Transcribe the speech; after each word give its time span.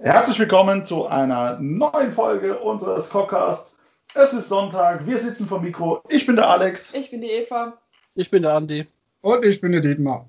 Herzlich 0.00 0.38
willkommen 0.38 0.86
zu 0.86 1.08
einer 1.08 1.58
neuen 1.60 2.12
Folge 2.12 2.56
unseres 2.56 3.10
Cockcasts. 3.10 3.80
Es 4.14 4.32
ist 4.32 4.48
Sonntag, 4.48 5.04
wir 5.06 5.18
sitzen 5.18 5.48
vor 5.48 5.60
Mikro. 5.60 6.04
Ich 6.08 6.24
bin 6.24 6.36
der 6.36 6.48
Alex. 6.48 6.94
Ich 6.94 7.10
bin 7.10 7.20
die 7.20 7.26
Eva. 7.28 7.72
Ich 8.14 8.30
bin 8.30 8.42
der 8.42 8.54
Andi. 8.54 8.86
Und 9.22 9.44
ich 9.44 9.60
bin 9.60 9.72
der 9.72 9.80
Dietmar. 9.80 10.28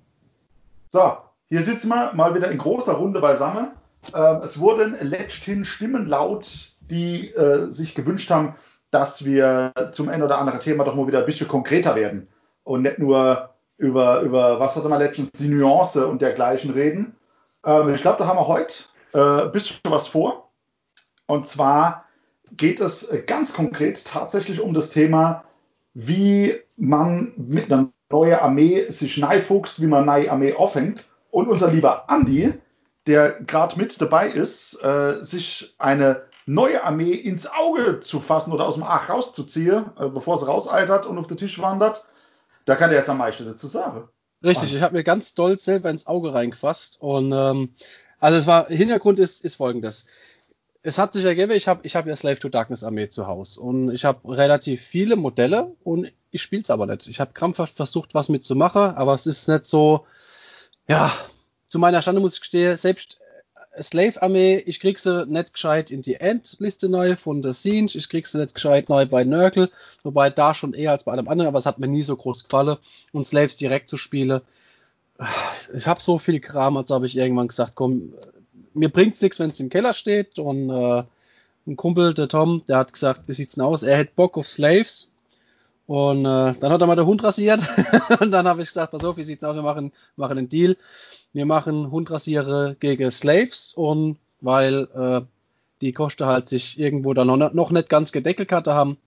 So, 0.91 1.17
hier 1.49 1.61
sitzen 1.61 1.89
wir 1.89 2.13
mal 2.15 2.33
wieder 2.33 2.49
in 2.49 2.57
großer 2.57 2.93
Runde 2.93 3.19
beisammen. 3.19 3.67
Äh, 4.11 4.37
es 4.43 4.59
wurden 4.59 4.97
letzthin 5.01 5.63
Stimmen 5.63 6.07
laut, 6.07 6.75
die 6.89 7.29
äh, 7.35 7.67
sich 7.69 7.93
gewünscht 7.93 8.31
haben, 8.31 8.55
dass 8.89 9.23
wir 9.23 9.71
zum 9.91 10.09
ein 10.09 10.23
oder 10.23 10.39
anderen 10.39 10.61
Thema 10.61 10.83
doch 10.83 10.95
mal 10.95 11.05
wieder 11.05 11.19
ein 11.19 11.27
bisschen 11.27 11.47
konkreter 11.47 11.95
werden 11.95 12.27
und 12.63 12.81
nicht 12.81 12.97
nur 12.97 13.51
über, 13.77 14.21
über 14.21 14.59
was 14.59 14.75
hatte 14.75 14.89
man 14.89 14.99
letztens, 14.99 15.31
die 15.33 15.47
Nuance 15.47 16.07
und 16.07 16.23
dergleichen 16.23 16.71
reden. 16.71 17.15
Ähm, 17.63 17.93
ich 17.93 18.01
glaube, 18.01 18.17
da 18.17 18.25
haben 18.25 18.37
wir 18.37 18.47
heute 18.47 18.73
äh, 19.13 19.47
bisschen 19.47 19.79
was 19.83 20.07
vor. 20.07 20.51
Und 21.27 21.47
zwar 21.47 22.05
geht 22.51 22.79
es 22.79 23.13
ganz 23.27 23.53
konkret 23.53 24.05
tatsächlich 24.05 24.61
um 24.61 24.73
das 24.73 24.89
Thema, 24.89 25.43
wie 25.93 26.55
man 26.75 27.33
mit 27.37 27.71
einer 27.71 27.89
neuen 28.09 28.39
Armee 28.39 28.89
sich 28.89 29.17
neifuchst, 29.17 29.81
wie 29.81 29.87
man 29.87 30.05
neue 30.05 30.31
Armee 30.31 30.53
aufhängt. 30.53 31.05
Und 31.31 31.47
unser 31.47 31.71
lieber 31.71 32.09
Andi, 32.09 32.53
der 33.05 33.31
gerade 33.41 33.77
mit 33.77 34.01
dabei 34.01 34.27
ist, 34.27 34.83
äh, 34.83 35.23
sich 35.23 35.75
eine 35.77 36.23
neue 36.45 36.83
Armee 36.83 37.13
ins 37.13 37.47
Auge 37.47 37.99
zu 37.99 38.19
fassen 38.19 38.51
oder 38.51 38.67
aus 38.67 38.73
dem 38.73 38.83
Ach 38.83 39.09
rauszuziehen, 39.09 39.85
äh, 39.99 40.07
bevor 40.07 40.39
sie 40.39 40.47
rausaltert 40.47 41.05
und 41.05 41.17
auf 41.19 41.27
den 41.27 41.37
Tisch 41.37 41.61
wandert, 41.61 42.05
da 42.65 42.75
kann 42.75 42.89
er 42.89 42.97
jetzt 42.97 43.09
am 43.09 43.19
meisten 43.19 43.45
dazu 43.45 43.67
sagen. 43.67 44.09
Richtig, 44.43 44.73
ich 44.73 44.81
habe 44.81 44.95
mir 44.95 45.03
ganz 45.03 45.29
stolz 45.29 45.65
selber 45.65 45.89
ins 45.89 46.07
Auge 46.07 46.33
reingefasst 46.33 47.01
und 47.01 47.31
ähm, 47.33 47.73
also 48.19 48.37
es 48.37 48.47
war 48.47 48.67
Hintergrund 48.67 49.19
ist, 49.19 49.43
ist 49.43 49.55
folgendes. 49.55 50.05
Es 50.81 50.97
hat 50.97 51.13
sich 51.13 51.25
ergeben, 51.25 51.51
ich 51.51 51.67
habe 51.67 51.81
ich 51.83 51.95
hab 51.95 52.07
ja 52.07 52.15
Slave 52.15 52.39
to 52.39 52.49
Darkness 52.49 52.83
Armee 52.83 53.09
zu 53.09 53.27
Hause 53.27 53.59
und 53.59 53.91
ich 53.91 54.05
habe 54.05 54.37
relativ 54.37 54.81
viele 54.81 55.15
Modelle 55.15 55.75
und 55.83 56.11
ich 56.31 56.41
spiele 56.41 56.61
es 56.61 56.69
aber 56.69 56.85
nicht. 56.85 57.07
Ich 57.07 57.19
habe 57.19 57.33
krampfhaft 57.33 57.75
versucht, 57.75 58.13
was 58.13 58.29
mitzumachen, 58.29 58.81
aber 58.81 59.13
es 59.13 59.27
ist 59.27 59.47
nicht 59.47 59.65
so, 59.65 60.05
ja, 60.87 61.11
zu 61.67 61.79
meiner 61.79 62.01
Stande 62.01 62.21
muss 62.21 62.35
ich 62.35 62.41
gestehen, 62.41 62.77
selbst 62.77 63.19
Slave-Armee, 63.81 64.57
ich 64.65 64.79
krieg 64.79 64.99
sie 64.99 65.25
nicht 65.25 65.53
gescheit 65.53 65.91
in 65.91 66.01
die 66.01 66.15
Endliste 66.15 66.89
neu 66.89 67.15
von 67.15 67.41
der 67.41 67.53
Siege, 67.53 67.97
ich 67.97 68.09
krieg 68.09 68.25
sie 68.27 68.39
nicht 68.39 68.55
gescheit 68.55 68.89
neu 68.89 69.05
bei 69.05 69.23
Nurgle, 69.23 69.69
wobei 70.03 70.29
da 70.29 70.53
schon 70.53 70.73
eher 70.73 70.91
als 70.91 71.03
bei 71.03 71.11
allem 71.11 71.27
anderen, 71.27 71.47
aber 71.47 71.59
es 71.59 71.65
hat 71.65 71.79
mir 71.79 71.87
nie 71.87 72.03
so 72.03 72.15
groß 72.15 72.45
gefallen 72.45 72.77
und 73.13 73.27
Slaves 73.27 73.55
direkt 73.55 73.89
zu 73.89 73.97
spielen. 73.97 74.41
Ich 75.73 75.87
habe 75.87 76.01
so 76.01 76.17
viel 76.17 76.39
Kram, 76.39 76.77
also 76.77 76.95
habe 76.95 77.05
ich 77.05 77.17
irgendwann 77.17 77.49
gesagt, 77.49 77.75
komm, 77.75 78.13
mir 78.73 78.89
bringt's 78.89 79.21
nichts, 79.21 79.39
wenn 79.39 79.49
es 79.49 79.59
im 79.59 79.69
Keller 79.69 79.93
steht 79.93 80.39
und 80.39 80.69
äh, 80.69 81.03
ein 81.67 81.75
Kumpel, 81.75 82.13
der 82.13 82.29
Tom, 82.29 82.63
der 82.67 82.77
hat 82.77 82.93
gesagt, 82.93 83.27
wie 83.27 83.33
sieht's 83.33 83.55
denn 83.55 83.63
aus? 83.63 83.83
Er 83.83 83.97
hätte 83.97 84.13
Bock 84.15 84.37
auf 84.37 84.47
Slaves. 84.47 85.11
Und 85.87 86.25
äh, 86.25 86.53
dann 86.59 86.71
hat 86.71 86.81
er 86.81 86.87
mal 86.87 86.95
der 86.95 87.05
Hund 87.05 87.23
rasiert. 87.23 87.61
und 88.19 88.31
dann 88.31 88.47
habe 88.47 88.61
ich 88.61 88.69
gesagt, 88.69 88.91
pass 88.91 89.03
auf, 89.03 89.17
wie 89.17 89.23
sieht's 89.23 89.43
aus? 89.43 89.55
Wir 89.55 89.63
machen, 89.63 89.91
machen 90.15 90.37
einen 90.37 90.49
Deal 90.49 90.75
wir 91.33 91.45
machen 91.45 91.91
Hundrasiere 91.91 92.75
gegen 92.79 93.11
Slaves 93.11 93.73
und 93.75 94.17
weil 94.41 94.87
äh, 94.95 95.21
die 95.81 95.93
Kosten 95.93 96.25
halt 96.25 96.49
sich 96.49 96.79
irgendwo 96.79 97.13
da 97.13 97.25
noch, 97.25 97.53
noch 97.53 97.71
nicht 97.71 97.89
ganz 97.89 98.11
gedeckelt 98.11 98.51
hatte 98.51 98.73
haben, 98.73 98.97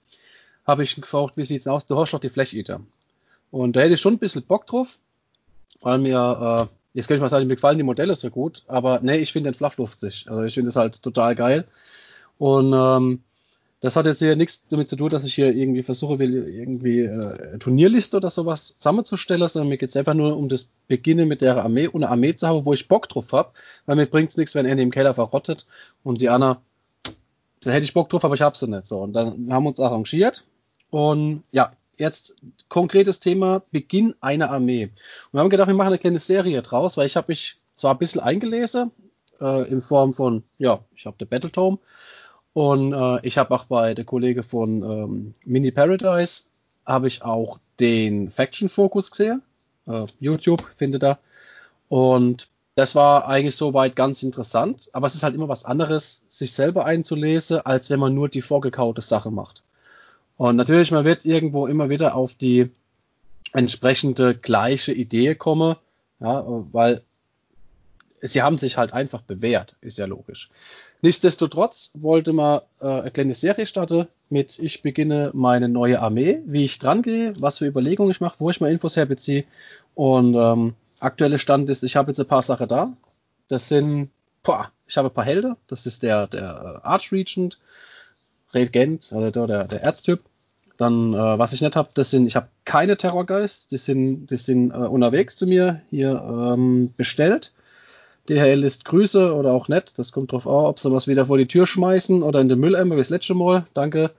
habe 0.67 0.83
ich 0.83 0.95
gefragt, 0.95 1.37
wie 1.37 1.45
sieht's 1.45 1.67
aus? 1.67 1.87
Du 1.87 1.99
hast 1.99 2.13
doch 2.13 2.21
die 2.21 2.29
Flash 2.29 2.55
Eater. 2.55 2.81
Und 3.51 3.77
da 3.77 3.81
hätte 3.81 3.95
ich 3.95 4.01
schon 4.01 4.15
ein 4.15 4.19
bisschen 4.19 4.45
Bock 4.45 4.67
drauf, 4.67 4.99
weil 5.83 5.99
mir, 5.99 6.69
äh, 6.69 6.75
jetzt 6.95 7.09
kann 7.09 7.17
ich 7.17 7.21
mal 7.21 7.29
sagen, 7.29 7.47
mir 7.47 7.57
gefallen 7.57 7.79
die 7.79 7.85
Modelle 7.85 8.15
so 8.15 8.31
gut, 8.31 8.63
aber 8.67 9.01
nee, 9.03 9.19
ich 9.19 9.33
finde 9.33 9.51
den 9.51 9.55
Fluff 9.55 9.77
lustig. 9.77 10.27
Also 10.29 10.43
ich 10.43 10.55
finde 10.55 10.71
es 10.71 10.77
halt 10.77 11.03
total 11.03 11.35
geil. 11.35 11.65
Und 12.39 12.73
ähm, 12.73 13.23
das 13.83 13.97
hat 13.97 14.07
jetzt 14.07 14.21
hier 14.21 14.37
nichts 14.37 14.69
damit 14.69 14.89
zu 14.89 14.95
tun, 14.95 15.09
dass 15.09 15.25
ich 15.25 15.35
hier 15.35 15.53
irgendwie 15.53 15.83
versuche, 15.83 16.21
will, 16.21 16.35
irgendwie 16.35 17.01
äh, 17.01 17.59
Turnierliste 17.59 18.17
oder 18.17 18.31
sowas 18.31 18.77
zusammenzustellen, 18.77 19.47
sondern 19.49 19.69
mir 19.69 19.77
geht 19.77 19.91
es 19.91 19.97
einfach 19.97 20.15
nur 20.15 20.37
um 20.37 20.49
das 20.49 20.71
Beginnen 20.87 21.27
mit 21.27 21.43
der 21.43 21.63
Armee 21.63 21.89
eine 21.93 22.09
Armee 22.09 22.35
zu 22.37 22.47
haben, 22.47 22.65
wo 22.65 22.73
ich 22.73 22.87
Bock 22.87 23.09
drauf 23.09 23.33
habe, 23.33 23.51
weil 23.87 23.97
mir 23.97 24.07
bringt 24.07 24.31
es 24.31 24.37
nichts, 24.37 24.55
wenn 24.55 24.67
Andy 24.67 24.85
im 24.85 24.93
Keller 24.93 25.15
verrottet 25.15 25.67
und 26.05 26.21
die 26.21 26.29
Anna, 26.29 26.63
da 27.61 27.71
hätte 27.73 27.83
ich 27.83 27.93
Bock 27.93 28.09
drauf, 28.09 28.25
aber 28.25 28.37
ich 28.37 28.43
habe 28.43 28.57
sie 28.57 28.69
nicht 28.69 28.87
so. 28.87 29.01
Und 29.01 29.15
dann 29.15 29.53
haben 29.53 29.65
wir 29.65 29.71
uns 29.71 29.81
arrangiert 29.81 30.45
und 30.91 31.43
ja, 31.51 31.73
jetzt 31.97 32.37
konkretes 32.69 33.21
Thema, 33.21 33.63
Beginn 33.71 34.15
einer 34.21 34.51
Armee. 34.51 34.85
Und 34.85 34.93
wir 35.33 35.41
haben 35.41 35.51
gedacht, 35.51 35.69
wir 35.69 35.75
machen 35.75 35.89
eine 35.89 35.99
kleine 35.99 36.19
Serie 36.19 36.63
draus, 36.63 36.97
weil 36.97 37.07
ich 37.07 37.17
habe 37.17 37.27
mich 37.29 37.59
zwar 37.75 37.95
ein 37.95 37.99
bisschen 37.99 38.21
eingelesen, 38.21 38.91
äh, 39.41 39.69
in 39.69 39.81
Form 39.81 40.15
von, 40.15 40.43
ja, 40.59 40.81
ich 40.95 41.07
habe 41.07 41.17
der 41.19 41.27
Battletome, 41.27 41.79
und 42.53 42.93
äh, 42.93 43.27
ich 43.27 43.39
habe 43.39 43.55
auch 43.55 43.65
bei 43.65 43.95
der 43.95 44.05
Kollege 44.05 44.43
von 44.43 44.83
ähm, 44.83 45.33
Mini 45.45 45.71
Paradise 45.71 46.45
habe 46.85 47.07
ich 47.07 47.23
auch 47.23 47.59
den 47.81 48.29
Faction 48.29 48.69
Focus 48.69 49.11
gesehen. 49.11 49.43
Äh, 49.87 50.07
YouTube 50.21 50.63
findet 50.77 51.03
er. 51.03 51.19
Und 51.89 52.49
das 52.75 52.95
war 52.95 53.27
eigentlich 53.29 53.57
soweit 53.57 53.97
ganz 53.97 54.23
interessant. 54.23 54.91
Aber 54.93 55.07
es 55.07 55.15
ist 55.15 55.23
halt 55.23 55.35
immer 55.35 55.49
was 55.49 55.65
anderes, 55.65 56.27
sich 56.29 56.53
selber 56.53 56.85
einzulesen, 56.85 57.61
als 57.61 57.91
wenn 57.91 58.01
man 58.01 58.15
nur 58.15 58.29
die 58.29 58.43
vorgekaute 58.43 59.01
Sache 59.01 59.31
macht. 59.31 59.63
Und 60.43 60.57
natürlich, 60.57 60.91
man 60.91 61.05
wird 61.05 61.25
irgendwo 61.25 61.69
immer 61.69 61.89
wieder 61.89 62.17
auf 62.17 62.35
die 62.35 62.69
entsprechende 63.53 64.35
gleiche 64.35 64.93
Idee 64.93 65.37
kommen, 65.37 65.77
ja, 66.19 66.45
weil 66.73 67.03
sie 68.23 68.43
haben 68.43 68.59
sich 68.59 68.77
halt 68.77 68.93
einfach 68.93 69.23
bewährt, 69.23 69.77
ist 69.83 69.99
ja 69.99 70.07
logisch. 70.07 70.51
Nichtsdestotrotz 71.01 71.93
wollte 71.95 72.33
man 72.33 72.63
äh, 72.81 72.89
eine 72.89 73.11
kleine 73.13 73.35
Serie 73.35 73.67
starten 73.67 74.09
mit 74.31 74.59
Ich 74.59 74.83
beginne 74.83 75.31
meine 75.33 75.69
neue 75.69 76.03
Armee, 76.03 76.41
wie 76.45 76.65
ich 76.65 76.81
dran 76.81 77.03
gehe, 77.03 77.41
was 77.41 77.59
für 77.59 77.67
Überlegungen 77.67 78.11
ich 78.11 78.21
mache, 78.21 78.41
wo 78.41 78.51
ich 78.51 78.61
mal 78.61 78.73
Infos 78.73 78.97
herbeziehe. 78.97 79.45
Und 79.95 80.35
ähm, 80.35 80.75
aktuelle 80.99 81.39
Stand 81.39 81.71
ist, 81.71 81.85
ich 81.85 81.95
habe 81.95 82.11
jetzt 82.11 82.19
ein 82.19 82.27
paar 82.27 82.43
Sachen 82.43 82.67
da. 82.67 82.93
Das 83.47 83.69
sind, 83.69 84.11
boah, 84.43 84.73
ich 84.89 84.97
habe 84.97 85.07
ein 85.07 85.15
paar 85.15 85.25
Helden. 85.25 85.55
Das 85.69 85.87
ist 85.87 86.03
der, 86.03 86.27
der 86.27 86.81
äh, 86.83 86.85
Archregent, 86.85 87.61
Regent, 88.53 89.13
also 89.13 89.47
der, 89.47 89.69
der 89.69 89.83
Erztyp. 89.83 90.21
Dann, 90.83 91.15
äh, 91.15 91.39
was 91.39 91.53
ich 91.53 91.61
nicht 91.61 91.77
habe, 91.77 91.91
das 91.95 92.11
sind, 92.11 92.27
ich 92.27 92.35
habe 92.35 92.49
keine 92.65 92.97
Terrorgeist, 92.97 93.71
die 93.71 93.79
sind, 93.79 94.27
die 94.27 94.37
sind 94.37 94.73
äh, 94.73 94.75
unterwegs 94.75 95.37
zu 95.37 95.47
mir 95.47 95.81
hier 95.91 96.21
ähm, 96.21 96.93
bestellt. 96.97 97.53
DHL 98.29 98.59
lässt 98.59 98.85
Grüße 98.85 99.33
oder 99.33 99.53
auch 99.53 99.69
nicht. 99.69 99.97
Das 100.01 100.11
kommt 100.11 100.33
drauf 100.33 100.45
an, 100.45 100.67
ob 100.67 100.81
sie 100.81 100.91
was 100.91 101.07
wieder 101.07 101.27
vor 101.27 101.39
die 101.39 101.47
Tür 101.47 101.69
schmeißen 101.69 102.25
oder 102.25 102.41
in 102.41 102.49
den 102.49 102.59
Mülleimer 102.59 102.97
wie 102.97 102.99
das 102.99 103.11
letzte 103.11 103.35
Mal. 103.35 103.65
Danke 103.75 104.11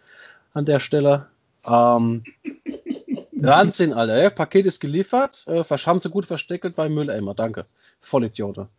an 0.53 0.63
der 0.63 0.79
Stelle. 0.79 1.25
Ähm, 1.65 2.23
Wahnsinn, 3.33 3.91
Alter. 3.91 4.23
Ja, 4.23 4.29
Paket 4.29 4.65
ist 4.65 4.79
geliefert. 4.79 5.43
Äh, 5.47 5.63
haben 5.63 5.99
sie 5.99 6.09
gut 6.09 6.25
versteckt 6.25 6.77
beim 6.77 6.93
Mülleimer. 6.93 7.33
Danke. 7.33 7.65
Vollidiote. 7.99 8.69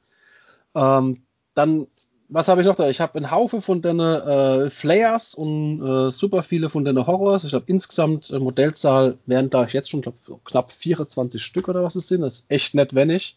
Ähm, 0.74 1.20
dann, 1.54 1.86
was 2.28 2.48
habe 2.48 2.60
ich 2.60 2.66
noch 2.66 2.74
da? 2.76 2.88
Ich 2.88 3.00
habe 3.00 3.16
einen 3.16 3.30
Haufen 3.30 3.60
von 3.60 3.82
den 3.82 4.00
äh, 4.00 4.70
Flayers 4.70 5.34
und 5.34 5.80
äh, 5.86 6.10
super 6.10 6.42
viele 6.42 6.68
von 6.68 6.84
den 6.84 7.06
Horrors. 7.06 7.44
Ich 7.44 7.54
habe 7.54 7.64
insgesamt 7.68 8.30
äh, 8.30 8.38
Modellzahl, 8.38 9.18
wären 9.26 9.50
da 9.50 9.64
jetzt 9.66 9.90
schon 9.90 10.00
glaub, 10.02 10.14
knapp 10.44 10.72
24 10.72 11.42
Stück 11.42 11.68
oder 11.68 11.82
was 11.82 11.96
es 11.96 12.08
sind. 12.08 12.22
Das 12.22 12.40
ist 12.40 12.50
echt 12.50 12.74
nett 12.74 12.94
wenig. 12.94 13.36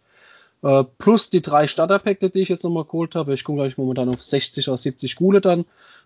Äh, 0.63 0.83
plus 0.97 1.29
die 1.29 1.41
drei 1.41 1.67
Starterpäckte, 1.67 2.29
die 2.29 2.39
ich 2.41 2.49
jetzt 2.49 2.63
nochmal 2.63 2.85
geholt 2.85 3.15
habe. 3.15 3.33
Ich 3.33 3.43
komme 3.43 3.59
gleich 3.59 3.77
momentan 3.77 4.09
auf 4.09 4.21
60 4.23 4.67
oder 4.69 4.77
70 4.77 5.15
Gule 5.15 5.41
dann 5.41 5.65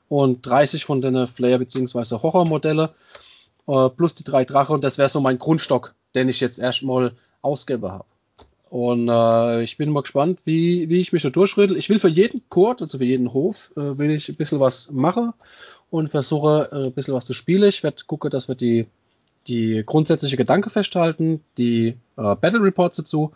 und 0.09 0.45
30 0.45 0.83
von 0.85 1.01
den 1.01 1.27
Flair- 1.27 1.59
bzw. 1.59 2.17
Horror-Modelle. 2.21 2.89
Äh, 3.67 3.89
plus 3.89 4.15
die 4.15 4.23
drei 4.23 4.43
Drache 4.43 4.73
und 4.73 4.83
das 4.83 4.97
wäre 4.97 5.07
so 5.09 5.21
mein 5.21 5.39
Grundstock, 5.39 5.93
den 6.15 6.29
ich 6.29 6.39
jetzt 6.39 6.59
erstmal 6.59 7.13
ausgebe 7.41 7.91
habe. 7.91 8.05
Und 8.71 9.09
äh, 9.09 9.63
ich 9.63 9.75
bin 9.75 9.91
mal 9.91 9.99
gespannt, 9.99 10.43
wie, 10.45 10.87
wie 10.87 11.01
ich 11.01 11.11
mich 11.11 11.23
da 11.23 11.29
durchrüttel. 11.29 11.75
Ich 11.75 11.89
will 11.89 11.99
für 11.99 12.07
jeden 12.07 12.47
Court, 12.47 12.81
also 12.81 12.99
für 12.99 13.03
jeden 13.03 13.33
Hof, 13.33 13.73
äh, 13.75 13.97
will 13.97 14.11
ich 14.11 14.29
ein 14.29 14.37
bisschen 14.37 14.61
was 14.61 14.91
machen 14.91 15.33
und 15.89 16.07
versuche 16.07 16.69
äh, 16.71 16.85
ein 16.85 16.93
bisschen 16.93 17.13
was 17.13 17.25
zu 17.25 17.33
spielen. 17.33 17.67
Ich 17.67 17.83
werde 17.83 18.05
gucken, 18.07 18.31
dass 18.31 18.47
wir 18.47 18.55
die, 18.55 18.87
die 19.47 19.83
grundsätzliche 19.85 20.37
Gedanke 20.37 20.69
festhalten, 20.69 21.43
die 21.57 21.97
äh, 22.15 22.35
Battle 22.37 22.63
Reports 22.63 22.95
dazu 22.95 23.33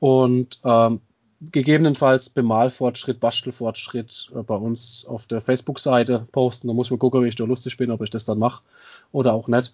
und 0.00 0.58
ähm, 0.64 1.00
gegebenenfalls 1.40 2.28
Bemalfortschritt, 2.28 3.20
Bastelfortschritt 3.20 4.32
äh, 4.36 4.42
bei 4.42 4.56
uns 4.56 5.06
auf 5.06 5.26
der 5.26 5.40
Facebook-Seite 5.40 6.28
posten. 6.30 6.68
Da 6.68 6.74
muss 6.74 6.90
man 6.90 6.98
gucken, 6.98 7.24
wie 7.24 7.28
ich 7.28 7.36
da 7.36 7.44
lustig 7.44 7.78
bin, 7.78 7.90
ob 7.90 8.02
ich 8.02 8.10
das 8.10 8.26
dann 8.26 8.38
mache 8.38 8.62
oder 9.12 9.32
auch 9.32 9.48
nicht. 9.48 9.72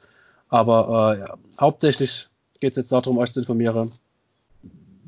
Aber 0.48 1.16
äh, 1.16 1.18
ja, 1.18 1.38
hauptsächlich 1.60 2.28
geht 2.60 2.74
es 2.74 2.76
jetzt 2.76 2.92
darum, 2.92 3.18
euch 3.18 3.32
zu 3.32 3.40
informieren. 3.40 3.90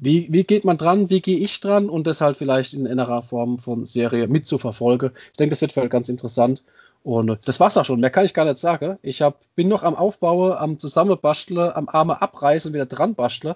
Wie, 0.04 0.26
wie 0.32 0.42
geht 0.42 0.64
man 0.64 0.78
dran? 0.78 1.10
Wie 1.10 1.20
gehe 1.20 1.38
ich 1.38 1.60
dran? 1.60 1.88
Und 1.88 2.08
das 2.08 2.20
halt 2.20 2.36
vielleicht 2.36 2.74
in 2.74 2.88
einer 2.88 3.22
Form 3.22 3.60
von 3.60 3.84
Serie 3.86 4.26
mitzuverfolgen. 4.26 5.12
Ich 5.30 5.36
denke, 5.36 5.50
das 5.50 5.60
wird 5.60 5.70
vielleicht 5.70 5.92
ganz 5.92 6.08
interessant. 6.08 6.64
Und 7.04 7.38
das 7.46 7.60
war's 7.60 7.76
auch 7.76 7.84
schon. 7.84 8.00
Mehr 8.00 8.10
kann 8.10 8.24
ich 8.24 8.34
gar 8.34 8.44
nicht 8.44 8.58
sagen. 8.58 8.98
Ich 9.02 9.22
hab, 9.22 9.38
bin 9.54 9.68
noch 9.68 9.84
am 9.84 9.94
Aufbauen, 9.94 10.54
am 10.54 10.76
Zusammenbasteln, 10.76 11.70
am 11.70 11.88
Arme 11.88 12.20
abreißen, 12.20 12.72
wieder 12.74 12.86
dran 12.86 13.14
basteln. 13.14 13.54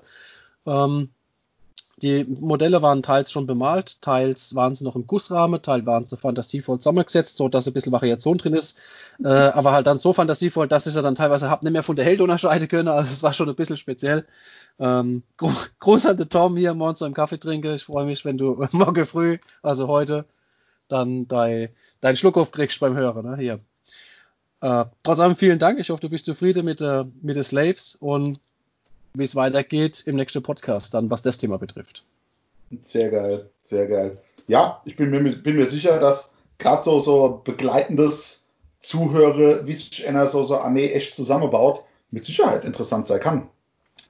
Ähm, 0.66 1.10
Die 2.02 2.25
Modelle 2.25 2.82
waren 2.82 3.02
teils 3.02 3.32
schon 3.32 3.46
bemalt, 3.46 4.02
teils 4.02 4.54
waren 4.54 4.75
sie 4.75 4.84
noch 4.84 4.96
im 4.96 5.06
Gussrahmen, 5.06 5.62
teils 5.62 5.87
waren 5.87 6.04
sie 6.04 6.19
fantasievoll 6.19 6.78
zusammengesetzt, 6.78 7.38
so 7.38 7.48
dass 7.48 7.66
ein 7.66 7.72
bisschen 7.72 7.93
Variation 7.93 8.37
drin 8.37 8.52
ist. 8.52 8.78
Äh, 9.25 9.28
aber 9.28 9.72
halt 9.72 9.87
dann 9.87 9.98
so 9.98 10.12
fantasievoll, 10.12 10.69
dass 10.69 10.87
ich 10.87 10.93
sie 10.93 11.00
dann 11.00 11.14
teilweise 11.14 11.48
hab 11.48 11.62
nicht 11.62 11.72
mehr 11.72 11.82
von 11.82 11.96
der 11.96 12.04
Held 12.04 12.20
unterscheiden 12.20 12.69
können. 12.69 12.88
Also 12.88 13.10
es 13.10 13.22
war 13.22 13.32
schon 13.32 13.48
ein 13.48 13.54
bisschen 13.54 13.78
speziell. 13.78 14.26
Ähm, 14.78 15.22
gro 15.38 15.50
Gruß 15.81 16.06
an 16.06 16.19
den 16.19 16.28
Tom 16.28 16.56
hier, 16.58 16.75
morgens 16.75 17.00
im 17.00 17.14
Kaffee 17.14 17.38
trinke. 17.38 17.75
Ich 17.75 17.84
freue 17.84 18.04
mich, 18.04 18.26
wenn 18.26 18.37
du 18.37 18.62
morgen 18.72 19.06
früh, 19.06 19.38
also 19.62 19.88
heute, 19.88 20.26
dann 20.88 21.26
dein, 21.28 21.70
deinen 22.02 22.16
Schluck 22.16 22.37
aufkriegst 22.37 22.78
beim 22.78 22.94
Hören. 22.94 23.25
Ne? 23.25 23.37
Hier. 23.38 23.60
Äh, 24.60 24.84
trotz 25.02 25.19
allem 25.19 25.37
vielen 25.37 25.58
Dank. 25.58 25.78
Ich 25.78 25.88
hoffe, 25.88 26.02
du 26.02 26.10
bist 26.10 26.26
zufrieden 26.26 26.66
mit, 26.66 26.82
äh, 26.82 27.04
mit 27.22 27.37
den 27.37 27.44
Slaves 27.44 27.96
und 27.98 28.38
wie 29.18 29.24
es 29.24 29.36
weitergeht 29.36 30.02
im 30.06 30.16
nächsten 30.16 30.42
Podcast, 30.42 30.94
dann 30.94 31.10
was 31.10 31.22
das 31.22 31.38
Thema 31.38 31.58
betrifft. 31.58 32.04
Sehr 32.84 33.10
geil, 33.10 33.50
sehr 33.62 33.86
geil. 33.86 34.18
Ja, 34.48 34.82
ich 34.84 34.96
bin 34.96 35.10
mir, 35.10 35.20
bin 35.20 35.56
mir 35.56 35.66
sicher, 35.66 35.98
dass 35.98 36.34
gerade 36.58 36.82
so, 36.82 37.00
so 37.00 37.42
begleitendes 37.44 38.46
Zuhöre, 38.80 39.66
wie 39.66 39.74
sich 39.74 40.06
einer 40.06 40.26
so, 40.26 40.44
so 40.44 40.58
Armee 40.58 40.92
echt 40.92 41.16
zusammenbaut, 41.16 41.84
mit 42.10 42.24
Sicherheit 42.24 42.64
interessant 42.64 43.06
sein 43.06 43.20
kann. 43.20 43.48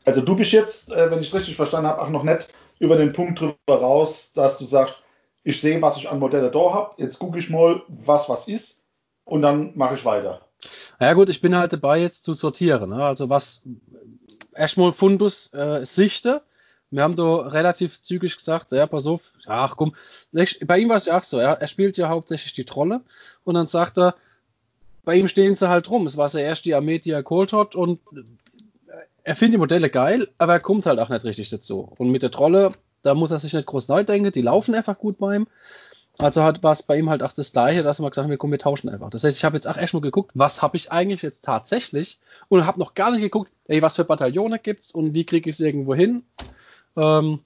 Also 0.04 0.20
du 0.20 0.36
bist 0.36 0.52
jetzt, 0.52 0.92
äh, 0.92 1.10
wenn 1.10 1.20
ich 1.20 1.28
es 1.28 1.34
richtig 1.34 1.56
verstanden 1.56 1.88
habe, 1.88 2.02
auch 2.02 2.10
noch 2.10 2.22
nicht 2.22 2.48
über 2.78 2.96
den 2.96 3.12
Punkt 3.12 3.40
drüber 3.40 3.56
raus, 3.68 4.32
dass 4.34 4.58
du 4.58 4.64
sagst, 4.64 4.96
ich 5.44 5.60
sehe, 5.60 5.80
was 5.80 5.96
ich 5.96 6.10
an 6.10 6.18
Modelle 6.18 6.50
da 6.50 6.74
habe, 6.74 6.94
jetzt 6.98 7.18
gucke 7.18 7.38
ich 7.38 7.50
mal, 7.50 7.82
was 7.88 8.28
was 8.28 8.48
ist 8.48 8.82
und 9.24 9.42
dann 9.42 9.72
mache 9.76 9.94
ich 9.94 10.04
weiter. 10.04 10.42
Ja 11.00 11.12
gut, 11.12 11.28
ich 11.28 11.40
bin 11.40 11.56
halt 11.56 11.72
dabei 11.72 11.98
jetzt 11.98 12.24
zu 12.24 12.32
sortieren. 12.32 12.90
Ne? 12.90 13.04
Also 13.04 13.28
was 13.28 13.62
erstmal 14.56 14.92
Fundus 14.92 15.52
äh, 15.52 15.84
sichte. 15.84 16.42
Wir 16.90 17.02
haben 17.02 17.16
da 17.16 17.38
relativ 17.48 18.00
zügig 18.00 18.36
gesagt, 18.36 18.72
ja, 18.72 18.86
pass 18.86 19.06
auf, 19.06 19.32
ach 19.46 19.76
komm, 19.76 19.94
bei 20.66 20.78
ihm 20.78 20.88
war 20.88 20.96
es 20.96 21.06
ja 21.06 21.18
auch 21.18 21.22
so, 21.22 21.38
er, 21.38 21.60
er 21.60 21.66
spielt 21.66 21.96
ja 21.96 22.08
hauptsächlich 22.08 22.52
die 22.54 22.64
Trolle 22.64 23.00
und 23.44 23.54
dann 23.54 23.66
sagt 23.66 23.98
er, 23.98 24.14
bei 25.04 25.16
ihm 25.16 25.28
stehen 25.28 25.56
sie 25.56 25.68
halt 25.68 25.90
rum. 25.90 26.06
Es 26.06 26.16
war 26.16 26.28
zuerst 26.28 26.64
die 26.64 26.74
Armee, 26.74 26.98
die 26.98 27.10
er 27.10 27.22
geholt 27.22 27.52
hat 27.52 27.74
und 27.74 28.00
er 29.26 29.34
findet 29.34 29.54
die 29.54 29.58
Modelle 29.58 29.90
geil, 29.90 30.28
aber 30.38 30.54
er 30.54 30.60
kommt 30.60 30.86
halt 30.86 31.00
auch 31.00 31.08
nicht 31.08 31.24
richtig 31.24 31.50
dazu. 31.50 31.92
Und 31.98 32.10
mit 32.10 32.22
der 32.22 32.30
Trolle, 32.30 32.72
da 33.02 33.14
muss 33.14 33.32
er 33.32 33.40
sich 33.40 33.54
nicht 33.54 33.66
groß 33.66 33.88
neu 33.88 34.04
denken, 34.04 34.30
die 34.30 34.42
laufen 34.42 34.74
einfach 34.74 34.98
gut 34.98 35.18
bei 35.18 35.34
ihm. 35.34 35.48
Also 36.18 36.42
hat 36.42 36.62
war 36.62 36.72
es 36.72 36.82
bei 36.82 36.96
ihm 36.96 37.10
halt 37.10 37.22
auch 37.22 37.32
das 37.32 37.52
gleiche, 37.52 37.82
dass 37.82 38.00
wir 38.00 38.08
gesagt 38.08 38.24
haben, 38.24 38.30
wir 38.30 38.38
kommen, 38.38 38.52
wir 38.52 38.58
tauschen 38.58 38.88
einfach. 38.88 39.10
Das 39.10 39.22
heißt, 39.22 39.36
ich 39.36 39.44
habe 39.44 39.56
jetzt 39.56 39.68
auch 39.68 39.76
erstmal 39.76 40.00
geguckt, 40.00 40.32
was 40.34 40.62
habe 40.62 40.76
ich 40.76 40.90
eigentlich 40.90 41.22
jetzt 41.22 41.44
tatsächlich 41.44 42.18
und 42.48 42.66
habe 42.66 42.78
noch 42.78 42.94
gar 42.94 43.10
nicht 43.10 43.20
geguckt, 43.20 43.50
ey, 43.68 43.82
was 43.82 43.96
für 43.96 44.04
Bataillone 44.04 44.58
gibt's 44.58 44.92
und 44.92 45.12
wie 45.12 45.26
kriege 45.26 45.50
ich 45.50 45.56
es 45.56 45.60
irgendwo 45.60 45.94
hin. 45.94 46.22
Ähm, 46.96 47.40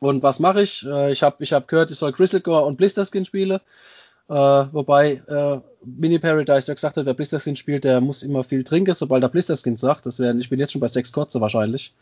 und 0.00 0.22
was 0.22 0.40
mache 0.40 0.62
ich? 0.62 0.84
Äh, 0.84 1.10
ich 1.12 1.22
habe 1.22 1.42
ich 1.42 1.54
hab 1.54 1.68
gehört, 1.68 1.90
ich 1.90 1.98
soll 1.98 2.12
Crystal 2.12 2.40
Gore 2.40 2.64
und 2.64 2.76
Blisterskin 2.76 3.24
spielen. 3.24 3.60
Äh, 4.28 4.34
wobei 4.34 5.22
äh, 5.28 5.60
Mini 5.84 6.18
Paradise 6.18 6.68
ja 6.68 6.74
gesagt 6.74 6.98
hat, 6.98 7.06
wer 7.06 7.14
Blisterskin 7.14 7.56
spielt, 7.56 7.84
der 7.84 8.00
muss 8.02 8.22
immer 8.22 8.42
viel 8.42 8.64
trinken, 8.64 8.94
sobald 8.94 9.22
er 9.22 9.30
Blisterskin 9.30 9.78
sagt. 9.78 10.04
Das 10.04 10.18
wäre, 10.18 10.36
ich 10.36 10.50
bin 10.50 10.58
jetzt 10.58 10.72
schon 10.72 10.80
bei 10.80 10.88
sechs 10.88 11.12
Kotze 11.12 11.40
wahrscheinlich. 11.40 11.94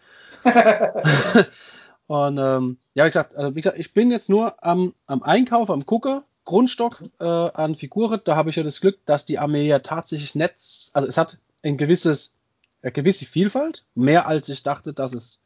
Und 2.06 2.38
ähm, 2.38 2.78
ja, 2.94 3.04
wie 3.04 3.08
gesagt, 3.08 3.34
also 3.34 3.54
wie 3.54 3.60
gesagt, 3.60 3.78
ich 3.78 3.92
bin 3.92 4.10
jetzt 4.10 4.28
nur 4.28 4.62
am, 4.64 4.94
am 5.06 5.22
Einkauf, 5.22 5.70
am 5.70 5.84
Gucker, 5.84 6.24
Grundstock 6.44 7.02
äh, 7.20 7.24
an 7.24 7.74
Figuren. 7.74 8.20
Da 8.24 8.36
habe 8.36 8.50
ich 8.50 8.56
ja 8.56 8.62
das 8.62 8.80
Glück, 8.80 8.98
dass 9.06 9.24
die 9.24 9.38
Armee 9.38 9.66
ja 9.66 9.80
tatsächlich 9.80 10.34
Netz, 10.34 10.90
also 10.92 11.08
es 11.08 11.18
hat 11.18 11.38
ein 11.62 11.76
gewisses, 11.76 12.36
eine 12.82 12.92
gewisse 12.92 13.24
Vielfalt, 13.24 13.84
mehr 13.94 14.28
als 14.28 14.48
ich 14.48 14.62
dachte, 14.62 14.92
dass 14.92 15.12
es 15.12 15.42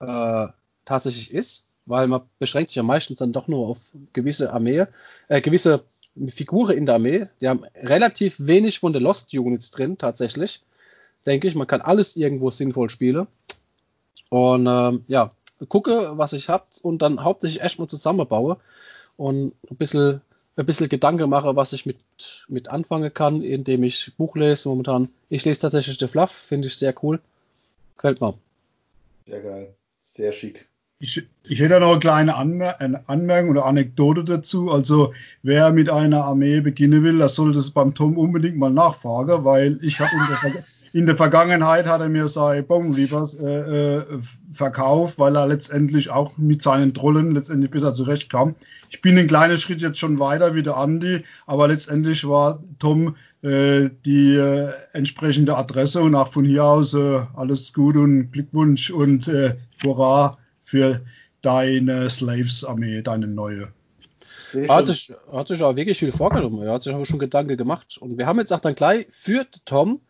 äh, 0.00 0.48
tatsächlich 0.84 1.32
ist, 1.32 1.68
weil 1.86 2.08
man 2.08 2.22
beschränkt 2.38 2.70
sich 2.70 2.76
ja 2.76 2.82
meistens 2.82 3.18
dann 3.18 3.32
doch 3.32 3.48
nur 3.48 3.68
auf 3.68 3.78
gewisse 4.12 4.52
Armee, 4.52 4.86
äh, 5.28 5.40
gewisse 5.40 5.84
Figuren 6.28 6.76
in 6.76 6.86
der 6.86 6.96
Armee. 6.96 7.26
Die 7.40 7.48
haben 7.48 7.64
relativ 7.74 8.36
wenig 8.38 8.80
von 8.80 8.92
den 8.92 9.02
Lost 9.02 9.32
Units 9.32 9.70
drin, 9.70 9.96
tatsächlich. 9.96 10.62
Denke 11.24 11.48
ich, 11.48 11.54
man 11.54 11.66
kann 11.66 11.80
alles 11.80 12.16
irgendwo 12.16 12.50
sinnvoll 12.50 12.90
spielen. 12.90 13.26
Und 14.28 14.66
ähm, 14.66 15.04
ja, 15.06 15.30
gucke, 15.68 16.12
was 16.18 16.32
ich 16.32 16.48
habe 16.48 16.64
und 16.82 17.02
dann 17.02 17.22
hauptsächlich 17.22 17.62
erstmal 17.62 17.88
zusammenbaue 17.88 18.58
und 19.16 19.52
ein 19.70 19.76
bisschen, 19.76 20.20
ein 20.56 20.66
bisschen 20.66 20.88
Gedanke 20.88 21.26
mache, 21.26 21.56
was 21.56 21.72
ich 21.72 21.86
mit, 21.86 21.98
mit 22.48 22.68
anfangen 22.68 23.12
kann, 23.12 23.42
indem 23.42 23.82
ich 23.82 24.12
Buch 24.16 24.36
lese. 24.36 24.68
Momentan, 24.68 25.08
ich 25.28 25.44
lese 25.44 25.60
tatsächlich 25.62 25.98
The 25.98 26.06
Fluff, 26.06 26.30
finde 26.30 26.68
ich 26.68 26.76
sehr 26.76 26.94
cool. 27.02 27.20
Gefällt 27.96 28.20
mir. 28.20 28.34
Sehr 29.26 29.40
geil. 29.40 29.74
Sehr 30.04 30.32
schick. 30.32 30.66
Ich, 30.98 31.22
ich 31.44 31.60
hätte 31.60 31.78
noch 31.78 31.90
eine 31.90 31.98
kleine 31.98 32.36
Anmer 32.36 32.80
eine 32.80 33.06
Anmerkung 33.06 33.50
oder 33.50 33.66
Anekdote 33.66 34.24
dazu. 34.24 34.70
Also 34.70 35.12
wer 35.42 35.70
mit 35.72 35.90
einer 35.90 36.24
Armee 36.24 36.60
beginnen 36.60 37.02
will, 37.04 37.18
das 37.18 37.34
sollte 37.34 37.58
es 37.58 37.70
beim 37.70 37.94
Tom 37.94 38.16
unbedingt 38.16 38.56
mal 38.56 38.70
nachfragen, 38.70 39.44
weil 39.44 39.78
ich 39.82 40.00
habe 40.00 40.10
in 40.96 41.04
der 41.04 41.14
Vergangenheit 41.14 41.84
hat 41.86 42.00
er 42.00 42.08
mir 42.08 42.26
seine 42.26 42.62
Bongenliefers 42.62 43.38
äh, 43.38 43.98
äh, 43.98 44.02
verkauft, 44.50 45.18
weil 45.18 45.36
er 45.36 45.46
letztendlich 45.46 46.08
auch 46.08 46.38
mit 46.38 46.62
seinen 46.62 46.94
Trollen 46.94 47.32
letztendlich 47.32 47.70
besser 47.70 47.94
zurechtkam. 47.94 48.54
Ich 48.88 49.02
bin 49.02 49.18
einen 49.18 49.28
kleinen 49.28 49.58
Schritt 49.58 49.82
jetzt 49.82 49.98
schon 49.98 50.18
weiter 50.18 50.54
wie 50.54 50.62
der 50.62 50.78
Andi, 50.78 51.22
aber 51.46 51.68
letztendlich 51.68 52.26
war 52.26 52.62
Tom 52.78 53.14
äh, 53.42 53.90
die 54.06 54.36
äh, 54.36 54.70
entsprechende 54.94 55.58
Adresse 55.58 56.00
und 56.00 56.14
auch 56.14 56.32
von 56.32 56.46
hier 56.46 56.64
aus 56.64 56.94
äh, 56.94 57.20
alles 57.34 57.74
gut 57.74 57.96
und 57.96 58.32
Glückwunsch 58.32 58.90
und 58.90 59.28
äh, 59.28 59.54
Hurra 59.84 60.38
für 60.62 61.02
deine 61.42 62.08
Slaves-Armee, 62.08 63.02
deine 63.02 63.26
neue. 63.26 63.68
Hat 64.66 64.86
sich, 64.86 65.12
hat 65.30 65.48
sich 65.48 65.62
auch 65.62 65.76
wirklich 65.76 65.98
viel 65.98 66.12
vorgenommen. 66.12 66.62
Er 66.62 66.72
hat 66.72 66.82
sich 66.82 66.94
aber 66.94 67.04
schon 67.04 67.18
Gedanken 67.18 67.58
gemacht. 67.58 67.98
Und 68.00 68.16
wir 68.16 68.26
haben 68.26 68.38
jetzt 68.38 68.52
auch 68.54 68.60
dann 68.60 68.74
gleich 68.74 69.08
für 69.10 69.46
Tom 69.66 70.00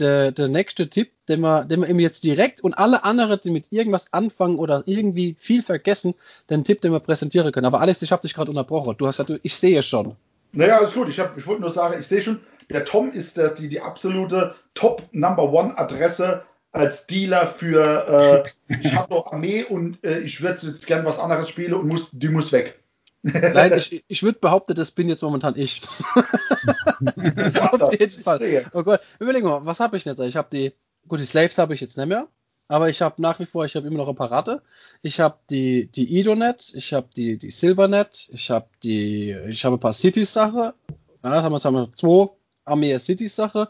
der, 0.00 0.32
der 0.32 0.48
nächste 0.48 0.88
Tipp, 0.88 1.10
den 1.28 1.40
wir, 1.40 1.64
den 1.64 1.80
wir 1.80 1.88
ihm 1.88 2.00
jetzt 2.00 2.24
direkt 2.24 2.62
und 2.62 2.74
alle 2.74 3.04
anderen, 3.04 3.40
die 3.42 3.50
mit 3.50 3.72
irgendwas 3.72 4.12
anfangen 4.12 4.58
oder 4.58 4.82
irgendwie 4.86 5.36
viel 5.38 5.62
vergessen, 5.62 6.14
den 6.50 6.64
Tipp, 6.64 6.80
den 6.80 6.92
wir 6.92 7.00
präsentieren 7.00 7.52
können. 7.52 7.66
Aber 7.66 7.80
Alex, 7.80 8.02
ich 8.02 8.12
habe 8.12 8.22
dich 8.22 8.34
gerade 8.34 8.50
unterbrochen. 8.50 8.96
Du 8.98 9.06
hast 9.06 9.18
gesagt, 9.18 9.40
ich 9.42 9.54
sehe 9.54 9.82
schon. 9.82 10.16
Naja, 10.52 10.78
alles 10.78 10.94
gut. 10.94 11.08
Ich, 11.08 11.18
ich 11.18 11.46
wollte 11.46 11.62
nur 11.62 11.70
sagen, 11.70 12.00
ich 12.00 12.06
sehe 12.06 12.22
schon, 12.22 12.40
der 12.70 12.84
Tom 12.84 13.12
ist 13.12 13.36
der, 13.36 13.50
die, 13.50 13.68
die 13.68 13.80
absolute 13.80 14.54
Top 14.74 15.02
Number 15.12 15.52
One 15.52 15.76
Adresse 15.76 16.42
als 16.72 17.06
Dealer 17.06 17.46
für 17.46 18.44
äh, 18.68 18.74
ich 18.82 18.94
habe 18.94 19.14
noch 19.14 19.32
Armee 19.32 19.64
und 19.64 20.02
äh, 20.04 20.18
ich 20.18 20.42
würde 20.42 20.66
jetzt 20.66 20.86
gern 20.86 21.04
was 21.04 21.18
anderes 21.18 21.48
spielen 21.48 21.74
und 21.74 21.86
muss, 21.86 22.10
die 22.12 22.28
muss 22.28 22.52
weg. 22.52 22.80
Nein, 23.24 23.72
ich, 23.76 24.04
ich 24.06 24.22
würde 24.22 24.38
behaupten, 24.38 24.74
das 24.74 24.90
bin 24.90 25.08
jetzt 25.08 25.22
momentan 25.22 25.54
ich. 25.56 25.80
Auf 27.70 27.92
jeden 27.92 28.22
Fall. 28.22 28.70
Oh 28.74 28.82
Gott, 28.82 29.00
überlegen 29.18 29.46
wir 29.46 29.60
mal, 29.60 29.66
was 29.66 29.80
habe 29.80 29.96
ich 29.96 30.04
jetzt? 30.04 30.20
Ich 30.20 30.36
habe 30.36 30.48
die, 30.52 30.74
gut, 31.08 31.20
die 31.20 31.24
Slaves 31.24 31.56
habe 31.56 31.72
ich 31.72 31.80
jetzt 31.80 31.96
nicht 31.96 32.06
mehr, 32.06 32.28
aber 32.68 32.90
ich 32.90 33.00
habe 33.00 33.22
nach 33.22 33.40
wie 33.40 33.46
vor, 33.46 33.64
ich 33.64 33.76
habe 33.76 33.86
immer 33.86 33.96
noch 33.96 34.08
ein 34.08 34.14
paar 34.14 34.30
Ratte. 34.30 34.60
Ich 35.00 35.20
habe 35.20 35.38
die, 35.48 35.90
die 35.90 36.18
Idonet, 36.18 36.72
ich 36.74 36.92
habe 36.92 37.08
die, 37.16 37.38
die 37.38 37.50
Silvernet, 37.50 38.28
ich 38.30 38.50
habe 38.50 38.68
die, 38.82 39.30
ich 39.48 39.64
habe 39.64 39.76
ein 39.76 39.80
paar 39.80 39.94
Cities-Sache. 39.94 40.74
Ja, 41.22 41.30
das 41.30 41.44
haben 41.44 41.52
wir, 41.52 41.58
haben 41.58 41.74
wir 41.74 41.92
zwei 41.92 42.28
Armee 42.66 42.98
Cities-Sache. 42.98 43.68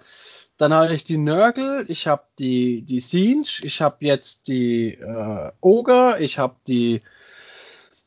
Dann 0.57 0.73
habe 0.73 0.95
ich 0.95 1.05
die 1.05 1.19
Nörgel, 1.19 1.85
ich 1.89 2.09
habe 2.09 2.25
die, 2.41 2.83
die 2.83 3.01
Siege, 3.01 3.61
ich 3.63 3.81
habe 3.81 3.97
jetzt 4.01 4.49
die 4.49 4.95
äh, 4.95 5.53
Ogre, 5.61 6.17
ich 6.21 6.39
habe 6.39 6.57
die 6.67 7.03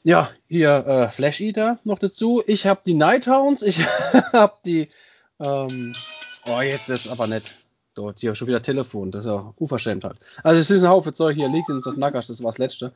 ja, 0.08 0.30
hier 0.48 0.88
äh, 0.88 1.10
Flash 1.10 1.42
Eater 1.42 1.80
noch 1.84 2.00
dazu. 2.00 2.42
Ich 2.48 2.66
habe 2.66 2.80
die 2.86 2.94
Nighthounds, 2.94 3.62
ich 3.62 3.86
habe 4.32 4.56
die. 4.66 4.88
Ähm, 5.38 5.94
oh, 6.46 6.62
jetzt 6.62 6.90
ist 6.90 7.10
aber 7.10 7.28
nett. 7.28 7.56
Dort, 7.94 8.22
hier 8.22 8.34
schon 8.34 8.48
wieder 8.48 8.62
Telefon, 8.62 9.12
das 9.12 9.26
ist 9.26 9.32
ja 9.32 9.54
unverschämt 9.58 10.06
halt. 10.06 10.18
Also 10.44 10.62
es 10.62 10.72
ist 10.72 10.86
ein 10.86 10.90
Haufen 10.90 11.14
Zeug 11.14 11.36
hier, 11.36 11.50
liegt 11.50 11.68
in 11.68 11.76
unserem 11.76 12.00
Nackersch, 12.00 12.28
das 12.28 12.42
war 12.42 12.52
das 12.52 12.58
letzte. 12.58 12.94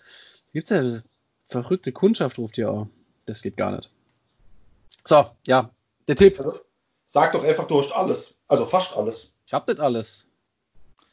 Gibt's 0.53 0.70
ja 0.70 1.01
verrückte 1.50 1.91
Kundschaft, 1.91 2.38
ruft 2.38 2.56
hier 2.56 2.72
auch. 2.72 2.88
Das 3.25 3.41
geht 3.41 3.58
gar 3.58 3.72
nicht. 3.72 3.91
So, 5.03 5.25
ja, 5.46 5.70
der 6.08 6.15
Tipp. 6.15 6.39
Also, 6.39 6.62
sag 7.08 7.34
doch 7.34 7.44
einfach, 7.44 7.68
du 7.68 7.82
hast 7.82 7.91
alles. 7.91 8.36
Also 8.48 8.65
fast 8.65 8.96
alles. 8.96 9.34
Ich 9.46 9.53
hab 9.53 9.68
nicht 9.68 9.82
alles. 9.82 10.30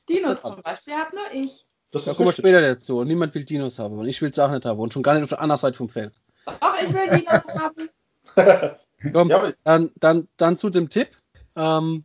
Dinos 0.08 0.42
zum 0.42 0.60
Beispiel 0.62 0.94
hab 0.94 1.12
nur 1.12 1.28
ich. 1.32 1.66
Das 1.90 2.04
da 2.04 2.14
kommen 2.14 2.28
wir 2.28 2.32
später 2.32 2.60
dazu. 2.60 2.98
Und 2.98 3.08
niemand 3.08 3.34
will 3.34 3.44
Dinos 3.44 3.78
haben. 3.78 3.98
Und 3.98 4.08
ich 4.08 4.20
will 4.20 4.30
es 4.30 4.38
auch 4.38 4.50
nicht 4.50 4.64
haben. 4.64 4.78
Und 4.78 4.92
schon 4.92 5.02
gar 5.02 5.14
nicht 5.14 5.22
auf 5.22 5.30
der 5.30 5.40
anderen 5.40 5.58
Seite 5.58 5.76
vom 5.76 5.88
Feld. 5.88 6.12
Ach, 6.44 6.82
ich 6.82 6.92
will 6.92 7.18
Dinos 7.18 7.60
haben. 7.60 7.88
Komm, 9.12 9.30
ja, 9.30 9.52
dann, 9.64 9.92
dann, 9.96 10.28
dann 10.36 10.58
zu 10.58 10.70
dem 10.70 10.88
Tipp. 10.88 11.08
Ähm, 11.56 12.04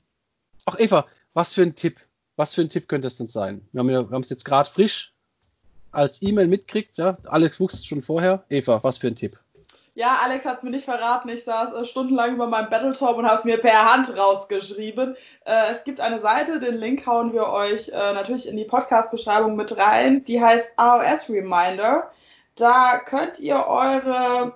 ach, 0.66 0.80
Eva, 0.80 1.08
was 1.34 1.54
für 1.54 1.64
ein 1.64 1.76
Tipp? 1.76 2.00
Was 2.36 2.54
für 2.54 2.62
ein 2.62 2.70
Tipp 2.70 2.88
könnte 2.88 3.08
es 3.08 3.18
denn 3.18 3.28
sein? 3.28 3.68
Wir 3.72 3.80
haben 3.80 3.90
ja, 3.90 4.10
wir 4.10 4.16
haben 4.16 4.22
es 4.22 4.30
jetzt 4.30 4.46
gerade 4.46 4.70
frisch 4.70 5.14
als 5.92 6.22
E-Mail 6.22 6.48
mitgekriegt. 6.48 6.98
Ja? 6.98 7.18
Alex 7.26 7.60
wusste 7.60 7.78
es 7.78 7.86
schon 7.86 8.02
vorher. 8.02 8.44
Eva, 8.50 8.84
was 8.84 8.98
für 8.98 9.08
ein 9.08 9.16
Tipp? 9.16 9.40
Ja, 9.96 10.18
Alex 10.24 10.46
hat 10.46 10.58
es 10.58 10.64
mir 10.64 10.72
nicht 10.72 10.86
verraten. 10.86 11.30
Ich 11.30 11.44
saß 11.44 11.76
äh, 11.76 11.86
stundenlang 11.86 12.34
über 12.34 12.48
meinem 12.48 12.70
Battletop 12.70 13.16
und 13.18 13.28
habe 13.28 13.38
es 13.38 13.46
mir 13.46 13.58
per 13.58 13.94
Hand 13.94 14.18
rausgeschrieben. 14.18 15.16
Äh, 15.46 15.72
es 15.72 15.84
gibt 15.84 16.00
eine 16.00 16.20
Seite, 16.20 16.60
den 16.60 16.76
Link 16.76 17.06
hauen 17.06 17.32
wir 17.32 17.48
euch 17.48 17.90
äh, 17.90 18.14
natürlich 18.14 18.48
in 18.48 18.58
die 18.58 18.66
Podcast-Beschreibung 18.66 19.56
mit 19.56 19.78
rein. 19.78 20.24
Die 20.26 20.42
heißt 20.42 20.74
AOS 20.78 21.30
Reminder. 21.30 22.12
Da 22.56 23.00
könnt 23.06 23.40
ihr 23.40 23.68
eure 23.68 24.54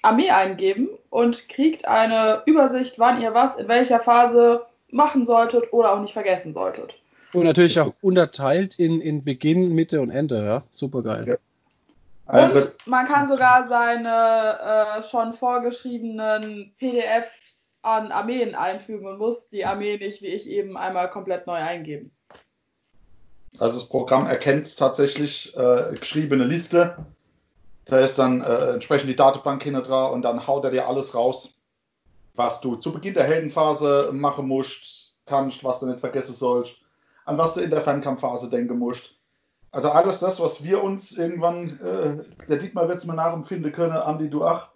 Armee 0.00 0.30
eingeben 0.30 0.88
und 1.10 1.50
kriegt 1.50 1.86
eine 1.86 2.42
Übersicht, 2.46 2.98
wann 2.98 3.20
ihr 3.20 3.34
was 3.34 3.56
in 3.56 3.68
welcher 3.68 4.00
Phase 4.00 4.64
machen 4.90 5.26
solltet 5.26 5.70
oder 5.72 5.92
auch 5.92 6.00
nicht 6.00 6.14
vergessen 6.14 6.54
solltet. 6.54 6.94
Und 7.34 7.44
natürlich 7.44 7.78
auch 7.78 7.92
unterteilt 8.00 8.78
in, 8.78 9.02
in 9.02 9.22
Beginn, 9.22 9.74
Mitte 9.74 10.00
und 10.00 10.10
Ende, 10.10 10.42
ja. 10.42 10.62
Super 10.70 11.02
geil. 11.02 11.24
Ja. 11.28 11.36
Und 12.28 12.74
man 12.86 13.06
kann 13.06 13.26
sogar 13.26 13.68
seine 13.68 14.98
äh, 14.98 15.02
schon 15.02 15.32
vorgeschriebenen 15.32 16.74
PDFs 16.78 17.78
an 17.80 18.12
Armeen 18.12 18.54
einfügen 18.54 19.06
und 19.06 19.18
muss 19.18 19.48
die 19.48 19.64
Armee 19.64 19.96
nicht 19.96 20.20
wie 20.20 20.26
ich 20.26 20.46
eben 20.48 20.76
einmal 20.76 21.08
komplett 21.08 21.46
neu 21.46 21.54
eingeben. 21.54 22.10
Also 23.58 23.78
das 23.78 23.88
Programm 23.88 24.26
erkennt 24.26 24.76
tatsächlich 24.76 25.56
äh, 25.56 25.94
geschriebene 25.98 26.44
Liste. 26.44 26.96
Da 27.86 28.00
ist 28.00 28.18
dann 28.18 28.42
äh, 28.42 28.74
entsprechend 28.74 29.08
die 29.08 29.16
Datenbank 29.16 29.62
hinter 29.62 29.82
dran 29.82 30.12
und 30.12 30.22
dann 30.22 30.46
haut 30.46 30.64
er 30.64 30.70
dir 30.70 30.86
alles 30.86 31.14
raus, 31.14 31.54
was 32.34 32.60
du 32.60 32.76
zu 32.76 32.92
Beginn 32.92 33.14
der 33.14 33.24
Heldenphase 33.24 34.10
machen 34.12 34.46
musst, 34.46 35.16
kannst, 35.24 35.64
was 35.64 35.80
du 35.80 35.86
nicht 35.86 36.00
vergessen 36.00 36.34
sollst, 36.34 36.76
an 37.24 37.38
was 37.38 37.54
du 37.54 37.60
in 37.60 37.70
der 37.70 37.80
Fernkampfphase 37.80 38.50
denken 38.50 38.78
musst. 38.78 39.17
Also 39.78 39.90
alles 39.92 40.18
das, 40.18 40.40
was 40.40 40.64
wir 40.64 40.82
uns 40.82 41.16
irgendwann, 41.16 41.78
äh, 41.78 42.46
der 42.48 42.56
Dietmar 42.56 42.88
wird 42.88 42.98
es 42.98 43.04
mal 43.04 43.14
nachempfinden 43.14 43.70
können, 43.70 43.92
Andi, 43.92 44.28
du 44.28 44.44
ach, 44.44 44.70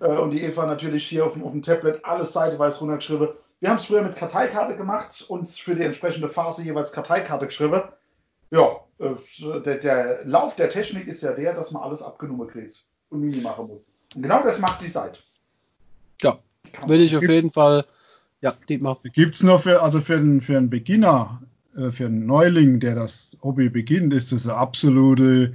äh, 0.00 0.06
und 0.06 0.30
die 0.30 0.42
Eva 0.42 0.64
natürlich 0.64 1.06
hier 1.06 1.26
auf 1.26 1.34
dem, 1.34 1.44
auf 1.44 1.52
dem 1.52 1.60
Tablet 1.60 2.02
alles 2.02 2.32
seiteweise 2.32 2.80
runtergeschrieben. 2.80 3.28
Wir 3.60 3.68
haben 3.68 3.76
es 3.76 3.84
früher 3.84 4.00
mit 4.00 4.16
Karteikarte 4.16 4.74
gemacht, 4.74 5.22
und 5.28 5.50
für 5.50 5.74
die 5.74 5.82
entsprechende 5.82 6.30
Phase 6.30 6.62
jeweils 6.62 6.92
Karteikarte 6.92 7.44
geschrieben 7.44 7.82
ja, 8.50 8.70
äh, 9.00 9.60
der, 9.60 9.76
der, 9.80 10.24
Lauf 10.24 10.56
der 10.56 10.70
Technik 10.70 11.08
ist 11.08 11.22
ja 11.22 11.34
der, 11.34 11.52
dass 11.52 11.72
man 11.72 11.82
alles 11.82 12.00
abgenommen 12.00 12.48
kriegt 12.48 12.82
und 13.10 13.20
Mini 13.20 13.42
machen 13.42 13.66
muss. 13.66 13.82
Und 14.14 14.22
genau 14.22 14.42
das 14.42 14.60
macht 14.60 14.80
die 14.80 14.88
Seite. 14.88 15.18
Ja, 16.22 16.38
will 16.86 17.02
ich 17.02 17.14
auf 17.14 17.28
jeden 17.28 17.50
Fall. 17.50 17.84
Ja, 18.40 18.54
Dietmar. 18.66 18.98
Gibt 19.12 19.34
es 19.34 19.42
nur 19.42 19.58
für, 19.58 19.82
also 19.82 20.00
für 20.00 20.16
einen, 20.16 20.40
für 20.40 20.56
einen 20.56 20.70
Beginner, 20.70 21.42
für 21.90 22.06
einen 22.06 22.26
Neuling, 22.26 22.80
der 22.80 22.94
das 22.94 23.36
Hobby 23.42 23.68
beginnt, 23.68 24.12
ist 24.12 24.32
das 24.32 24.46
eine 24.46 24.56
absolute 24.56 25.54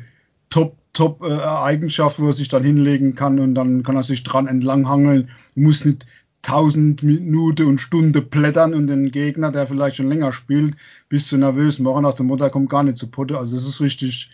Top, 0.49 0.77
Top 0.93 1.23
äh, 1.23 1.27
wo 1.27 2.27
er 2.27 2.33
sich 2.33 2.47
dann 2.47 2.63
hinlegen 2.63 3.15
kann 3.15 3.39
und 3.39 3.55
dann 3.55 3.83
kann 3.83 3.95
er 3.95 4.03
sich 4.03 4.23
dran 4.23 4.47
entlanghangeln, 4.47 5.29
muss 5.55 5.85
nicht 5.85 6.05
tausend 6.43 7.01
Minuten 7.01 7.65
und 7.65 7.81
Stunde 7.81 8.21
plättern 8.21 8.73
und 8.73 8.87
den 8.87 9.11
Gegner, 9.11 9.51
der 9.51 9.65
vielleicht 9.65 9.95
schon 9.95 10.09
länger 10.09 10.33
spielt, 10.33 10.75
bis 11.09 11.27
zu 11.27 11.37
nervös 11.37 11.79
machen 11.79 12.03
nach 12.03 12.13
dem 12.13 12.27
Motto, 12.27 12.49
kommt 12.49 12.69
gar 12.69 12.83
nicht 12.83 12.97
zu 12.97 13.07
Potte. 13.07 13.37
Also 13.37 13.55
das 13.55 13.67
ist 13.67 13.81
richtig, 13.81 14.29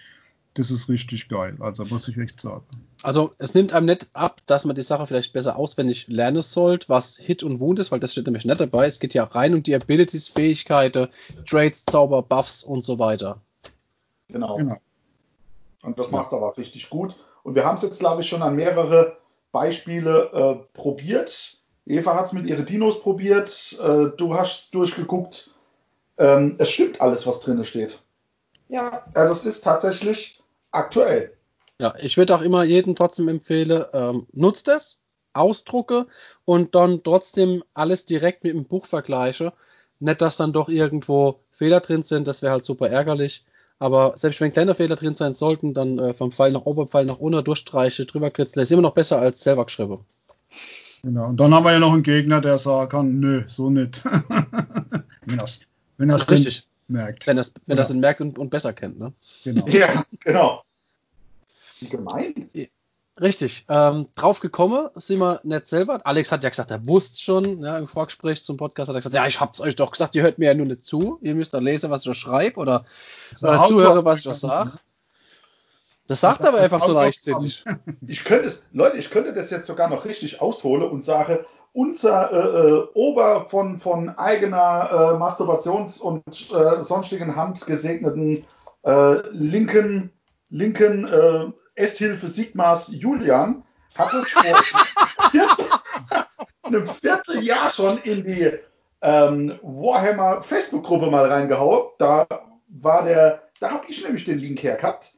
das 0.55 0.71
ist 0.71 0.89
richtig 0.89 1.29
geil. 1.29 1.57
Also 1.59 1.85
muss 1.85 2.07
ich 2.07 2.17
echt 2.17 2.39
sagen. 2.39 2.65
Also 3.03 3.31
es 3.37 3.53
nimmt 3.53 3.73
einem 3.73 3.85
nicht 3.85 4.07
ab, 4.13 4.41
dass 4.47 4.65
man 4.65 4.75
die 4.75 4.81
Sache 4.81 5.07
vielleicht 5.07 5.33
besser 5.33 5.55
auswendig 5.55 6.07
lernen 6.07 6.41
sollte, 6.41 6.89
was 6.89 7.17
Hit 7.17 7.43
und 7.43 7.59
Wound 7.59 7.79
ist, 7.79 7.91
weil 7.91 7.99
das 7.99 8.11
steht 8.11 8.25
nämlich 8.25 8.45
nicht 8.45 8.59
dabei. 8.59 8.87
Es 8.87 8.99
geht 8.99 9.13
ja 9.13 9.23
rein 9.23 9.53
um 9.53 9.63
die 9.63 9.75
Abilities, 9.75 10.29
Fähigkeiten, 10.29 11.07
Trades, 11.45 11.85
Zauber, 11.85 12.21
Buffs 12.23 12.63
und 12.63 12.83
so 12.83 12.99
weiter. 12.99 13.41
Genau. 14.27 14.55
genau. 14.55 14.77
Und 15.81 15.97
das 15.97 16.11
macht 16.11 16.27
es 16.27 16.33
aber 16.33 16.57
richtig 16.57 16.89
gut. 16.89 17.15
Und 17.43 17.55
wir 17.55 17.65
haben 17.65 17.77
es 17.77 17.83
jetzt, 17.83 17.99
glaube 17.99 18.21
ich, 18.21 18.29
schon 18.29 18.41
an 18.41 18.55
mehrere 18.55 19.17
Beispiele 19.51 20.29
äh, 20.33 20.77
probiert 20.77 21.59
Eva 21.89 22.15
hat 22.15 22.27
es 22.27 22.33
mit 22.33 22.45
ihren 22.45 22.67
Dinos 22.67 23.01
probiert, 23.01 23.75
äh, 23.81 24.15
du 24.15 24.35
hast 24.35 24.75
durchgeguckt. 24.75 25.55
Ähm, 26.19 26.55
es 26.59 26.69
stimmt 26.69 27.01
alles, 27.01 27.25
was 27.25 27.39
drin 27.39 27.65
steht. 27.65 27.99
Ja. 28.69 29.03
Also 29.13 29.33
es 29.33 29.45
ist 29.45 29.61
tatsächlich 29.61 30.41
aktuell. 30.71 31.33
Ja, 31.81 31.93
ich 32.01 32.17
würde 32.17 32.35
auch 32.35 32.41
immer 32.41 32.63
jedem 32.63 32.95
trotzdem 32.95 33.27
empfehlen, 33.27 33.85
ähm, 33.93 34.27
nutzt 34.31 34.67
es, 34.67 35.03
ausdrucke 35.33 36.07
und 36.45 36.75
dann 36.75 37.03
trotzdem 37.03 37.63
alles 37.73 38.05
direkt 38.05 38.43
mit 38.43 38.53
dem 38.53 38.65
Buch 38.65 38.85
vergleiche. 38.85 39.53
Nicht, 39.99 40.21
dass 40.21 40.37
dann 40.37 40.53
doch 40.53 40.69
irgendwo 40.69 41.39
Fehler 41.51 41.79
drin 41.79 42.03
sind, 42.03 42.27
das 42.27 42.41
wäre 42.41 42.53
halt 42.53 42.65
super 42.65 42.89
ärgerlich. 42.89 43.45
Aber 43.79 44.13
selbst 44.17 44.41
wenn 44.41 44.51
kleine 44.51 44.75
Fehler 44.75 44.97
drin 44.97 45.15
sein 45.15 45.33
sollten, 45.33 45.73
dann 45.73 45.99
äh, 45.99 46.13
vom 46.13 46.31
Pfeil 46.31 46.51
nach 46.51 46.65
oben, 46.65 46.89
Pfeil 46.89 47.05
nach 47.05 47.19
unten 47.19 47.43
durchstreiche, 47.43 48.05
drüber 48.05 48.29
kritzle, 48.29 48.63
ist 48.63 48.71
immer 48.71 48.81
noch 48.81 48.93
besser 48.93 49.19
als 49.19 49.41
selber 49.41 49.65
geschrieben. 49.65 50.01
Genau. 51.01 51.27
Und 51.27 51.39
dann 51.39 51.53
haben 51.53 51.63
wir 51.63 51.71
ja 51.71 51.79
noch 51.79 51.93
einen 51.93 52.03
Gegner, 52.03 52.41
der 52.41 52.57
sagen 52.57 52.89
kann, 52.89 53.19
nö, 53.19 53.45
so 53.47 53.69
nicht. 53.69 54.01
wenn 55.25 55.37
das, 55.37 55.61
wenn 55.97 56.09
das 56.09 56.29
richtig 56.29 56.68
merkt. 56.89 57.27
Wenn 57.27 57.37
das, 57.37 57.53
wenn 57.65 57.77
ja. 57.77 57.83
das 57.83 57.93
merkt 57.93 58.21
und, 58.21 58.37
und, 58.39 58.49
besser 58.49 58.73
kennt, 58.73 58.99
ne? 58.99 59.13
Genau. 59.43 59.67
Ja, 59.69 60.05
genau. 60.19 60.63
Wie 61.79 61.89
gemein. 61.89 62.49
Richtig. 63.19 63.65
Ähm, 63.67 64.07
drauf 64.15 64.39
gekommen 64.39 64.89
sind 64.95 65.19
wir 65.19 65.41
nicht 65.43 65.65
selber. 65.65 65.99
Alex 66.05 66.31
hat 66.31 66.43
ja 66.43 66.49
gesagt, 66.49 66.71
er 66.71 66.87
wusste 66.87 67.19
schon, 67.19 67.61
ja, 67.61 67.77
im 67.77 67.87
Vorgespräch 67.87 68.43
zum 68.43 68.57
Podcast 68.57 68.89
hat 68.89 68.95
er 68.95 68.99
gesagt, 68.99 69.15
ja, 69.15 69.27
ich 69.27 69.39
hab's 69.39 69.59
euch 69.59 69.75
doch 69.75 69.91
gesagt, 69.91 70.15
ihr 70.15 70.23
hört 70.23 70.39
mir 70.39 70.45
ja 70.45 70.53
nur 70.53 70.65
nicht 70.65 70.83
zu. 70.83 71.19
Ihr 71.21 71.35
müsst 71.35 71.53
doch 71.53 71.59
lesen, 71.59 71.89
was 71.89 72.05
ich 72.05 72.17
schreibe 72.17 72.59
oder, 72.59 72.85
oder 73.41 73.65
zuhören, 73.65 74.05
was 74.05 74.25
ich 74.25 74.33
sage. 74.33 74.73
Das 76.07 76.21
sagt 76.21 76.39
das 76.39 76.47
aber 76.47 76.59
einfach 76.59 76.81
so 76.81 76.93
leichtsinnig. 76.93 77.63
Ich 78.07 78.23
könnte 78.23 78.47
es, 78.47 78.63
Leute, 78.73 78.97
ich 78.97 79.11
könnte 79.11 79.31
das 79.31 79.51
jetzt 79.51 79.67
sogar 79.67 79.89
noch 79.89 80.05
richtig 80.05 80.41
ausholen 80.41 80.89
und 80.89 81.03
sage, 81.03 81.45
unser 81.73 82.31
äh, 82.31 82.67
äh, 82.67 82.87
Ober 82.93 83.47
von, 83.49 83.79
von 83.79 84.09
eigener 84.17 84.89
äh, 84.91 85.17
Masturbations- 85.17 86.01
und 86.01 86.51
äh, 86.51 86.83
sonstigen 86.83 87.35
Hand 87.35 87.65
gesegneten 87.65 88.45
äh, 88.83 89.15
linken, 89.31 90.11
linken 90.49 91.53
S-Hilfe 91.75 92.27
Sigmas 92.27 92.91
Julian 92.91 93.63
hat 93.95 94.13
es 94.13 94.29
vor 94.29 94.43
einem 96.63 96.87
Vierteljahr 96.87 97.69
schon 97.69 97.97
in 97.99 98.23
die 98.23 98.51
ähm, 99.01 99.59
Warhammer 99.61 100.41
Facebook-Gruppe 100.41 101.09
mal 101.09 101.31
reingehauen. 101.31 101.89
Da 101.99 102.27
war 102.67 103.03
der, 103.03 103.43
da 103.59 103.71
habe 103.71 103.85
ich 103.87 104.03
nämlich 104.03 104.25
den 104.25 104.39
Link 104.39 104.61
her 104.63 104.75
gehabt. 104.75 105.13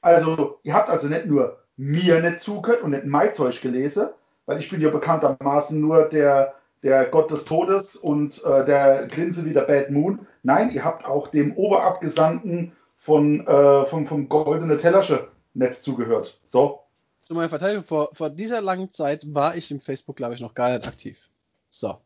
Also, 0.00 0.58
ihr 0.62 0.74
habt 0.74 0.90
also 0.90 1.08
nicht 1.08 1.26
nur 1.26 1.58
mir 1.76 2.20
nicht 2.20 2.40
zugehört 2.40 2.82
und 2.82 2.90
nicht 2.90 3.06
mein 3.06 3.34
Zeug 3.34 3.60
gelesen, 3.60 4.08
weil 4.46 4.58
ich 4.58 4.70
bin 4.70 4.80
ja 4.80 4.90
bekanntermaßen 4.90 5.80
nur 5.80 6.08
der, 6.08 6.54
der 6.82 7.06
Gott 7.06 7.30
des 7.30 7.44
Todes 7.44 7.96
und 7.96 8.42
äh, 8.44 8.64
der 8.64 9.06
Grinse 9.06 9.44
wie 9.44 9.52
der 9.52 9.62
Bad 9.62 9.90
Moon. 9.90 10.26
Nein, 10.42 10.70
ihr 10.70 10.84
habt 10.84 11.04
auch 11.04 11.28
dem 11.28 11.56
Oberabgesandten 11.56 12.72
von, 12.96 13.46
äh, 13.46 13.86
vom, 13.86 14.06
vom 14.06 14.28
Goldene 14.28 14.76
Tellersche 14.76 15.28
nicht 15.54 15.76
zugehört. 15.76 16.40
So. 16.48 16.80
Zu 17.18 17.34
meiner 17.34 17.48
Verteidigung, 17.48 17.84
vor, 17.84 18.10
vor 18.12 18.30
dieser 18.30 18.60
langen 18.60 18.90
Zeit 18.90 19.24
war 19.32 19.56
ich 19.56 19.70
im 19.70 19.80
Facebook, 19.80 20.16
glaube 20.16 20.34
ich, 20.34 20.40
noch 20.40 20.54
gar 20.54 20.72
nicht 20.72 20.88
aktiv. 20.88 21.28
So. 21.70 21.98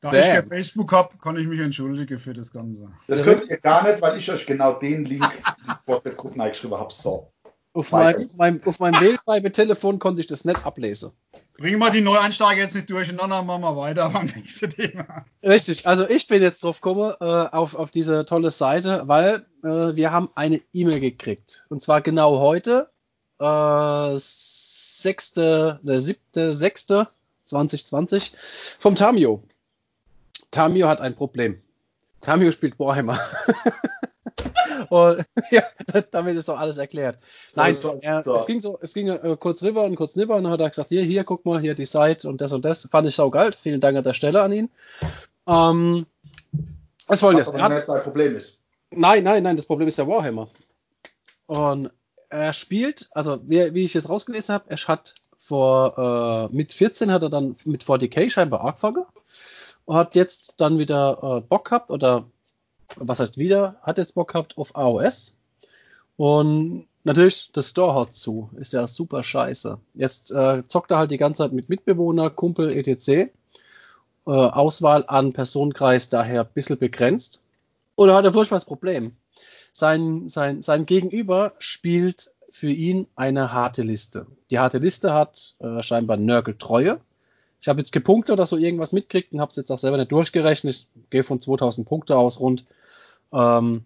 Da 0.00 0.10
Bam. 0.10 0.20
ich 0.20 0.26
kein 0.26 0.44
Facebook 0.44 0.92
habe, 0.92 1.16
kann 1.18 1.36
ich 1.36 1.46
mich 1.46 1.60
entschuldigen 1.60 2.18
für 2.18 2.34
das 2.34 2.52
Ganze. 2.52 2.90
Das 3.06 3.22
könnt 3.22 3.48
ihr 3.48 3.58
gar 3.58 3.84
nicht, 3.84 4.02
weil 4.02 4.18
ich 4.18 4.30
euch 4.30 4.44
genau 4.46 4.72
den 4.72 5.04
Link 5.04 5.24
die 5.64 5.70
WhatsApp-Gruppen 5.86 6.40
eingeschrieben 6.40 6.76
habe. 6.76 6.92
So. 6.92 7.30
Auf, 7.72 7.92
mein, 7.92 8.16
auf, 8.16 8.36
meinem, 8.36 8.62
auf 8.64 8.80
meinem 8.80 9.00
Mailschreibe-Telefon 9.00 9.98
konnte 10.00 10.20
ich 10.20 10.26
das 10.26 10.44
nicht 10.44 10.66
ablesen. 10.66 11.12
Bringen 11.58 11.78
wir 11.78 11.90
die 11.90 12.00
Neueinsteiger 12.00 12.62
jetzt 12.62 12.74
nicht 12.74 12.90
durcheinander, 12.90 13.42
machen 13.42 13.62
wir 13.62 13.76
weiter 13.76 14.08
beim 14.10 14.26
nächsten 14.26 14.70
Thema. 14.70 15.24
Richtig, 15.42 15.86
also 15.86 16.08
ich 16.08 16.26
bin 16.26 16.42
jetzt 16.42 16.62
drauf 16.62 16.80
gekommen, 16.80 17.14
äh, 17.20 17.24
auf, 17.24 17.74
auf 17.74 17.90
diese 17.90 18.24
tolle 18.24 18.50
Seite, 18.50 19.02
weil 19.06 19.46
äh, 19.62 19.94
wir 19.94 20.10
haben 20.12 20.30
eine 20.34 20.60
E-Mail 20.72 21.00
gekriegt. 21.00 21.64
Und 21.68 21.82
zwar 21.82 22.00
genau 22.00 22.40
heute, 22.40 22.90
äh, 23.38 24.14
6., 24.18 25.34
der 25.34 25.78
7., 25.82 26.52
6. 26.52 26.86
2020 27.52 28.32
vom 28.78 28.94
Tamio. 28.94 29.42
Tamio 30.50 30.88
hat 30.88 31.00
ein 31.00 31.14
Problem. 31.14 31.60
Tamio 32.20 32.50
spielt 32.50 32.78
Warhammer. 32.78 33.18
Und 34.88 35.24
ja, 35.50 35.62
damit 36.10 36.36
ist 36.36 36.48
doch 36.48 36.58
alles 36.58 36.78
erklärt. 36.78 37.18
Nein, 37.54 37.76
er, 38.00 38.26
es 38.26 38.46
ging 38.46 38.60
so, 38.60 38.78
es 38.80 38.94
ging 38.94 39.08
äh, 39.08 39.36
kurz 39.38 39.62
rüber 39.62 39.84
und 39.84 39.96
kurz 39.96 40.16
rüber 40.16 40.36
und 40.36 40.44
dann 40.44 40.52
hat 40.52 40.60
er 40.60 40.70
gesagt, 40.70 40.88
hier, 40.88 41.02
hier, 41.02 41.24
guck 41.24 41.44
mal, 41.44 41.60
hier 41.60 41.74
die 41.74 41.86
Seite 41.86 42.28
und 42.28 42.40
das 42.40 42.52
und 42.52 42.64
das. 42.64 42.88
Fand 42.90 43.08
ich 43.08 43.14
saugeil. 43.14 43.52
Vielen 43.52 43.80
Dank 43.80 43.96
an 43.96 44.04
der 44.04 44.14
Stelle 44.14 44.42
an 44.42 44.52
ihn. 44.52 44.70
Ähm, 45.46 46.06
was 47.06 47.22
wollen 47.22 47.38
jetzt? 47.38 47.54
Ein 47.54 48.02
Problem 48.02 48.36
ist. 48.36 48.60
Nein, 48.90 49.24
nein, 49.24 49.42
nein, 49.42 49.56
das 49.56 49.66
Problem 49.66 49.88
ist 49.88 49.98
der 49.98 50.06
Warhammer. 50.06 50.48
Und 51.46 51.90
er 52.28 52.52
spielt, 52.52 53.08
also 53.12 53.40
wie, 53.44 53.74
wie 53.74 53.84
ich 53.84 53.94
jetzt 53.94 54.08
rausgelesen 54.08 54.54
habe, 54.54 54.64
er 54.68 54.76
hat 54.76 55.14
vor 55.36 56.48
äh, 56.50 56.54
mit 56.54 56.72
14 56.72 57.10
hat 57.10 57.22
er 57.22 57.30
dann 57.30 57.56
mit 57.64 57.84
40k 57.84 58.30
scheinbar 58.30 58.64
angefangen 58.64 59.04
und 59.84 59.96
hat 59.96 60.14
jetzt 60.14 60.60
dann 60.60 60.78
wieder 60.78 61.18
äh, 61.22 61.40
Bock 61.40 61.66
gehabt 61.66 61.90
oder 61.90 62.26
was 62.96 63.20
heißt 63.20 63.38
wieder, 63.38 63.76
hat 63.82 63.98
jetzt 63.98 64.14
Bock 64.14 64.28
gehabt 64.32 64.58
auf 64.58 64.76
AOS. 64.76 65.38
Und 66.16 66.86
natürlich, 67.04 67.50
das 67.52 67.70
Store 67.70 67.94
hat 67.94 68.14
zu. 68.14 68.50
Ist 68.56 68.72
ja 68.72 68.86
super 68.86 69.22
scheiße. 69.22 69.78
Jetzt 69.94 70.30
äh, 70.30 70.62
zockt 70.66 70.90
er 70.90 70.98
halt 70.98 71.10
die 71.10 71.18
ganze 71.18 71.38
Zeit 71.38 71.52
mit 71.52 71.68
Mitbewohner, 71.68 72.30
Kumpel, 72.30 72.70
etc. 72.70 73.08
Äh, 73.08 73.30
Auswahl 74.26 75.04
an 75.06 75.32
Personenkreis 75.32 76.08
daher 76.08 76.42
ein 76.42 76.52
bisschen 76.54 76.78
begrenzt. 76.78 77.42
Oder 77.96 78.14
hat 78.14 78.24
er 78.24 78.32
furchtbares 78.32 78.64
Problem? 78.64 79.12
Sein, 79.72 80.28
sein, 80.28 80.62
sein 80.62 80.86
Gegenüber 80.86 81.52
spielt 81.58 82.32
für 82.50 82.70
ihn 82.70 83.06
eine 83.16 83.52
harte 83.52 83.82
Liste. 83.82 84.26
Die 84.50 84.58
harte 84.58 84.78
Liste 84.78 85.12
hat 85.12 85.54
äh, 85.60 85.82
scheinbar 85.82 86.18
Nörgel 86.18 86.56
Treue. 86.58 87.00
Ich 87.60 87.68
habe 87.68 87.78
jetzt 87.80 87.92
gepunktet 87.92 88.32
oder 88.32 88.44
so 88.44 88.56
irgendwas 88.56 88.92
mitgekriegt 88.92 89.32
und 89.32 89.40
habe 89.40 89.50
es 89.50 89.56
jetzt 89.56 89.70
auch 89.70 89.78
selber 89.78 89.96
nicht 89.96 90.12
durchgerechnet. 90.12 90.74
Ich 90.74 91.10
gehe 91.10 91.22
von 91.22 91.40
2000 91.40 91.88
Punkte 91.88 92.16
aus 92.16 92.40
rund. 92.40 92.64
Ähm, 93.32 93.84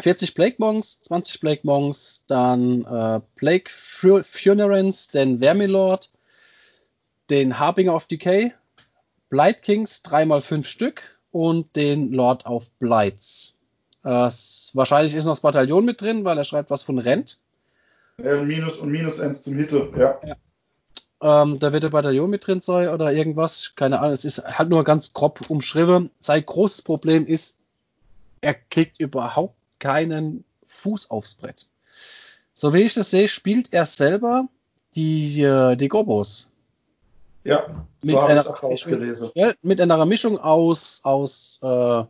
40 0.00 0.34
Plague 0.34 0.56
Monks, 0.58 1.00
20 1.02 1.40
Plague 1.40 1.60
Monks, 1.64 2.24
dann 2.28 2.84
äh, 2.84 3.20
Plague 3.36 3.68
Funerance, 3.68 5.10
den 5.10 5.40
Vermilord, 5.40 6.10
den 7.30 7.58
Harbinger 7.58 7.94
of 7.94 8.06
Decay, 8.06 8.52
Blight 9.28 9.62
Kings, 9.62 10.02
3x5 10.04 10.64
Stück 10.64 11.02
und 11.32 11.74
den 11.76 12.12
Lord 12.12 12.46
of 12.46 12.70
Blights. 12.78 13.60
Äh, 14.04 14.30
wahrscheinlich 14.74 15.14
ist 15.14 15.24
noch 15.24 15.32
das 15.32 15.40
Bataillon 15.40 15.84
mit 15.84 16.00
drin, 16.00 16.24
weil 16.24 16.38
er 16.38 16.44
schreibt 16.44 16.70
was 16.70 16.82
von 16.82 16.98
Rent. 16.98 17.38
Ja, 18.22 18.42
Minus 18.42 18.76
und 18.76 18.90
Minus 18.90 19.20
1 19.20 19.42
zum 19.42 19.54
Hitte, 19.56 19.90
ja. 19.96 20.18
ja. 20.24 20.36
Ähm, 21.20 21.58
da 21.58 21.72
wird 21.72 21.82
der 21.82 21.90
Bataillon 21.90 22.30
mit 22.30 22.46
drin 22.46 22.60
sein 22.60 22.88
oder 22.88 23.12
irgendwas. 23.12 23.72
Keine 23.74 23.98
Ahnung. 23.98 24.12
Es 24.12 24.24
ist 24.24 24.38
halt 24.58 24.68
nur 24.68 24.84
ganz 24.84 25.12
grob 25.12 25.50
umschrieben. 25.50 26.10
Sein 26.20 26.44
großes 26.46 26.82
Problem 26.82 27.26
ist, 27.26 27.58
er 28.40 28.54
kriegt 28.54 29.00
überhaupt 29.00 29.56
keinen 29.78 30.44
Fuß 30.66 31.10
aufs 31.10 31.34
Brett. 31.34 31.66
So 32.52 32.74
wie 32.74 32.82
ich 32.82 32.94
das 32.94 33.10
sehe, 33.10 33.28
spielt 33.28 33.72
er 33.72 33.84
selber 33.84 34.48
die, 34.94 35.42
äh, 35.42 35.76
die 35.76 35.88
Gobos. 35.88 36.52
Ja, 37.44 37.66
mit 38.02 38.16
so 38.16 38.26
einer, 38.26 38.44
Mischung, 38.68 39.32
mit 39.62 39.80
einer 39.80 40.04
Mischung 40.04 40.38
aus, 40.38 41.00
aus 41.04 41.60
äh, 41.62 42.04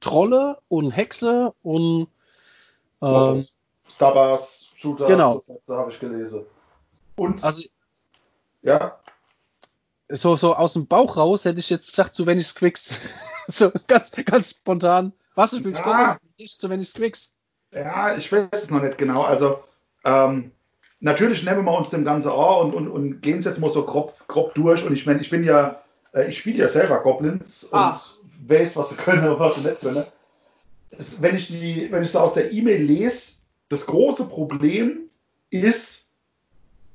Trolle 0.00 0.58
und 0.68 0.90
Hexe 0.90 1.54
und 1.62 2.08
ähm, 3.02 3.44
Starbars, 3.88 4.70
Shooters, 4.74 5.08
genau. 5.08 5.42
so 5.66 5.76
habe 5.76 5.90
ich 5.90 5.98
gelesen. 5.98 6.44
Und 7.16 7.42
also, 7.42 7.62
ja. 8.62 8.98
So, 10.08 10.36
so 10.36 10.54
aus 10.54 10.74
dem 10.74 10.86
Bauch 10.86 11.16
raus 11.16 11.44
hätte 11.44 11.58
ich 11.58 11.70
jetzt 11.70 11.90
gesagt, 11.90 12.14
zu 12.14 12.26
wenig 12.26 12.46
Squicks. 12.46 13.18
so 13.48 13.72
ganz, 13.88 14.12
ganz 14.12 14.50
spontan. 14.50 15.12
Was 15.36 15.50
du 15.52 15.58
spielst 15.58 15.80
ja. 15.80 16.18
nicht 16.38 16.60
zu 16.60 16.68
wenig 16.70 16.88
Squicks. 16.88 17.38
Ja, 17.72 18.16
ich 18.16 18.32
weiß 18.32 18.48
es 18.52 18.70
noch 18.70 18.82
nicht 18.82 18.96
genau. 18.96 19.22
Also, 19.22 19.62
ähm, 20.04 20.50
natürlich 21.00 21.44
nehmen 21.44 21.64
wir 21.64 21.76
uns 21.76 21.90
dem 21.90 22.04
Ganzen 22.04 22.30
an 22.30 22.72
und, 22.72 22.74
und, 22.74 22.88
und 22.88 23.20
gehen 23.20 23.38
es 23.38 23.44
jetzt 23.44 23.60
mal 23.60 23.70
so 23.70 23.84
grob, 23.84 24.14
grob 24.28 24.54
durch. 24.54 24.84
Und 24.84 24.94
ich 24.94 25.06
meine, 25.06 25.20
ich 25.20 25.28
bin 25.28 25.44
ja, 25.44 25.82
äh, 26.12 26.30
ich 26.30 26.38
spiele 26.38 26.58
ja 26.58 26.68
selber 26.68 27.02
Goblins 27.02 27.68
ah. 27.72 28.00
und 28.22 28.48
weiß, 28.48 28.76
was 28.76 28.90
sie 28.90 28.96
können 28.96 29.28
und 29.28 29.38
was 29.38 29.56
sie 29.56 29.60
nicht 29.60 29.80
können. 29.80 30.06
Das, 30.90 31.20
wenn 31.20 31.36
ich 31.36 31.48
die, 31.48 31.88
wenn 31.90 32.02
ich 32.02 32.12
so 32.12 32.20
aus 32.20 32.34
der 32.34 32.52
E-Mail 32.52 32.82
lese, 32.82 33.34
das 33.68 33.84
große 33.84 34.28
Problem 34.28 35.10
ist, 35.50 36.06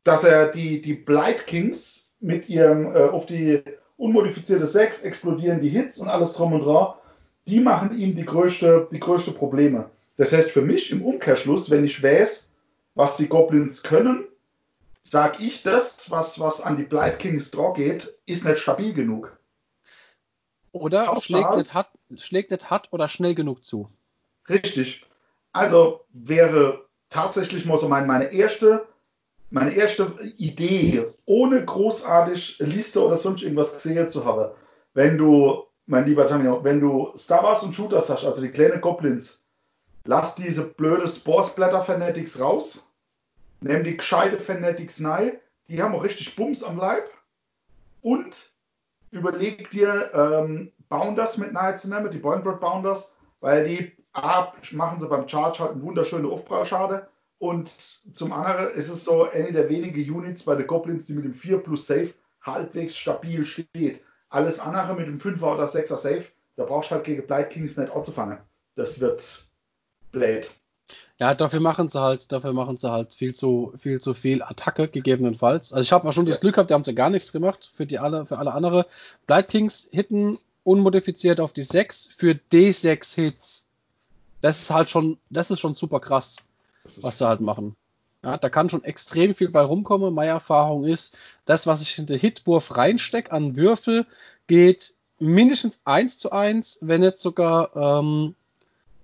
dass 0.04 0.24
er 0.24 0.48
die, 0.48 0.82
die 0.82 0.96
Blight 0.96 1.46
Kings 1.46 2.10
mit 2.20 2.50
ihrem 2.50 2.88
äh, 2.96 3.04
auf 3.04 3.28
die 3.28 3.62
unmodifizierte 3.98 4.66
6 4.66 5.04
explodieren 5.04 5.62
die 5.62 5.70
Hits 5.70 6.00
und 6.00 6.08
alles 6.08 6.34
drum 6.34 6.54
und 6.54 6.62
dran, 6.62 6.96
die 7.46 7.60
machen 7.60 7.98
ihm 7.98 8.16
die 8.16 8.26
größte, 8.26 8.88
die 8.92 9.00
größte 9.00 9.32
Probleme. 9.32 9.90
Das 10.18 10.32
heißt 10.32 10.52
für 10.52 10.62
mich 10.62 10.92
im 10.92 11.02
Umkehrschluss, 11.02 11.70
wenn 11.70 11.86
ich 11.86 12.02
weiß, 12.02 12.50
was 12.96 13.18
die 13.18 13.28
Goblins 13.28 13.84
können, 13.84 14.26
sage 15.04 15.44
ich, 15.44 15.64
das, 15.64 16.12
was, 16.12 16.40
was 16.40 16.62
an 16.62 16.78
die 16.78 16.84
Blight 16.84 17.20
Kings 17.20 17.52
Draw 17.52 17.74
geht, 17.74 18.14
ist 18.26 18.46
nicht 18.46 18.60
stabil 18.60 18.94
genug. 18.94 19.38
Oder 20.72 21.16
schlägt 21.22 21.56
nicht, 21.56 21.74
hat, 21.74 21.90
schlägt 22.18 22.52
nicht 22.52 22.70
hat 22.70 22.88
oder 22.92 23.08
schnell 23.08 23.36
genug 23.36 23.64
zu. 23.64 23.88
Richtig. 24.48 25.06
Also 25.52 26.06
wäre 26.14 26.86
tatsächlich 27.10 27.66
mal 27.66 27.78
so 27.78 27.90
mein, 27.90 28.08
meine 28.08 28.32
erste 28.32 28.88
meine 29.52 29.74
erste 29.74 30.16
Idee, 30.38 31.06
ohne 31.26 31.64
großartig 31.64 32.60
Liste 32.60 33.06
oder 33.06 33.18
sonst 33.18 33.44
irgendwas 33.44 33.74
gesehen 33.74 34.10
zu 34.10 34.26
haben, 34.26 34.52
wenn 34.94 35.18
du, 35.18 35.66
mein 35.92 36.06
lieber 36.06 36.26
Tamino, 36.26 36.64
wenn 36.64 36.80
du 36.80 37.12
Star 37.18 37.44
Wars 37.44 37.64
und 37.64 37.76
Shooters 37.76 38.10
hast, 38.10 38.24
also 38.24 38.42
die 38.42 38.50
kleinen 38.50 38.80
Goblins, 38.80 39.44
lass 40.06 40.36
diese 40.36 40.64
blöde 40.64 41.06
Sporsblätter 41.06 41.84
Fanatics 41.84 42.40
raus, 42.40 42.90
nimm 43.60 43.84
die 43.84 43.98
gescheite 43.98 44.38
Fanatics 44.38 45.04
rein, 45.04 45.34
die 45.68 45.84
haben 45.84 45.94
auch 45.94 46.04
richtig 46.04 46.38
Bums 46.38 46.64
am 46.64 46.78
Leib. 46.78 47.10
Und 48.02 48.54
überleg 49.12 49.70
dir, 49.72 50.12
ähm, 50.14 50.72
Bounders 50.88 51.38
mit 51.38 51.52
nahe 51.52 51.76
zu 51.76 51.90
nehmen, 51.90 52.10
die 52.10 52.20
Boingrod 52.20 52.62
Bounders, 52.62 53.14
weil 53.42 53.68
die 53.68 53.92
A, 54.14 54.54
machen 54.72 55.02
sie 55.02 55.10
beim 55.10 55.28
Charge 55.28 55.60
halt 55.60 55.72
eine 55.74 55.82
wunderschöne 55.84 56.30
Aufprallschade 56.30 57.06
und 57.38 57.70
zum 58.14 58.32
anderen 58.32 58.74
ist 58.76 58.90
es 58.90 59.04
so 59.04 59.30
eine 59.30 59.52
der 59.52 59.68
wenigen 59.68 60.10
Units 60.10 60.44
bei 60.44 60.56
den 60.56 60.68
Goblins, 60.68 61.08
die 61.08 61.14
mit 61.14 61.26
dem 61.26 61.34
4 61.34 61.58
plus 61.58 61.86
Safe 61.86 62.14
halbwegs 62.42 62.96
stabil 62.96 63.46
steht. 63.46 64.00
Alles 64.32 64.60
andere 64.60 64.96
mit 64.96 65.06
dem 65.06 65.20
5er 65.20 65.54
oder 65.54 65.70
6er 65.70 65.98
Safe, 65.98 66.26
da 66.56 66.66
brauchst 66.66 66.90
du 66.90 66.96
halt 66.96 67.04
gegen 67.04 67.28
Blight 67.28 67.52
Kings 67.52 67.78
nicht 67.78 67.94
anzufangen. 67.94 68.40
Das 68.76 69.00
wird 69.00 69.46
blöd. 70.12 70.50
Ja, 71.20 71.36
dafür 71.36 71.60
machen 71.60 71.88
sie 71.88 72.02
halt, 72.02 72.32
dafür 72.32 72.54
machen 72.54 72.78
sie 72.78 72.92
halt 72.92 73.14
viel 73.14 73.36
zu 73.36 73.72
viel 73.78 74.02
zu 74.02 74.16
viel 74.16 74.42
Attacke 74.42 74.88
gegebenenfalls. 74.88 75.72
Also 75.72 75.84
ich 75.84 75.92
habe 75.92 76.06
mal 76.06 76.12
schon 76.12 76.26
das 76.26 76.42
Glück 76.42 76.56
gehabt, 76.56 76.72
die 76.72 76.74
haben 76.74 76.82
ja 76.84 76.94
gar 76.94 77.12
nichts 77.12 77.32
gemacht 77.32 77.70
für 77.72 77.86
die 77.86 78.00
alle 78.00 78.26
für 78.26 78.40
alle 78.40 78.54
andere. 78.54 78.88
Blight 79.28 79.50
Kings 79.50 79.88
hitten 79.92 80.40
unmodifiziert 80.64 81.40
auf 81.40 81.54
die 81.54 81.62
6 81.62 82.08
für 82.08 82.40
D6 82.52 83.16
Hits. 83.16 83.70
Das 84.42 84.60
ist 84.60 84.72
halt 84.72 84.90
schon, 84.90 85.20
das 85.30 85.52
ist 85.52 85.60
schon 85.60 85.76
super 85.76 86.00
krass 86.00 86.38
was 87.02 87.18
sie 87.18 87.28
halt 87.28 87.42
machen. 87.42 87.76
Ja, 88.24 88.38
da 88.38 88.50
kann 88.50 88.70
schon 88.70 88.84
extrem 88.84 89.34
viel 89.34 89.50
bei 89.50 89.62
rumkommen. 89.62 90.14
Meine 90.14 90.32
Erfahrung 90.32 90.86
ist, 90.86 91.18
das, 91.46 91.66
was 91.66 91.82
ich 91.82 91.98
in 91.98 92.06
den 92.06 92.20
Hitwurf 92.20 92.78
reinstecke 92.78 93.32
an 93.32 93.56
Würfel, 93.56 94.06
geht 94.48 94.94
mindestens 95.20 95.82
1 95.86 96.20
zu 96.20 96.32
1, 96.32 96.80
wenn 96.82 97.02
nicht 97.02 97.18
sogar 97.18 97.76
ähm, 97.76 98.36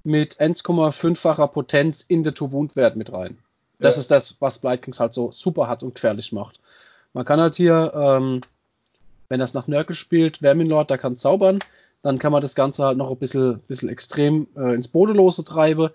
mit 0.03 0.39
1,5-facher 0.39 1.47
Potenz 1.47 2.01
in 2.01 2.23
der 2.23 2.33
To-Wound-Wert 2.33 2.95
mit 2.95 3.11
rein. 3.11 3.37
Das 3.79 3.95
ja. 3.95 4.01
ist 4.01 4.11
das, 4.11 4.35
was 4.39 4.59
Blight 4.59 4.83
Kings 4.83 4.99
halt 4.99 5.13
so 5.13 5.31
super 5.31 5.67
hat 5.67 5.83
und 5.83 5.95
gefährlich 5.95 6.31
macht. 6.31 6.59
Man 7.13 7.25
kann 7.25 7.39
halt 7.39 7.55
hier, 7.55 7.93
ähm, 7.95 8.41
wenn 9.29 9.39
das 9.39 9.53
nach 9.53 9.67
Nörkel 9.67 9.95
spielt, 9.95 10.37
Verminlord, 10.37 10.89
der 10.89 10.97
kann 10.97 11.17
zaubern, 11.17 11.59
dann 12.01 12.19
kann 12.19 12.31
man 12.31 12.41
das 12.41 12.55
Ganze 12.55 12.85
halt 12.85 12.97
noch 12.97 13.11
ein 13.11 13.17
bisschen, 13.17 13.59
bisschen 13.67 13.89
extrem 13.89 14.47
äh, 14.55 14.73
ins 14.73 14.87
Bodenlose 14.87 15.43
treiben 15.43 15.89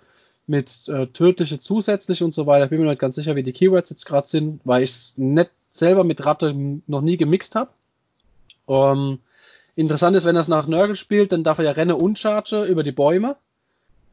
mit 0.46 0.88
äh, 0.88 1.06
tödliche 1.06 1.58
zusätzlich 1.58 2.22
und 2.22 2.34
so 2.34 2.46
weiter. 2.46 2.64
Ich 2.64 2.70
bin 2.70 2.80
mir 2.80 2.88
nicht 2.88 3.00
ganz 3.00 3.14
sicher, 3.14 3.36
wie 3.36 3.42
die 3.42 3.52
Keywords 3.52 3.90
jetzt 3.90 4.06
gerade 4.06 4.26
sind, 4.26 4.60
weil 4.64 4.82
ich 4.82 4.90
es 4.90 5.18
nicht 5.18 5.50
selber 5.70 6.04
mit 6.04 6.24
Ratte 6.24 6.54
noch 6.86 7.00
nie 7.00 7.16
gemixt 7.16 7.54
habe. 7.54 7.70
Ähm, 8.68 9.20
interessant 9.76 10.16
ist, 10.16 10.24
wenn 10.24 10.36
er 10.36 10.40
es 10.40 10.48
nach 10.48 10.66
Nörgel 10.66 10.96
spielt, 10.96 11.32
dann 11.32 11.44
darf 11.44 11.58
er 11.58 11.64
ja 11.64 11.72
Renne 11.72 11.96
und 11.96 12.18
Charge 12.18 12.64
über 12.64 12.82
die 12.82 12.92
Bäume. 12.92 13.36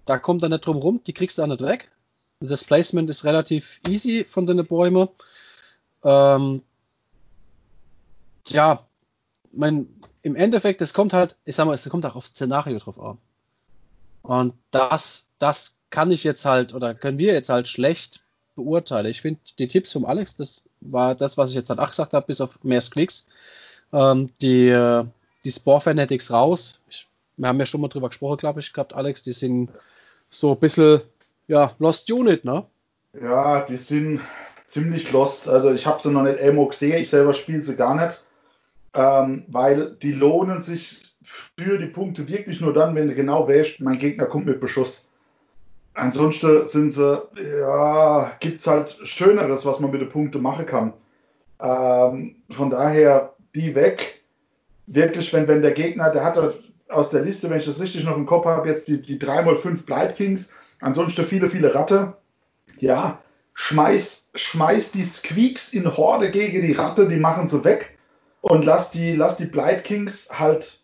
Da 0.05 0.17
kommt 0.17 0.43
er 0.43 0.49
nicht 0.49 0.65
drum 0.65 0.77
rum, 0.77 1.01
die 1.05 1.13
kriegst 1.13 1.37
du 1.37 1.43
auch 1.43 1.47
nicht 1.47 1.61
weg. 1.61 1.91
Das 2.39 2.63
Placement 2.63 3.09
ist 3.09 3.25
relativ 3.25 3.81
easy 3.87 4.23
von 4.23 4.47
den 4.47 4.65
Bäumen. 4.65 5.09
Ähm, 6.03 6.61
ja, 8.47 8.85
mein, 9.51 9.87
im 10.21 10.35
Endeffekt, 10.35 10.81
es 10.81 10.93
kommt 10.93 11.11
halt, 11.13 11.37
ich 11.43 11.55
sag 11.55 11.65
mal, 11.65 11.73
es 11.73 11.89
kommt 11.89 12.05
auch 12.05 12.15
aufs 12.15 12.29
Szenario 12.29 12.79
drauf 12.79 12.99
an. 12.99 13.17
Und 14.21 14.53
das, 14.71 15.27
das 15.37 15.78
kann 15.89 16.11
ich 16.11 16.23
jetzt 16.23 16.45
halt 16.45 16.73
oder 16.73 16.93
können 16.93 17.17
wir 17.17 17.33
jetzt 17.33 17.49
halt 17.49 17.67
schlecht 17.67 18.21
beurteilen. 18.55 19.07
Ich 19.07 19.21
finde 19.21 19.39
die 19.57 19.67
Tipps 19.67 19.93
vom 19.93 20.05
Alex, 20.05 20.35
das 20.35 20.69
war 20.81 21.15
das, 21.15 21.37
was 21.37 21.51
ich 21.51 21.55
jetzt 21.55 21.69
halt 21.69 21.79
auch 21.79 21.89
gesagt 21.89 22.13
habe, 22.13 22.27
bis 22.27 22.41
auf 22.41 22.63
mehr 22.63 22.81
Klicks. 22.81 23.27
Ähm, 23.91 24.29
die, 24.41 25.03
die 25.43 25.51
Spore 25.51 25.81
Fanatics 25.81 26.31
raus. 26.31 26.81
Ich, 26.89 27.07
wir 27.37 27.47
haben 27.47 27.59
ja 27.59 27.65
schon 27.65 27.81
mal 27.81 27.87
drüber 27.87 28.09
gesprochen, 28.09 28.37
glaube 28.37 28.59
ich, 28.59 28.73
gehabt, 28.73 28.93
Alex. 28.93 29.23
Die 29.23 29.31
sind 29.31 29.71
so 30.29 30.51
ein 30.51 30.59
bisschen, 30.59 31.01
ja, 31.47 31.73
Lost 31.79 32.11
Unit, 32.11 32.45
ne? 32.45 32.65
Ja, 33.19 33.61
die 33.61 33.77
sind 33.77 34.21
ziemlich 34.67 35.11
lost. 35.11 35.49
Also 35.49 35.71
ich 35.71 35.85
habe 35.85 36.01
sie 36.01 36.11
noch 36.11 36.23
nicht 36.23 36.39
Emo 36.39 36.67
gesehen, 36.67 37.01
ich 37.01 37.09
selber 37.09 37.33
spiele 37.33 37.63
sie 37.63 37.75
gar 37.75 37.95
nicht. 37.95 38.21
Ähm, 38.93 39.45
weil 39.47 39.95
die 40.01 40.11
lohnen 40.11 40.61
sich 40.61 41.13
für 41.23 41.77
die 41.77 41.87
Punkte 41.87 42.27
wirklich 42.27 42.59
nur 42.59 42.73
dann, 42.73 42.95
wenn 42.95 43.07
du 43.07 43.15
genau 43.15 43.47
weißt, 43.47 43.81
mein 43.81 43.99
Gegner 43.99 44.25
kommt 44.25 44.45
mit 44.45 44.59
Beschuss. 44.59 45.08
Ansonsten 45.99 46.65
sind 46.65 46.93
sie, 46.93 47.21
ja, 47.59 48.31
gibt 48.39 48.61
es 48.61 48.67
halt 48.67 48.97
Schöneres, 49.03 49.65
was 49.65 49.81
man 49.81 49.91
mit 49.91 49.99
den 49.99 50.09
Punkten 50.09 50.41
machen 50.41 50.65
kann. 50.65 50.93
Ähm, 51.61 52.37
von 52.49 52.69
daher, 52.69 53.33
die 53.53 53.75
weg. 53.75 54.21
Wirklich, 54.87 55.33
wenn, 55.33 55.47
wenn 55.47 55.61
der 55.61 55.73
Gegner, 55.73 56.09
der 56.11 56.23
hat 56.23 56.37
halt 56.37 56.63
aus 56.87 57.09
der 57.09 57.21
Liste, 57.21 57.49
wenn 57.49 57.59
ich 57.59 57.65
das 57.65 57.81
richtig 57.81 58.05
noch 58.05 58.17
im 58.17 58.25
Kopf 58.25 58.45
habe, 58.45 58.69
jetzt 58.69 58.87
die, 58.87 59.01
die 59.01 59.19
3x5 59.19 59.85
Blight 59.85 60.15
Kings, 60.15 60.53
ansonsten 60.79 61.25
viele, 61.25 61.49
viele 61.49 61.75
Ratte. 61.75 62.13
Ja, 62.79 63.19
schmeiß, 63.53 64.31
schmeiß 64.35 64.91
die 64.91 65.03
Squeaks 65.03 65.73
in 65.73 65.97
Horde 65.97 66.31
gegen 66.31 66.61
die 66.61 66.71
Ratte, 66.71 67.07
die 67.07 67.17
machen 67.17 67.47
sie 67.47 67.63
weg 67.65 67.97
und 68.41 68.63
lass 68.63 68.89
die, 68.89 69.15
lass 69.15 69.37
die 69.37 69.45
Blight 69.45 69.83
Kings 69.83 70.29
halt 70.31 70.79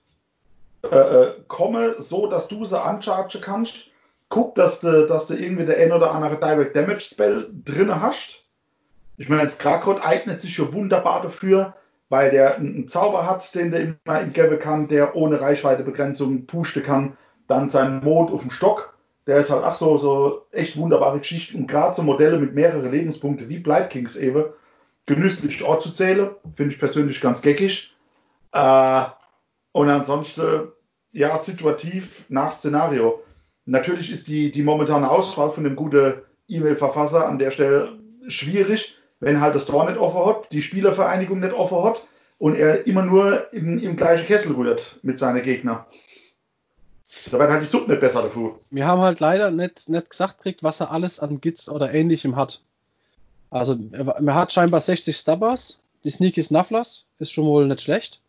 äh, 0.84 0.96
äh 0.96 1.34
komme, 1.48 1.96
so 2.00 2.28
dass 2.28 2.50
du 2.50 2.66
sie 2.66 2.80
anchargen 2.80 3.42
kannst 3.42 3.92
guck, 4.30 4.56
dass 4.56 4.82
du, 4.82 5.06
dass 5.06 5.28
du 5.28 5.36
irgendwie 5.36 5.66
der 5.66 5.78
ein 5.78 5.92
oder 5.92 6.12
andere 6.12 6.38
Direct 6.38 6.76
Damage 6.76 7.02
Spell 7.02 7.50
drin 7.64 8.02
hast. 8.02 8.46
Ich 9.18 9.30
meine, 9.30 9.44
jetzt 9.44 9.60
Krakot 9.60 10.02
eignet 10.04 10.42
sich 10.42 10.54
schon 10.54 10.74
wunderbar 10.74 11.22
dafür, 11.22 11.76
weil 12.10 12.32
der 12.32 12.58
einen 12.58 12.88
Zauber 12.88 13.26
hat, 13.26 13.54
den 13.56 13.72
der 13.72 13.82
immer 13.82 14.24
geben 14.26 14.60
kann, 14.60 14.88
der 14.88 15.16
ohne 15.16 15.40
Reichweitebegrenzung 15.40 16.46
pusten 16.48 16.84
kann. 16.84 17.18
Dann 17.48 17.70
sein 17.70 18.04
Mond 18.04 18.32
auf 18.32 18.42
dem 18.42 18.52
Stock. 18.52 18.98
Der 19.28 19.38
ist 19.38 19.52
halt 19.52 19.64
auch 19.64 19.76
so, 19.76 19.98
so 19.98 20.46
echt 20.52 20.78
wunderbare 20.78 21.20
Geschichte. 21.20 21.58
Und 21.58 21.68
gerade 21.68 21.96
so 21.96 22.04
Modelle 22.04 22.38
mit 22.38 22.54
mehreren 22.54 22.92
Lebenspunkten 22.92 23.50
wie 23.50 23.60
Blight 23.60 23.90
Kings 23.90 24.16
eben 24.16 24.46
genüsslich 25.06 25.64
Ort 25.64 25.84
zu 25.84 25.94
zählen, 25.94 26.32
finde 26.56 26.74
ich 26.74 26.80
persönlich 26.80 27.22
ganz 27.22 27.42
geckig. 27.42 27.96
Äh, 28.52 29.04
und 29.72 29.90
ansonsten, 29.90 30.72
ja, 31.12 31.38
situativ 31.38 32.26
nach 32.30 32.52
Szenario. 32.52 33.25
Natürlich 33.66 34.12
ist 34.12 34.28
die, 34.28 34.52
die 34.52 34.64
momentane 34.64 35.10
Auswahl 35.10 35.52
von 35.52 35.64
dem 35.64 35.76
guten 35.76 36.22
E-Mail-Verfasser 36.48 37.28
an 37.28 37.40
der 37.40 37.52
Stelle 37.52 37.98
schwierig, 38.28 38.98
wenn 39.20 39.42
halt 39.42 39.56
das 39.56 39.66
Tor 39.66 39.90
nicht 39.90 39.98
offen 39.98 40.26
hat, 40.26 40.52
die 40.52 40.62
Spielervereinigung 40.62 41.40
nicht 41.40 41.54
offen 41.54 41.84
hat 41.84 42.06
und 42.38 42.56
er 42.56 42.86
immer 42.86 43.04
nur 43.04 43.52
im, 43.54 43.80
im 43.80 43.96
gleichen 43.96 44.28
Kessel 44.28 44.54
rührt 44.54 45.00
mit 45.02 45.18
seinen 45.18 45.44
Gegnern. 45.44 45.86
Da 47.32 47.40
wird 47.40 47.50
halt 47.50 47.64
die 47.64 47.68
Suppe 47.68 47.92
nicht 47.92 48.02
besser 48.02 48.24
dafür. 48.24 48.60
Wir 48.72 48.88
haben 48.88 49.02
halt 49.02 49.20
leider 49.20 49.52
nicht, 49.52 49.90
nicht 49.90 50.10
gesagt 50.10 50.40
kriegt, 50.40 50.64
was 50.64 50.80
er 50.80 50.92
alles 50.92 51.20
an 51.20 51.40
Gits 51.40 51.70
oder 51.70 51.94
ähnlichem 51.94 52.36
hat. 52.36 52.62
Also, 53.52 53.78
er, 53.92 54.36
hat 54.36 54.52
scheinbar 54.52 54.82
60 54.82 55.16
Stubbers, 55.16 55.80
die 56.04 56.10
Sneaky 56.10 56.44
Snufflers, 56.44 57.08
ist 57.20 57.32
schon 57.32 57.46
wohl 57.46 57.68
nicht 57.68 57.82
schlecht. 57.82 58.22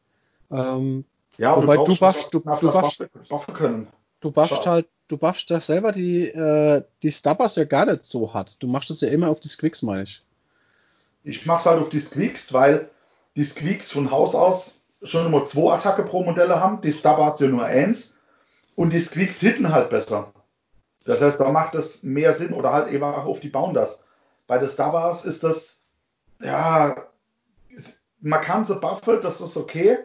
Ähm, 0.51 1.05
ja, 1.39 1.57
wobei 1.57 1.77
du 1.77 1.97
buffst, 1.97 2.33
du, 2.33 2.39
du 2.39 2.71
buffst, 2.71 3.03
können. 3.55 3.89
Du 4.21 4.31
buffst 4.31 4.67
halt, 4.67 4.87
du 5.09 5.17
buffst 5.17 5.51
das 5.51 5.67
selber 5.67 5.93
die, 5.93 6.29
äh, 6.29 6.83
die 7.03 7.11
Stubbers 7.13 7.57
ja 7.57 7.65
gar 7.65 7.87
nicht 7.87 8.05
so 8.05 8.33
hart. 8.33 8.63
Du 8.63 8.67
machst 8.67 8.91
es 8.91 9.01
ja 9.01 9.09
immer 9.09 9.29
auf 9.29 9.41
die 9.41 9.49
Squicks, 9.49 9.83
meine 9.83 10.03
ich. 10.03 10.23
Ich 11.25 11.47
mach's 11.47 11.67
halt 11.67 11.81
auf 11.81 11.89
die 11.91 12.01
Squeaks, 12.01 12.53
weil 12.53 12.89
die 13.37 13.45
Squeaks 13.45 13.91
von 13.91 14.11
Haus 14.11 14.35
aus 14.35 14.81
schon 15.03 15.27
immer 15.27 15.45
zwei 15.45 15.75
Attacke 15.75 16.05
pro 16.05 16.23
Modelle 16.23 16.61
haben, 16.61 16.81
die 16.81 16.93
Stubbers 16.93 17.41
ja 17.41 17.49
nur 17.49 17.65
eins 17.65 18.15
und 18.75 18.91
die 18.93 19.01
Squeaks 19.01 19.41
hitten 19.41 19.73
halt 19.73 19.91
besser. 19.91 20.33
Das 21.05 21.21
heißt, 21.21 21.39
da 21.39 21.51
macht 21.51 21.75
es 21.75 22.03
mehr 22.03 22.33
Sinn 22.33 22.53
oder 22.53 22.73
halt 22.73 22.91
eben 22.91 23.05
auch 23.05 23.27
auf 23.27 23.41
die 23.41 23.49
Bounders. 23.49 24.03
Bei 24.47 24.59
den 24.59 24.69
Stubbers 24.69 25.25
ist 25.25 25.45
das, 25.45 25.83
ja, 26.41 27.07
man 28.21 28.41
kann 28.41 28.65
sie 28.65 28.75
buffen, 28.77 29.21
das 29.21 29.41
ist 29.41 29.57
okay, 29.57 29.99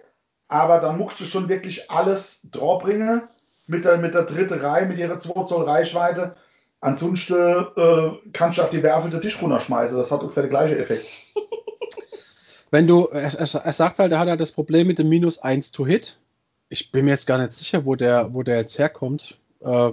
aber 0.48 0.80
dann 0.80 0.98
musst 0.98 1.20
du 1.20 1.26
schon 1.26 1.50
wirklich 1.50 1.90
alles 1.90 2.42
draw 2.52 2.80
bringen 2.82 3.28
mit 3.72 3.86
der, 3.86 3.98
mit 3.98 4.14
der 4.14 4.24
dritten 4.24 4.60
Reihe, 4.60 4.86
mit 4.86 5.00
ihrer 5.00 5.20
2 5.20 5.46
Zoll 5.46 5.64
Reichweite. 5.64 6.36
Ansonsten 6.82 7.34
äh, 7.34 8.12
kannst 8.34 8.58
du 8.58 8.64
auch 8.64 8.70
die 8.70 8.84
Werfe 8.84 9.10
der 9.10 9.22
Tisch 9.22 9.42
runterschmeißen. 9.42 9.98
Das 9.98 10.12
hat 10.12 10.22
ungefähr 10.22 10.44
den 10.44 10.50
gleichen 10.50 10.78
Effekt. 10.78 11.06
Wenn 12.72 12.88
du, 12.88 13.08
er, 13.08 13.24
er, 13.24 13.74
sagt 13.74 14.00
halt, 14.00 14.12
er 14.12 14.20
hat 14.20 14.30
halt 14.30 14.40
das 14.40 14.52
Problem 14.52 14.88
mit 14.88 15.00
dem 15.00 15.10
Minus 15.10 15.40
1 15.40 15.72
to 15.72 15.86
Hit. 15.86 16.18
Ich 16.70 16.92
bin 16.92 17.06
mir 17.06 17.12
jetzt 17.12 17.28
gar 17.28 17.38
nicht 17.38 17.54
sicher, 17.54 17.86
wo 17.86 17.96
der, 17.96 18.34
wo 18.34 18.44
der 18.44 18.58
jetzt 18.58 18.78
herkommt. 18.80 19.38
Äh, 19.62 19.92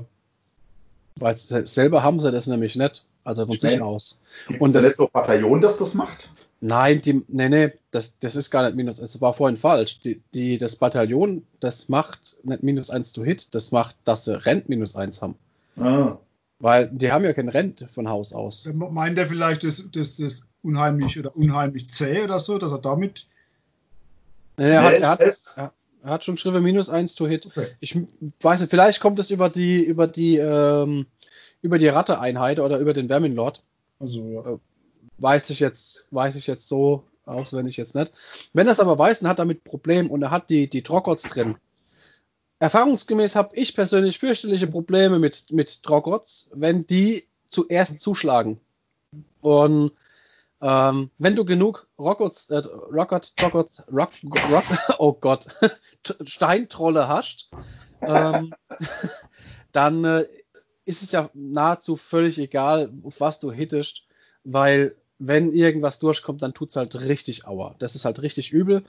weil 1.18 1.36
selber 1.36 2.02
haben 2.02 2.20
sie 2.20 2.30
das 2.30 2.46
nämlich 2.46 2.76
nicht. 2.76 3.04
Also 3.24 3.44
von 3.44 3.56
ich 3.56 3.60
sich 3.60 3.82
aus. 3.82 4.20
Und 4.58 4.74
das 4.74 4.84
nicht 4.84 4.96
so 4.96 5.08
Bataillon, 5.08 5.60
das 5.60 5.76
das 5.76 5.94
macht? 5.94 6.30
Nein, 6.60 7.00
die, 7.00 7.24
nee, 7.28 7.48
nee, 7.48 7.72
das, 7.92 8.18
das 8.18 8.34
ist 8.34 8.50
gar 8.50 8.64
nicht 8.64 8.76
minus. 8.76 8.98
Es 8.98 9.20
war 9.20 9.32
vorhin 9.32 9.56
falsch. 9.56 10.00
Die, 10.00 10.20
die, 10.34 10.58
das 10.58 10.76
Bataillon, 10.76 11.46
das 11.60 11.88
macht 11.88 12.38
nicht 12.42 12.64
minus 12.64 12.90
1 12.90 13.12
to 13.12 13.22
Hit, 13.22 13.54
das 13.54 13.70
macht, 13.70 13.96
dass 14.04 14.24
sie 14.24 14.44
Rent 14.44 14.68
minus 14.68 14.96
1 14.96 15.22
haben. 15.22 15.36
Ah. 15.76 16.18
Weil 16.58 16.88
die 16.88 17.12
haben 17.12 17.24
ja 17.24 17.32
kein 17.32 17.48
Rent 17.48 17.86
von 17.94 18.08
Haus 18.08 18.32
aus. 18.32 18.68
Meint 18.74 19.18
er 19.18 19.26
vielleicht 19.26 19.62
das, 19.62 19.84
das, 19.92 20.16
das 20.16 20.42
unheimlich 20.62 21.16
oder 21.18 21.36
unheimlich 21.36 21.88
zäh 21.88 22.24
oder 22.24 22.40
so, 22.40 22.58
dass 22.58 22.72
er 22.72 22.78
damit. 22.78 23.26
Nee, 24.56 24.70
er, 24.70 24.82
hat, 24.82 24.94
er, 24.94 25.08
hat, 25.08 25.20
er, 25.20 25.72
hat 26.02 26.24
schon 26.24 26.34
geschrieben 26.34 26.64
minus 26.64 26.90
1 26.90 27.14
to 27.14 27.28
Hit. 27.28 27.46
Okay. 27.46 27.66
Ich 27.78 27.96
weiß 28.42 28.60
nicht, 28.60 28.70
vielleicht 28.70 29.00
kommt 29.00 29.20
es 29.20 29.30
über 29.30 29.48
die, 29.48 29.80
über 29.84 30.08
die, 30.08 30.38
ähm, 30.38 31.06
über 31.62 31.78
die 31.78 31.86
Ratte-Einheit 31.86 32.58
oder 32.58 32.80
über 32.80 32.92
den 32.92 33.06
Vermin-Lord. 33.06 33.62
Also, 34.00 34.22
ja. 34.22 34.58
Weiß 35.16 35.50
ich 35.50 35.60
jetzt, 35.60 36.12
weiß 36.12 36.36
ich 36.36 36.46
jetzt 36.46 36.68
so 36.68 37.04
auswendig 37.24 37.76
jetzt 37.76 37.94
nicht. 37.94 38.12
Wenn 38.52 38.68
es 38.68 38.80
aber 38.80 38.98
weiß, 38.98 39.20
dann 39.20 39.28
hat 39.28 39.38
er 39.38 39.44
mit 39.44 39.64
Problem 39.64 40.10
und 40.10 40.22
er 40.22 40.30
hat 40.30 40.50
die, 40.50 40.68
die 40.68 40.82
Trockots 40.82 41.24
drin. 41.24 41.56
Erfahrungsgemäß 42.60 43.36
habe 43.36 43.54
ich 43.54 43.74
persönlich 43.74 44.18
fürchterliche 44.18 44.66
Probleme 44.66 45.18
mit, 45.18 45.52
mit 45.52 45.82
Trockots, 45.82 46.50
wenn 46.54 46.86
die 46.86 47.24
zuerst 47.46 48.00
zuschlagen. 48.00 48.60
Und 49.40 49.92
ähm, 50.60 51.10
wenn 51.18 51.36
du 51.36 51.44
genug 51.44 51.86
Rockots, 51.98 52.50
äh, 52.50 52.62
Rockot, 52.92 53.36
Trockots, 53.36 53.84
Rock, 53.92 54.10
Rock, 54.50 54.64
oh 54.98 55.12
Gott, 55.12 55.46
Steintrolle 56.24 57.06
hast, 57.06 57.48
ähm, 58.02 58.52
dann 59.72 60.04
äh, 60.04 60.26
ist 60.84 61.02
es 61.02 61.12
ja 61.12 61.30
nahezu 61.34 61.96
völlig 61.96 62.38
egal, 62.38 62.92
auf 63.04 63.20
was 63.20 63.38
du 63.38 63.52
hittest, 63.52 64.07
weil 64.52 64.94
wenn 65.18 65.52
irgendwas 65.52 65.98
durchkommt, 65.98 66.42
dann 66.42 66.54
tut 66.54 66.70
es 66.70 66.76
halt 66.76 66.94
richtig 67.00 67.46
Aua. 67.46 67.74
Das 67.78 67.94
ist 67.94 68.04
halt 68.04 68.22
richtig 68.22 68.52
übel. 68.52 68.84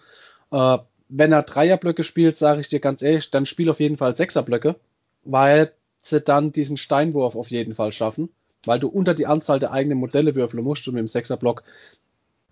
Äh, 0.51 0.77
wenn 1.09 1.31
er 1.31 1.43
Dreierblöcke 1.43 2.03
spielt, 2.03 2.37
sage 2.37 2.61
ich 2.61 2.69
dir 2.69 2.79
ganz 2.79 3.01
ehrlich, 3.01 3.31
dann 3.31 3.45
spiel 3.45 3.69
auf 3.69 3.79
jeden 3.79 3.97
Fall 3.97 4.15
Sechserblöcke, 4.15 4.75
weil 5.23 5.73
sie 6.01 6.21
dann 6.21 6.51
diesen 6.51 6.77
Steinwurf 6.77 7.35
auf 7.35 7.49
jeden 7.49 7.73
Fall 7.73 7.91
schaffen, 7.91 8.29
weil 8.63 8.79
du 8.79 8.87
unter 8.87 9.13
die 9.13 9.25
Anzahl 9.25 9.59
der 9.59 9.71
eigenen 9.71 9.97
Modelle 9.97 10.35
würfeln 10.35 10.63
musst 10.63 10.87
und 10.87 10.93
mit 10.93 11.01
dem 11.01 11.07
Sechserblock, 11.07 11.63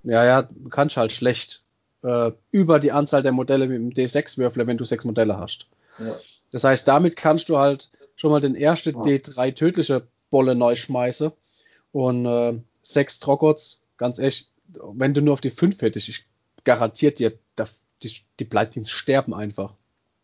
ja, 0.04 0.26
ja, 0.26 0.42
du 0.42 0.70
kannst 0.70 0.98
halt 0.98 1.12
schlecht 1.12 1.62
äh, 2.04 2.32
über 2.52 2.80
die 2.80 2.92
Anzahl 2.92 3.22
der 3.22 3.32
Modelle 3.32 3.68
mit 3.68 3.78
dem 3.78 4.08
D6 4.08 4.38
würfeln, 4.38 4.68
wenn 4.68 4.78
du 4.78 4.86
sechs 4.86 5.06
Modelle 5.06 5.38
hast. 5.38 5.68
Ja. 6.00 6.16
Das 6.52 6.64
heißt, 6.64 6.88
damit 6.88 7.16
kannst 7.16 7.50
du 7.50 7.58
halt 7.58 7.90
schon 8.16 8.32
mal 8.32 8.42
den 8.42 8.56
ersten 8.56 8.96
ja. 8.96 9.02
D3 9.02 9.54
tödliche 9.54 10.08
Bolle 10.30 10.56
neu 10.56 10.76
schmeißen 10.76 11.32
und 11.92 12.26
äh, 12.26 12.60
sechs 12.94 13.20
Trockots, 13.20 13.86
ganz 13.98 14.20
ehrlich, 14.20 14.48
wenn 14.68 15.14
du 15.14 15.22
nur 15.22 15.34
auf 15.34 15.42
die 15.42 15.50
fünf 15.50 15.82
hättest, 15.82 16.10
ich 16.10 16.26
garantiert 16.64 17.20
dir, 17.20 17.38
die, 18.04 18.12
die 18.40 18.46
Bleitkings 18.46 18.92
sterben 18.92 19.34
einfach. 19.34 19.76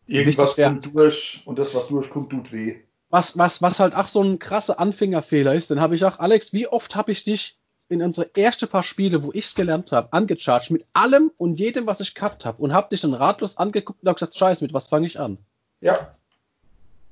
Irgendwas 0.06 0.56
kommt 0.56 0.94
durch 0.94 1.42
und 1.44 1.58
das, 1.58 1.74
was 1.74 1.88
durchkommt, 1.88 2.30
tut 2.30 2.52
weh. 2.52 2.76
Was, 3.10 3.38
was, 3.38 3.62
was 3.62 3.80
halt 3.80 3.94
auch 3.94 4.08
so 4.08 4.22
ein 4.22 4.38
krasser 4.38 4.78
Anfängerfehler 4.78 5.54
ist, 5.54 5.70
dann 5.70 5.80
habe 5.80 5.94
ich 5.94 6.04
auch, 6.04 6.18
Alex, 6.18 6.52
wie 6.52 6.66
oft 6.66 6.94
habe 6.94 7.12
ich 7.12 7.24
dich 7.24 7.58
in 7.88 8.02
unsere 8.02 8.34
ersten 8.36 8.68
paar 8.68 8.82
Spiele, 8.82 9.22
wo 9.22 9.30
ich 9.32 9.46
es 9.46 9.54
gelernt 9.54 9.92
habe, 9.92 10.12
angecharged 10.12 10.70
mit 10.70 10.86
allem 10.92 11.30
und 11.36 11.58
jedem, 11.58 11.86
was 11.86 12.00
ich 12.00 12.14
gehabt 12.14 12.44
habe 12.44 12.62
und 12.62 12.72
habe 12.72 12.88
dich 12.90 13.02
dann 13.02 13.14
ratlos 13.14 13.56
angeguckt 13.56 14.02
und 14.02 14.08
habe 14.08 14.16
gesagt, 14.16 14.36
scheiße, 14.36 14.64
mit 14.64 14.74
was 14.74 14.88
fange 14.88 15.06
ich 15.06 15.20
an? 15.20 15.38
Ja, 15.80 16.14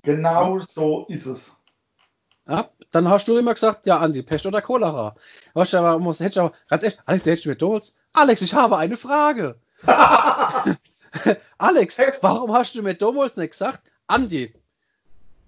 genau 0.02 0.60
so 0.60 1.06
ist 1.08 1.26
es. 1.26 1.56
Ja, 2.48 2.68
dann 2.90 3.08
hast 3.08 3.28
du 3.28 3.36
immer 3.36 3.54
gesagt, 3.54 3.86
ja, 3.86 3.98
Andi, 3.98 4.22
Pest 4.22 4.46
oder 4.46 4.60
Cholera. 4.62 5.14
Hast 5.54 5.72
du 5.72 5.78
aber, 5.78 5.98
muss, 5.98 6.20
hättest 6.20 6.36
du 6.36 6.40
aber, 6.42 6.52
ganz 6.68 6.82
ehrlich, 6.82 6.98
Alex, 7.06 7.24
der 7.24 7.32
hättest 7.32 7.44
du 7.46 7.50
mir 7.50 7.56
damals, 7.56 8.00
Alex, 8.12 8.42
ich 8.42 8.54
habe 8.54 8.76
eine 8.78 8.96
Frage. 8.96 9.56
Alex, 11.58 11.98
warum 12.20 12.52
hast 12.52 12.74
du 12.74 12.82
mir 12.82 12.94
damals 12.94 13.36
nicht 13.36 13.52
gesagt, 13.52 13.92
Andi, 14.08 14.52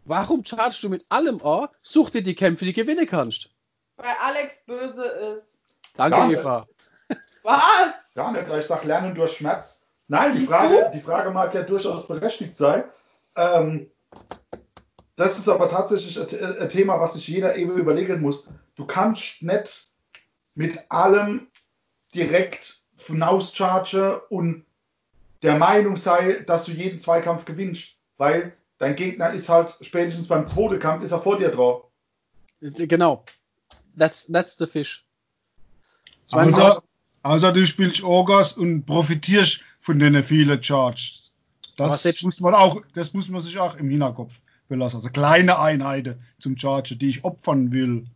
warum 0.04 0.44
chargest 0.44 0.82
du 0.82 0.88
mit 0.88 1.04
allem 1.08 1.42
an? 1.42 1.68
Such 1.82 2.10
dir 2.10 2.22
die 2.22 2.34
Kämpfe, 2.34 2.64
die 2.64 2.72
du 2.72 2.82
gewinnen 2.82 3.06
kannst. 3.06 3.50
Weil 3.96 4.14
Alex 4.22 4.60
böse 4.66 5.04
ist. 5.04 5.46
Danke, 5.96 6.16
Gar 6.16 6.30
Eva. 6.30 6.66
Was? 7.42 7.62
Gar 8.14 8.32
nicht, 8.32 8.48
weil 8.48 8.60
ich 8.60 8.66
sage, 8.66 8.86
lernen 8.86 9.14
durch 9.14 9.36
Schmerz. 9.36 9.82
Nein, 10.08 10.36
die 10.36 10.46
Frage, 10.46 10.90
die 10.94 11.00
Frage 11.00 11.30
mag 11.30 11.54
ja 11.54 11.62
durchaus 11.62 12.06
berechtigt 12.06 12.58
sein. 12.58 12.84
Ähm, 13.36 13.90
das 15.16 15.38
ist 15.38 15.48
aber 15.48 15.70
tatsächlich 15.70 16.18
ein 16.18 16.68
Thema, 16.68 17.00
was 17.00 17.14
sich 17.14 17.28
jeder 17.28 17.56
eben 17.56 17.76
überlegen 17.76 18.20
muss. 18.20 18.48
Du 18.74 18.84
kannst 18.84 19.42
nicht 19.42 19.88
mit 20.54 20.78
allem 20.90 21.46
direkt 22.14 22.80
hinauschargen 22.96 24.20
und 24.28 24.64
der 25.42 25.56
Meinung 25.56 25.96
sei, 25.96 26.44
dass 26.46 26.64
du 26.64 26.72
jeden 26.72 26.98
Zweikampf 26.98 27.44
gewinnst, 27.44 27.96
weil 28.16 28.56
dein 28.78 28.96
Gegner 28.96 29.32
ist 29.32 29.48
halt 29.48 29.76
spätestens 29.82 30.28
beim 30.28 30.46
zweiten 30.46 30.78
Kampf 30.80 31.04
ist 31.04 31.12
er 31.12 31.20
vor 31.20 31.38
dir 31.38 31.50
drauf. 31.50 31.84
Genau. 32.60 33.24
That's, 33.96 34.26
that's 34.32 34.56
the 34.58 34.66
fish. 34.66 35.06
Außer, 36.30 36.82
außer 37.22 37.52
du 37.52 37.66
spielst 37.66 38.02
Orgas 38.02 38.54
und 38.54 38.86
profitierst 38.86 39.60
von 39.80 39.98
den 39.98 40.24
vielen 40.24 40.60
Charges. 40.62 41.30
Das 41.76 42.22
muss 42.22 42.40
man 42.40 42.54
auch, 42.54 42.80
das 42.94 43.12
muss 43.12 43.28
man 43.28 43.42
sich 43.42 43.58
auch 43.58 43.76
im 43.76 43.90
Hinterkopf 43.90 44.40
belassen. 44.68 44.98
Also 44.98 45.10
kleine 45.10 45.58
Einheiten 45.58 46.20
zum 46.38 46.56
Charge, 46.56 46.96
die 46.96 47.08
ich 47.08 47.24
opfern 47.24 47.72
will, 47.72 48.06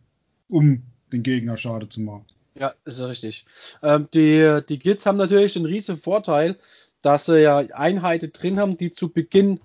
um 0.49 0.83
den 1.11 1.23
Gegner 1.23 1.57
Schade 1.57 1.89
zu 1.89 2.01
machen. 2.01 2.25
Ja, 2.55 2.73
ist 2.85 3.01
richtig. 3.01 3.45
Ähm, 3.81 4.07
die, 4.13 4.59
die 4.67 4.79
Kids 4.79 5.05
haben 5.05 5.17
natürlich 5.17 5.53
den 5.53 5.65
riesen 5.65 5.97
Vorteil, 5.97 6.57
dass 7.01 7.25
sie 7.25 7.41
ja 7.41 7.57
Einheiten 7.57 8.33
drin 8.33 8.59
haben, 8.59 8.77
die 8.77 8.91
zu 8.91 9.09
Beginn 9.13 9.59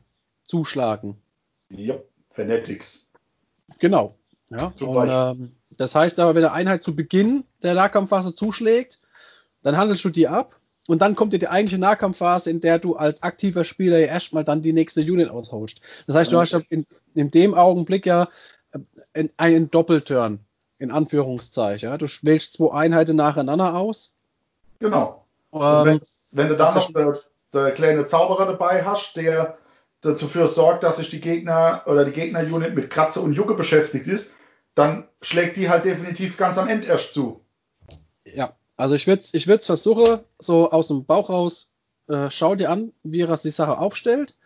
zuschlagen. 0.45 1.17
Ja, 1.71 1.97
Fanatics. 2.31 3.09
Genau. 3.81 4.17
Ja, 4.51 4.73
und, 4.81 5.09
ähm, 5.11 5.53
das 5.79 5.95
heißt 5.95 6.21
aber, 6.21 6.35
wenn 6.35 6.45
eine 6.45 6.53
Einheit 6.53 6.83
zu 6.83 6.95
Beginn 6.95 7.45
der 7.63 7.75
Nahkampfphase 7.75 8.35
zuschlägt, 8.35 9.01
dann 9.63 9.77
handelst 9.77 10.05
du 10.05 10.11
die 10.11 10.29
ab 10.29 10.61
und 10.87 11.01
dann 11.01 11.15
kommt 11.15 11.33
dir 11.33 11.39
die 11.39 11.49
eigentliche 11.49 11.81
Nahkampfphase, 11.81 12.51
in 12.51 12.61
der 12.61 12.79
du 12.79 12.97
als 12.97 13.23
aktiver 13.23 13.65
Spieler 13.65 13.99
ja 13.99 14.07
erstmal 14.07 14.45
dann 14.45 14.63
die 14.63 14.73
nächste 14.73 15.01
Unit 15.01 15.31
ausholst. 15.31 15.81
Das 16.07 16.17
heißt, 16.17 16.33
du 16.33 16.39
hast 16.39 16.53
in, 16.69 16.87
in 17.15 17.31
dem 17.31 17.55
Augenblick 17.55 18.05
ja 18.05 18.29
äh, 19.15 19.29
einen 19.37 19.71
Doppelturn, 19.71 20.41
in 20.79 20.91
Anführungszeichen. 20.91 21.89
Ja? 21.89 21.97
Du 21.97 22.07
wählst 22.23 22.55
zwei 22.55 22.75
Einheiten 22.75 23.17
nacheinander 23.17 23.75
aus. 23.75 24.19
Genau. 24.79 25.25
Ähm, 25.53 25.85
wenn, 25.85 26.01
wenn, 26.33 26.49
du 26.49 26.57
dann 26.57 26.75
noch 26.75 26.93
der, 26.93 27.19
der 27.53 27.71
kleine 27.73 28.07
Zauberer 28.07 28.47
dabei 28.47 28.85
hast, 28.85 29.17
der 29.17 29.57
dafür 30.03 30.47
sorgt, 30.49 30.83
dass 30.83 30.99
sich 30.99 31.09
die 31.09 31.21
Gegner 31.21 31.83
oder 31.87 32.05
die 32.05 32.13
Gegner-Unit 32.13 32.75
mit 32.75 32.91
Kratze 32.91 33.21
und 33.21 33.33
Jucke 33.33 33.55
beschäftigt 33.55 34.07
ist, 34.07 34.35
dann 34.75 35.09
schlägt 35.23 35.57
die 35.57 35.71
halt 35.71 35.87
definitiv 35.87 36.37
ganz 36.37 36.59
am 36.59 36.69
Ende 36.69 36.89
erst 36.89 37.15
zu. 37.15 37.41
Ja, 38.25 38.53
also 38.77 38.95
ich 38.95 39.07
würde 39.07 39.21
es 39.21 39.35
ich 39.35 39.47
versuchen, 39.47 40.21
so 40.39 40.71
aus 40.71 40.89
dem 40.89 41.05
Bauch 41.05 41.31
raus, 41.31 41.75
äh, 42.09 42.31
schau 42.31 42.55
dir 42.55 42.71
an, 42.71 42.93
wie 43.03 43.21
er 43.21 43.37
die 43.37 43.51
Sache 43.51 43.79
aufstellt 43.79 44.37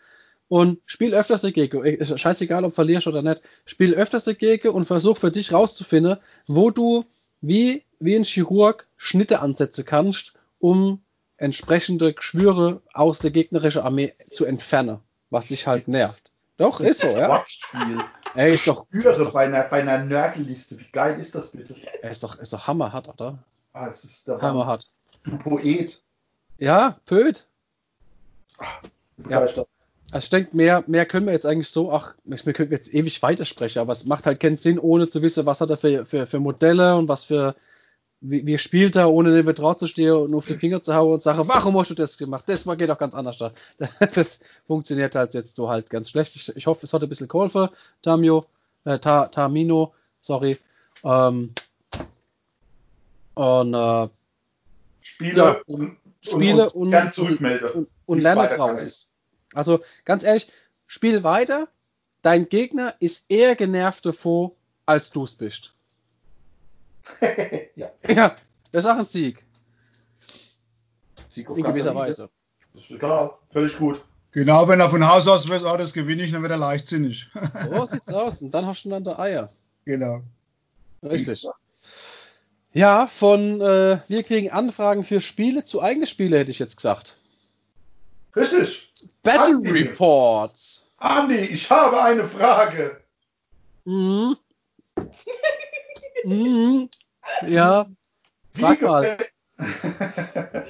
und 0.48 0.80
spiel 0.86 1.14
öfters 1.14 1.42
dagegen. 1.42 1.84
Ist 1.84 2.18
scheißegal, 2.18 2.64
ob 2.64 2.74
verlierst 2.74 3.06
oder 3.06 3.22
nicht. 3.22 3.42
Spiel 3.64 3.94
öfters 3.94 4.24
dagegen 4.24 4.70
und 4.70 4.86
versuch 4.86 5.18
für 5.18 5.30
dich 5.30 5.52
rauszufinden, 5.52 6.18
wo 6.46 6.70
du 6.70 7.04
wie, 7.40 7.84
wie 8.00 8.16
ein 8.16 8.24
Chirurg 8.24 8.86
Schnitte 8.96 9.40
ansetzen 9.40 9.84
kannst, 9.84 10.34
um 10.58 11.02
entsprechende 11.36 12.14
Geschwüre 12.14 12.82
aus 12.92 13.20
der 13.20 13.30
gegnerischen 13.30 13.82
Armee 13.82 14.12
zu 14.30 14.44
entfernen, 14.44 14.98
was 15.30 15.46
dich 15.46 15.66
halt 15.66 15.88
nervt. 15.88 16.32
Doch, 16.56 16.80
ist 16.80 17.02
so, 17.02 17.06
ja. 17.06 17.28
Wortspiel. 17.28 17.98
Ey, 18.34 18.54
ist 18.54 18.66
doch. 18.66 18.86
Ist 18.90 19.06
doch 19.06 19.32
bei 19.32 19.44
einer, 19.44 19.62
bei 19.62 19.80
einer 19.80 19.98
Nörgelliste. 20.04 20.78
Wie 20.78 20.86
geil 20.90 21.20
ist 21.20 21.36
das 21.36 21.52
bitte? 21.52 21.76
Er 22.02 22.10
ist 22.10 22.24
doch, 22.24 22.38
ist 22.40 22.52
doch 22.52 22.66
hammerhart, 22.66 23.08
oder? 23.08 23.38
Ah, 23.72 23.88
es 23.88 24.04
ist 24.04 24.26
der 24.28 24.40
hammerhart. 24.40 24.90
Du 25.24 25.38
Poet. 25.38 26.02
Ja, 26.58 26.96
Pöd. 27.06 27.46
Ach, 28.58 28.82
ja. 29.28 29.46
Also 30.10 30.24
ich 30.24 30.30
denke, 30.30 30.56
mehr, 30.56 30.84
mehr 30.86 31.04
können 31.04 31.26
wir 31.26 31.34
jetzt 31.34 31.44
eigentlich 31.44 31.68
so, 31.68 31.92
ach, 31.92 32.14
wir 32.24 32.52
können 32.54 32.70
jetzt 32.70 32.94
ewig 32.94 33.22
weitersprechen, 33.22 33.80
aber 33.80 33.92
es 33.92 34.06
macht 34.06 34.24
halt 34.26 34.40
keinen 34.40 34.56
Sinn, 34.56 34.78
ohne 34.78 35.08
zu 35.08 35.20
wissen, 35.20 35.44
was 35.44 35.60
hat 35.60 35.68
er 35.68 35.76
für, 35.76 36.06
für, 36.06 36.24
für 36.24 36.40
Modelle 36.40 36.96
und 36.96 37.08
was 37.08 37.24
für, 37.24 37.54
wie, 38.20 38.46
wie 38.46 38.56
spielt 38.56 38.96
er, 38.96 39.10
ohne 39.10 39.30
neben 39.30 39.54
drauf 39.54 39.76
zu 39.76 39.86
stehen 39.86 40.14
und 40.14 40.34
auf 40.34 40.46
den 40.46 40.58
Finger 40.58 40.80
zu 40.80 40.94
hauen 40.94 41.14
und 41.14 41.22
sagen, 41.22 41.46
warum 41.46 41.78
hast 41.78 41.90
du 41.90 41.94
das 41.94 42.16
gemacht? 42.16 42.44
Das 42.46 42.64
geht 42.64 42.88
doch 42.88 42.98
ganz 42.98 43.14
anders 43.14 43.36
da. 43.36 43.52
Das 44.14 44.40
funktioniert 44.66 45.14
halt 45.14 45.34
jetzt 45.34 45.56
so 45.56 45.68
halt 45.68 45.90
ganz 45.90 46.08
schlecht. 46.10 46.34
Ich, 46.36 46.56
ich 46.56 46.66
hoffe, 46.66 46.86
es 46.86 46.92
hat 46.94 47.02
ein 47.02 47.08
bisschen 47.10 47.28
geholfen, 47.28 47.68
Tamio, 48.00 48.46
äh, 48.84 48.98
Ta, 48.98 49.26
Tamino, 49.26 49.92
sorry. 50.22 50.56
Ähm, 51.04 51.52
und 53.38 53.72
äh, 53.72 54.08
Spiele 55.00 55.36
ja, 55.36 55.60
und, 55.66 55.96
Spiele 56.20 56.70
und, 56.70 56.92
und, 56.92 57.18
und, 57.18 57.62
und, 57.62 57.88
und 58.06 58.18
lerne 58.18 58.48
draus. 58.48 59.12
Also 59.54 59.80
ganz 60.04 60.24
ehrlich, 60.24 60.50
spiel 60.86 61.22
weiter. 61.22 61.68
Dein 62.22 62.48
Gegner 62.48 62.94
ist 62.98 63.30
eher 63.30 63.54
genervt 63.54 64.04
davor, 64.04 64.56
als 64.86 65.12
du 65.12 65.22
es 65.22 65.36
bist. 65.36 65.72
ja. 67.76 67.90
ja, 68.08 68.34
das 68.72 68.84
ist 68.84 68.90
auch 68.90 68.96
ein 68.96 69.04
Sieg. 69.04 69.44
Sieg 71.30 71.48
In 71.50 71.62
gewisser 71.62 71.94
Weise. 71.94 72.28
Das 72.74 72.90
ist 72.90 72.98
klar, 72.98 73.38
völlig 73.52 73.78
gut. 73.78 74.02
Genau, 74.32 74.66
wenn 74.66 74.80
er 74.80 74.90
von 74.90 75.08
Haus 75.08 75.28
aus 75.28 75.48
weiß, 75.48 75.62
oh, 75.62 75.76
das 75.76 75.92
gewinne 75.92 76.24
ich, 76.24 76.32
dann 76.32 76.42
wird 76.42 76.50
er 76.50 76.58
leichtsinnig. 76.58 77.30
so 77.70 77.86
sieht's 77.86 78.12
aus. 78.12 78.42
Und 78.42 78.50
dann 78.50 78.66
hast 78.66 78.84
du 78.84 78.90
dann 78.90 79.04
der 79.04 79.18
Eier. 79.20 79.48
Genau. 79.84 80.22
Richtig. 81.04 81.46
Ja, 82.72 83.06
von 83.06 83.60
äh, 83.60 83.98
wir 84.08 84.22
kriegen 84.22 84.50
Anfragen 84.50 85.04
für 85.04 85.20
Spiele 85.20 85.64
zu 85.64 85.82
eigene 85.82 86.06
Spiele, 86.06 86.38
hätte 86.38 86.50
ich 86.50 86.58
jetzt 86.58 86.76
gesagt. 86.76 87.16
Richtig. 88.36 88.92
Battle 89.22 89.56
Andi. 89.56 89.70
Reports. 89.70 90.86
Andi, 90.98 91.36
ich 91.36 91.70
habe 91.70 92.02
eine 92.02 92.26
Frage. 92.26 93.00
Mhm. 93.84 94.36
mhm. 96.24 96.88
Ja. 97.46 97.86
Frag 98.52 98.82
mal. 98.82 99.18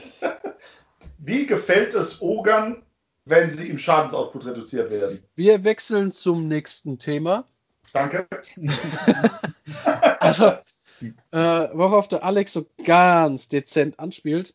Wie 1.19 1.47
gefällt 1.47 1.95
es 1.95 2.21
Ogern, 2.23 2.83
wenn 3.25 3.51
sie 3.51 3.69
im 3.69 3.79
Schadensoutput 3.79 4.47
reduziert 4.47 4.91
werden? 4.91 5.23
Wir 5.37 5.65
wechseln 5.65 6.13
zum 6.13 6.49
nächsten 6.49 6.99
Thema. 6.99 7.45
Danke. 7.93 8.27
also, 10.21 10.53
äh, 11.01 11.69
worauf 11.73 12.09
der 12.09 12.25
Alex 12.25 12.53
so 12.53 12.67
ganz 12.85 13.49
dezent 13.49 13.99
anspielt. 13.99 14.55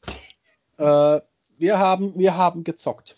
Äh, 0.78 1.20
wir, 1.58 1.80
haben, 1.80 2.18
wir 2.18 2.36
haben 2.36 2.64
gezockt. 2.64 3.16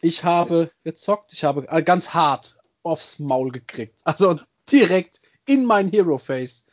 Ich 0.00 0.24
habe 0.24 0.70
gezockt, 0.82 1.32
ich 1.32 1.44
habe 1.44 1.66
äh, 1.68 1.82
ganz 1.82 2.14
hart 2.14 2.56
aufs 2.82 3.18
Maul 3.18 3.50
gekriegt. 3.50 3.94
Also 4.04 4.38
direkt 4.70 5.20
in 5.46 5.64
mein 5.64 5.90
Hero 5.90 6.18
Face. 6.18 6.66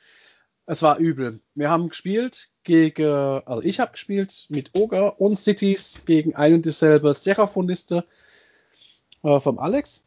Es 0.65 0.81
war 0.81 0.97
übel. 0.97 1.39
Wir 1.55 1.69
haben 1.69 1.89
gespielt 1.89 2.49
gegen, 2.63 3.05
also 3.05 3.61
ich 3.63 3.79
habe 3.79 3.91
gespielt 3.93 4.45
mit 4.49 4.71
Ogre 4.73 5.13
und 5.13 5.35
Cities 5.35 6.03
gegen 6.05 6.35
ein 6.35 6.53
und 6.53 6.65
dieselbe 6.65 7.13
Seraphoniste 7.13 8.05
äh, 9.23 9.39
vom 9.39 9.59
Alex. 9.59 10.05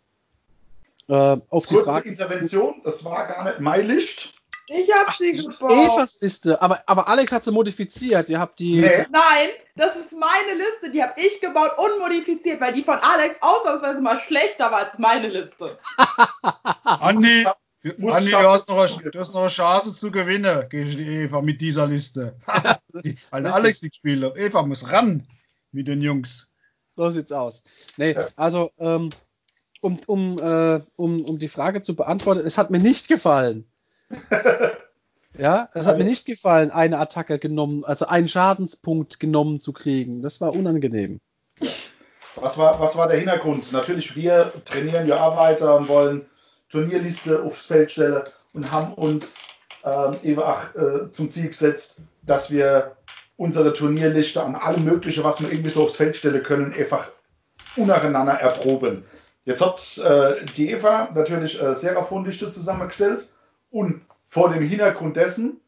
Äh, 1.08 1.36
auf 1.50 1.66
die 1.66 1.74
Kurze 1.74 1.90
Frage. 1.90 2.08
Intervention, 2.08 2.80
das 2.84 3.04
war 3.04 3.26
gar 3.26 3.44
nicht 3.44 3.60
mein 3.60 3.86
Licht. 3.86 4.33
Ich 4.66 4.90
habe 4.92 5.12
sie 5.16 5.32
gebaut. 5.32 5.70
Evas 5.70 6.20
Liste, 6.20 6.60
aber, 6.62 6.82
aber 6.86 7.06
Alex 7.08 7.32
hat 7.32 7.44
sie 7.44 7.52
modifiziert. 7.52 8.28
Ihr 8.30 8.38
habt 8.38 8.58
die. 8.58 8.80
Nee. 8.80 9.06
Nein, 9.10 9.50
das 9.76 9.94
ist 9.96 10.12
meine 10.12 10.54
Liste. 10.54 10.90
Die 10.90 11.02
habe 11.02 11.20
ich 11.20 11.40
gebaut 11.40 11.72
und 11.76 11.98
modifiziert, 11.98 12.60
weil 12.60 12.72
die 12.72 12.82
von 12.82 12.98
Alex 12.98 13.36
ausnahmsweise 13.42 14.00
mal 14.00 14.20
schlechter 14.20 14.70
war 14.70 14.86
als 14.86 14.98
meine 14.98 15.28
Liste. 15.28 15.78
Andi, 16.84 17.46
Andi 17.84 18.30
du, 18.30 18.38
hast 18.38 18.68
noch 18.68 18.78
eine, 18.78 19.10
du 19.10 19.18
hast 19.18 19.34
noch 19.34 19.42
eine 19.42 19.50
Chance 19.50 19.94
zu 19.94 20.10
gewinnen 20.10 20.66
gegen 20.70 20.90
die 20.90 21.22
Eva 21.24 21.42
mit 21.42 21.60
dieser 21.60 21.86
Liste. 21.86 22.36
Weil 23.30 23.46
Alex 23.46 23.82
nicht 23.82 23.96
spielt. 23.96 24.36
Eva 24.38 24.62
muss 24.62 24.90
ran 24.90 25.26
mit 25.72 25.88
den 25.88 26.00
Jungs. 26.00 26.48
So 26.96 27.10
sieht's 27.10 27.32
aus. 27.32 27.64
Nee, 27.98 28.16
also, 28.36 28.70
ähm, 28.78 29.10
um, 29.82 29.98
um, 30.06 30.38
äh, 30.38 30.80
um, 30.96 31.24
um 31.24 31.38
die 31.38 31.48
Frage 31.48 31.82
zu 31.82 31.94
beantworten, 31.94 32.46
es 32.46 32.56
hat 32.56 32.70
mir 32.70 32.78
nicht 32.78 33.08
gefallen. 33.08 33.66
ja, 35.38 35.68
es 35.74 35.86
hat 35.86 35.98
mir 35.98 36.04
nicht 36.04 36.26
gefallen, 36.26 36.70
eine 36.70 36.98
Attacke 36.98 37.38
genommen, 37.38 37.84
also 37.84 38.06
einen 38.06 38.28
Schadenspunkt 38.28 39.20
genommen 39.20 39.60
zu 39.60 39.72
kriegen. 39.72 40.22
Das 40.22 40.40
war 40.40 40.54
unangenehm. 40.54 41.20
Was 42.36 42.58
war, 42.58 42.80
was 42.80 42.96
war 42.96 43.08
der 43.08 43.18
Hintergrund? 43.18 43.72
Natürlich, 43.72 44.16
wir 44.16 44.52
trainieren 44.64 45.06
ja 45.06 45.36
weiter 45.36 45.76
und 45.76 45.88
wollen 45.88 46.26
Turnierliste 46.70 47.42
aufs 47.42 47.66
Feld 47.66 47.92
stellen 47.92 48.22
und 48.52 48.72
haben 48.72 48.94
uns 48.94 49.38
ähm, 49.84 50.16
eben 50.22 50.42
auch 50.42 50.74
äh, 50.74 51.12
zum 51.12 51.30
Ziel 51.30 51.48
gesetzt, 51.48 52.00
dass 52.22 52.50
wir 52.50 52.96
unsere 53.36 53.74
Turnierliste 53.74 54.42
an 54.42 54.54
allem 54.54 54.84
Möglichen, 54.84 55.24
was 55.24 55.40
wir 55.40 55.50
irgendwie 55.50 55.70
so 55.70 55.84
aufs 55.84 55.96
Feld 55.96 56.16
stellen 56.16 56.42
können, 56.42 56.72
einfach 56.72 57.10
untereinander 57.76 58.34
erproben. 58.34 59.04
Jetzt 59.44 59.60
hat 59.60 59.98
äh, 59.98 60.44
die 60.56 60.70
Eva 60.70 61.10
natürlich 61.14 61.60
äh, 61.60 61.74
Seraphon-Liste 61.74 62.50
zusammengestellt 62.50 63.28
und 63.74 64.02
vor 64.28 64.52
dem 64.52 64.62
Hintergrund 64.62 65.16
dessen, 65.16 65.60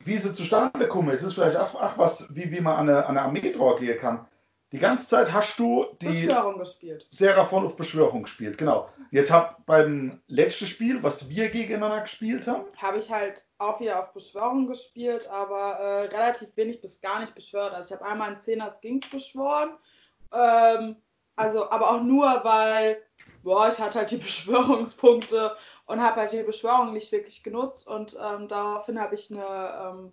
wie 0.00 0.18
sie 0.18 0.34
zustande 0.34 0.88
kommen, 0.88 1.10
es 1.10 1.22
ist 1.22 1.34
vielleicht 1.34 1.56
auch, 1.56 1.80
ach 1.80 1.96
was, 1.96 2.34
wie, 2.34 2.50
wie 2.50 2.60
man 2.60 2.74
an 2.74 2.90
eine, 2.90 3.06
an 3.06 3.16
eine 3.16 3.22
Armee 3.22 3.52
drauf 3.52 3.78
gehen 3.78 3.98
kann. 4.00 4.26
Die 4.72 4.80
ganze 4.80 5.06
Zeit 5.06 5.32
hast 5.32 5.56
du 5.60 5.86
die 6.02 6.06
Beschwörung 6.06 6.58
gespielt. 6.58 7.06
Seraphon 7.10 7.64
auf 7.64 7.76
Beschwörung 7.76 8.24
gespielt, 8.24 8.58
genau. 8.58 8.90
Jetzt 9.12 9.30
hab 9.30 9.64
beim 9.64 10.20
letzten 10.26 10.66
Spiel, 10.66 11.04
was 11.04 11.28
wir 11.28 11.48
gegeneinander 11.50 12.00
gespielt 12.00 12.48
haben, 12.48 12.64
habe 12.76 12.98
ich 12.98 13.12
halt 13.12 13.44
auch 13.58 13.78
wieder 13.78 14.00
auf 14.00 14.12
Beschwörung 14.12 14.66
gespielt, 14.66 15.28
aber 15.32 15.78
äh, 15.78 16.06
relativ 16.06 16.48
wenig 16.56 16.80
bis 16.80 17.00
gar 17.00 17.20
nicht 17.20 17.36
beschwört. 17.36 17.74
Also 17.74 17.94
ich 17.94 18.00
habe 18.00 18.10
einmal 18.10 18.32
einen 18.32 18.40
Zehner 18.40 18.70
Skings 18.70 19.08
beschworen, 19.08 19.70
ähm, 20.32 20.96
also 21.36 21.70
aber 21.70 21.92
auch 21.92 22.02
nur, 22.02 22.40
weil 22.42 23.00
boah, 23.44 23.68
ich 23.68 23.78
hatte 23.78 24.00
halt 24.00 24.10
die 24.10 24.16
Beschwörungspunkte 24.26 25.56
und 25.86 26.02
habe 26.02 26.20
halt 26.20 26.32
die 26.32 26.42
Beschwörung 26.42 26.92
nicht 26.92 27.12
wirklich 27.12 27.42
genutzt 27.42 27.88
und 27.88 28.18
ähm, 28.20 28.48
daraufhin 28.48 29.00
habe 29.00 29.14
ich 29.14 29.30
eine 29.30 29.44
ähm, 29.44 30.12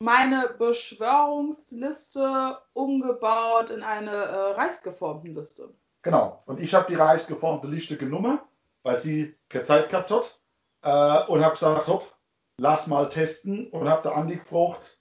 meine 0.00 0.48
Beschwörungsliste 0.58 2.58
umgebaut 2.72 3.70
in 3.70 3.82
eine 3.82 4.10
äh, 4.10 4.52
reichsgeformten 4.52 5.34
Liste. 5.34 5.68
Genau. 6.02 6.40
Und 6.46 6.60
ich 6.60 6.74
habe 6.74 6.90
die 6.90 6.96
reichsgeformte 6.96 7.66
Liste 7.66 7.98
genommen, 7.98 8.38
weil 8.82 8.98
sie 8.98 9.36
keine 9.50 9.64
Zeit 9.64 9.90
gehabt 9.90 10.10
hat 10.10 10.40
äh, 10.82 11.30
und 11.30 11.44
habe 11.44 11.54
gesagt, 11.54 11.86
hopp, 11.86 12.10
lass 12.56 12.86
mal 12.86 13.10
testen 13.10 13.68
und 13.68 13.88
habe 13.88 14.02
da 14.02 14.14
Andi 14.14 14.36
gefragt, 14.36 14.98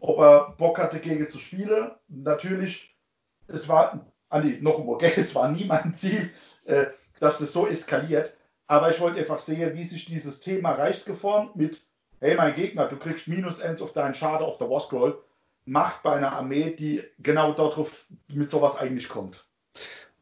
ob 0.00 0.18
er 0.18 0.54
Bock 0.58 0.78
hatte, 0.78 0.98
gegen 0.98 1.30
zu 1.30 1.38
spielen. 1.38 1.92
Natürlich, 2.08 2.96
es 3.46 3.68
war, 3.68 4.04
Andi, 4.28 4.58
noch 4.60 4.80
einmal, 4.80 4.98
es 5.16 5.34
war 5.36 5.48
nie 5.48 5.66
mein 5.66 5.94
Ziel, 5.94 6.32
äh, 6.64 6.86
dass 7.20 7.40
es 7.40 7.52
so 7.52 7.68
eskaliert. 7.68 8.35
Aber 8.66 8.90
ich 8.90 9.00
wollte 9.00 9.20
einfach 9.20 9.38
sehen, 9.38 9.74
wie 9.74 9.84
sich 9.84 10.06
dieses 10.06 10.40
Thema 10.40 10.72
reichsgeformt 10.72 11.56
mit, 11.56 11.82
hey, 12.20 12.34
mein 12.34 12.54
Gegner, 12.54 12.88
du 12.88 12.96
kriegst 12.96 13.28
minus 13.28 13.60
eins 13.60 13.82
auf 13.82 13.92
deinen 13.92 14.14
Schade 14.14 14.44
auf 14.44 14.58
der 14.58 14.68
Warscroll, 14.68 15.22
macht 15.64 16.02
bei 16.02 16.14
einer 16.14 16.32
Armee, 16.32 16.74
die 16.76 17.02
genau 17.18 17.52
darauf 17.52 18.06
mit 18.28 18.50
sowas 18.50 18.76
eigentlich 18.76 19.08
kommt. 19.08 19.44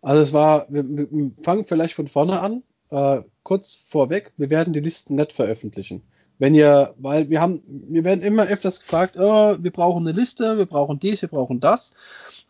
Also 0.02 0.22
es 0.22 0.32
war, 0.32 0.66
wir, 0.68 0.84
wir 0.84 1.30
fangen 1.42 1.64
vielleicht 1.64 1.94
von 1.94 2.08
vorne 2.08 2.40
an. 2.40 2.62
Äh, 2.90 3.22
kurz 3.42 3.76
vorweg, 3.88 4.32
wir 4.36 4.50
werden 4.50 4.72
die 4.72 4.80
Listen 4.80 5.14
nicht 5.14 5.32
veröffentlichen. 5.32 6.02
Wenn 6.38 6.54
ihr, 6.54 6.94
weil 6.98 7.30
wir 7.30 7.40
haben, 7.40 7.62
wir 7.66 8.04
werden 8.04 8.22
immer 8.22 8.46
öfters 8.46 8.80
gefragt, 8.80 9.16
oh, 9.18 9.56
wir 9.58 9.70
brauchen 9.70 10.06
eine 10.06 10.16
Liste, 10.18 10.58
wir 10.58 10.66
brauchen 10.66 10.98
dies, 10.98 11.22
wir 11.22 11.28
brauchen 11.28 11.60
das 11.60 11.94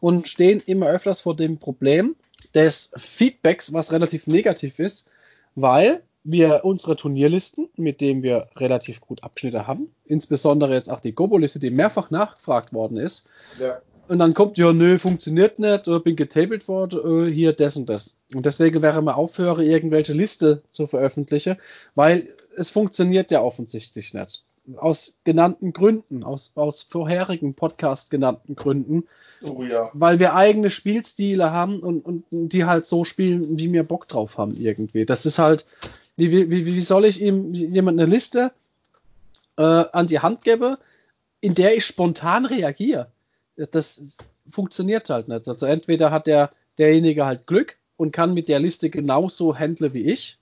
und 0.00 0.26
stehen 0.26 0.62
immer 0.64 0.86
öfters 0.86 1.20
vor 1.20 1.36
dem 1.36 1.58
Problem 1.58 2.16
des 2.54 2.92
Feedbacks, 2.96 3.72
was 3.72 3.92
relativ 3.92 4.26
negativ 4.26 4.78
ist, 4.78 5.10
weil 5.54 6.02
wir 6.24 6.62
unsere 6.64 6.96
Turnierlisten, 6.96 7.68
mit 7.76 8.00
denen 8.00 8.22
wir 8.22 8.48
relativ 8.56 9.00
gut 9.00 9.22
Abschnitte 9.22 9.66
haben, 9.66 9.90
insbesondere 10.06 10.72
jetzt 10.72 10.90
auch 10.90 11.00
die 11.00 11.14
Gobo-Liste, 11.14 11.60
die 11.60 11.70
mehrfach 11.70 12.10
nachgefragt 12.10 12.72
worden 12.72 12.96
ist, 12.96 13.28
ja. 13.60 13.80
und 14.08 14.18
dann 14.18 14.32
kommt, 14.32 14.56
ja, 14.56 14.72
nö, 14.72 14.98
funktioniert 14.98 15.58
nicht, 15.58 15.86
oder 15.86 16.00
bin 16.00 16.16
getabelt 16.16 16.66
worden, 16.66 17.28
äh, 17.28 17.30
hier 17.30 17.52
das 17.52 17.76
und 17.76 17.90
das. 17.90 18.16
Und 18.34 18.46
deswegen 18.46 18.80
wäre 18.80 19.02
mal 19.02 19.12
aufhöre, 19.12 19.64
irgendwelche 19.64 20.14
Liste 20.14 20.62
zu 20.70 20.86
veröffentlichen, 20.86 21.56
weil 21.94 22.28
es 22.56 22.70
funktioniert 22.70 23.30
ja 23.30 23.42
offensichtlich 23.42 24.14
nicht. 24.14 24.44
Aus 24.76 25.18
genannten 25.24 25.72
Gründen, 25.72 26.24
aus, 26.24 26.52
aus 26.54 26.82
vorherigen 26.82 27.54
Podcast 27.54 28.10
genannten 28.10 28.56
Gründen. 28.56 29.04
Oh 29.42 29.62
ja. 29.62 29.90
Weil 29.92 30.20
wir 30.20 30.34
eigene 30.34 30.70
Spielstile 30.70 31.50
haben 31.50 31.80
und, 31.80 32.00
und 32.00 32.24
die 32.30 32.64
halt 32.64 32.86
so 32.86 33.04
spielen, 33.04 33.58
wie 33.58 33.72
wir 33.72 33.84
Bock 33.84 34.08
drauf 34.08 34.38
haben 34.38 34.54
irgendwie. 34.56 35.04
Das 35.04 35.26
ist 35.26 35.38
halt, 35.38 35.66
wie, 36.16 36.50
wie, 36.50 36.66
wie 36.66 36.80
soll 36.80 37.04
ich 37.04 37.20
ihm 37.20 37.52
jemand 37.52 38.00
eine 38.00 38.10
Liste 38.10 38.52
äh, 39.58 39.62
an 39.62 40.06
die 40.06 40.20
Hand 40.20 40.42
geben, 40.42 40.76
in 41.40 41.54
der 41.54 41.76
ich 41.76 41.84
spontan 41.84 42.46
reagiere? 42.46 43.08
Das 43.56 44.16
funktioniert 44.48 45.10
halt 45.10 45.28
nicht. 45.28 45.48
Also 45.48 45.66
entweder 45.66 46.10
hat 46.10 46.26
der, 46.26 46.50
derjenige 46.78 47.26
halt 47.26 47.46
Glück 47.46 47.76
und 47.96 48.12
kann 48.12 48.34
mit 48.34 48.48
der 48.48 48.60
Liste 48.60 48.90
genauso 48.90 49.54
handeln 49.54 49.94
wie 49.94 50.10
ich 50.10 50.38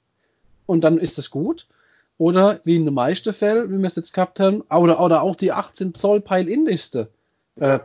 und 0.66 0.82
dann 0.82 0.98
ist 0.98 1.18
es 1.18 1.30
gut. 1.30 1.66
Oder 2.22 2.61
wie 2.62 2.76
in 2.76 2.85
den 2.85 2.94
meisten 2.94 3.32
Fällen, 3.32 3.72
wie 3.72 3.78
wir 3.78 3.87
es 3.88 3.96
jetzt 3.96 4.12
gehabt 4.12 4.38
haben, 4.38 4.61
oder, 4.70 5.00
oder 5.00 5.22
auch 5.22 5.35
die 5.35 5.50
18 5.50 5.92
Zoll 5.92 6.20
Pile-In-Liste. 6.20 7.08
Äh, 7.56 7.80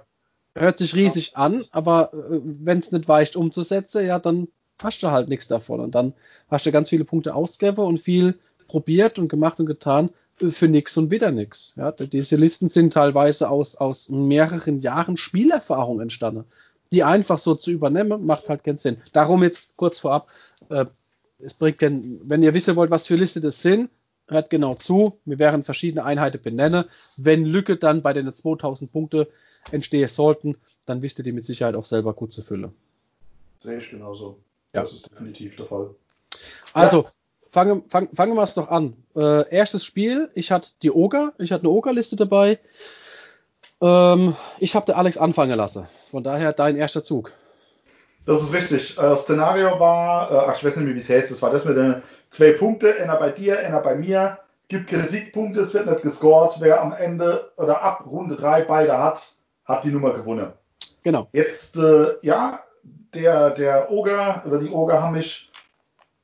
hört 0.54 0.78
sich 0.78 0.94
riesig 0.94 1.32
ja. 1.32 1.38
an, 1.38 1.66
aber 1.72 2.14
äh, 2.14 2.40
wenn 2.44 2.78
es 2.78 2.92
nicht 2.92 3.08
weicht 3.08 3.36
umzusetzen, 3.36 4.06
ja, 4.06 4.20
dann 4.20 4.48
hast 4.80 5.02
du 5.02 5.10
halt 5.10 5.28
nichts 5.28 5.48
davon. 5.48 5.80
Und 5.80 5.96
dann 5.96 6.14
hast 6.52 6.68
du 6.68 6.72
ganz 6.72 6.90
viele 6.90 7.04
Punkte 7.04 7.34
ausgegeben 7.34 7.84
und 7.84 8.00
viel 8.00 8.38
probiert 8.68 9.18
und 9.18 9.28
gemacht 9.28 9.60
und 9.60 9.66
getan 9.66 10.12
äh, 10.40 10.52
für 10.52 10.68
nichts 10.68 10.96
und 10.98 11.10
wieder 11.10 11.32
nichts. 11.32 11.74
Ja, 11.76 11.92
diese 11.92 12.36
Listen 12.36 12.70
sind 12.70 12.94
teilweise 12.94 13.50
aus, 13.50 13.76
aus 13.76 14.10
mehreren 14.10 14.78
Jahren 14.82 15.18
Spielerfahrung 15.18 16.00
entstanden. 16.00 16.46
Die 16.92 17.04
einfach 17.04 17.40
so 17.40 17.56
zu 17.56 17.72
übernehmen, 17.72 18.24
macht 18.24 18.50
halt 18.50 18.64
keinen 18.64 18.78
Sinn. 18.78 18.98
Darum 19.14 19.42
jetzt 19.42 19.76
kurz 19.78 19.98
vorab, 19.98 20.28
äh, 20.70 20.86
es 21.40 21.56
bringt 21.56 21.82
denn, 21.82 22.22
wenn 22.26 22.44
ihr 22.44 22.54
wissen 22.54 22.76
wollt, 22.76 22.92
was 22.92 23.08
für 23.08 23.16
Liste 23.16 23.42
das 23.42 23.64
sind, 23.64 23.90
hört 24.28 24.50
genau 24.50 24.76
zu. 24.76 25.18
Wir 25.26 25.40
werden 25.40 25.64
verschiedene 25.64 26.04
Einheiten 26.04 26.42
benennen. 26.42 26.86
Wenn 27.18 27.46
Lücke 27.46 27.78
dann 27.78 28.02
bei 28.02 28.14
den 28.14 28.34
2000 28.34 28.92
Punkte 28.92 29.28
entstehen 29.72 30.08
sollten, 30.08 30.58
dann 30.86 31.02
wisst 31.02 31.20
ihr 31.20 31.24
die 31.24 31.32
mit 31.32 31.46
Sicherheit 31.46 31.76
auch 31.76 31.86
selber 31.86 32.14
gut 32.14 32.32
zu 32.32 32.42
füllen. 32.42 32.74
Sehe 33.62 33.80
ich 33.80 33.90
genauso. 33.90 34.40
Ja. 34.74 34.82
Das 34.82 34.94
ist 34.94 35.12
definitiv 35.12 35.56
der 35.56 35.66
Fall. 35.66 35.90
Also, 36.74 37.04
ja. 37.04 37.10
fangen, 37.52 37.84
fangen, 37.90 38.10
fangen 38.14 38.36
wir 38.36 38.44
es 38.44 38.54
doch 38.54 38.70
an. 38.70 38.96
Äh, 39.16 39.50
erstes 39.50 39.84
Spiel, 39.84 40.30
ich 40.36 40.52
hatte 40.52 40.72
die 40.84 40.92
Oger, 40.92 41.34
ich 41.38 41.52
hatte 41.52 41.64
eine 41.64 41.72
Oger-Liste 41.72 42.16
dabei. 42.16 42.60
Ähm, 43.82 44.36
ich 44.60 44.76
habe 44.76 44.86
der 44.86 44.98
Alex 44.98 45.18
anfangen 45.18 45.58
lassen. 45.58 45.88
Von 46.12 46.24
daher 46.24 46.54
dein 46.54 46.76
erster 46.76 47.04
Zug. 47.04 47.32
Das 48.26 48.42
ist 48.42 48.54
richtig. 48.54 48.98
Äh, 48.98 49.02
das 49.02 49.22
Szenario 49.24 49.80
war, 49.80 50.32
äh, 50.32 50.36
ach, 50.50 50.58
ich 50.58 50.64
weiß 50.64 50.76
nicht 50.76 50.86
mehr, 50.86 50.96
wie 50.96 51.00
es 51.00 51.10
heißt, 51.10 51.32
das 51.32 51.42
war 51.42 51.52
das 51.52 51.66
mit 51.66 51.78
den 51.78 52.04
zwei 52.30 52.52
Punkte, 52.52 52.96
einer 53.02 53.18
bei 53.18 53.32
dir, 53.32 53.60
einer 53.60 53.82
bei 53.82 53.96
mir. 53.96 54.40
Gibt 54.70 54.90
keine 54.90 55.06
Siegpunkte, 55.06 55.62
es 55.62 55.74
wird 55.74 55.86
nicht 55.86 56.02
gescored. 56.02 56.58
Wer 56.60 56.82
am 56.82 56.92
Ende 56.92 57.52
oder 57.56 57.82
ab 57.82 58.06
Runde 58.06 58.36
3 58.36 58.64
beide 58.64 58.98
hat, 58.98 59.38
hat 59.64 59.86
die 59.86 59.92
Nummer 59.92 60.14
gewonnen. 60.14 60.52
Genau. 61.04 61.30
Jetzt, 61.32 61.78
äh, 61.78 62.16
ja, 62.22 62.60
der, 63.14 63.52
der 63.52 63.92
Oger 63.92 64.44
oder 64.46 64.60
die 64.60 64.70
Oger 64.70 65.02
haben 65.02 65.14
mich 65.14 65.52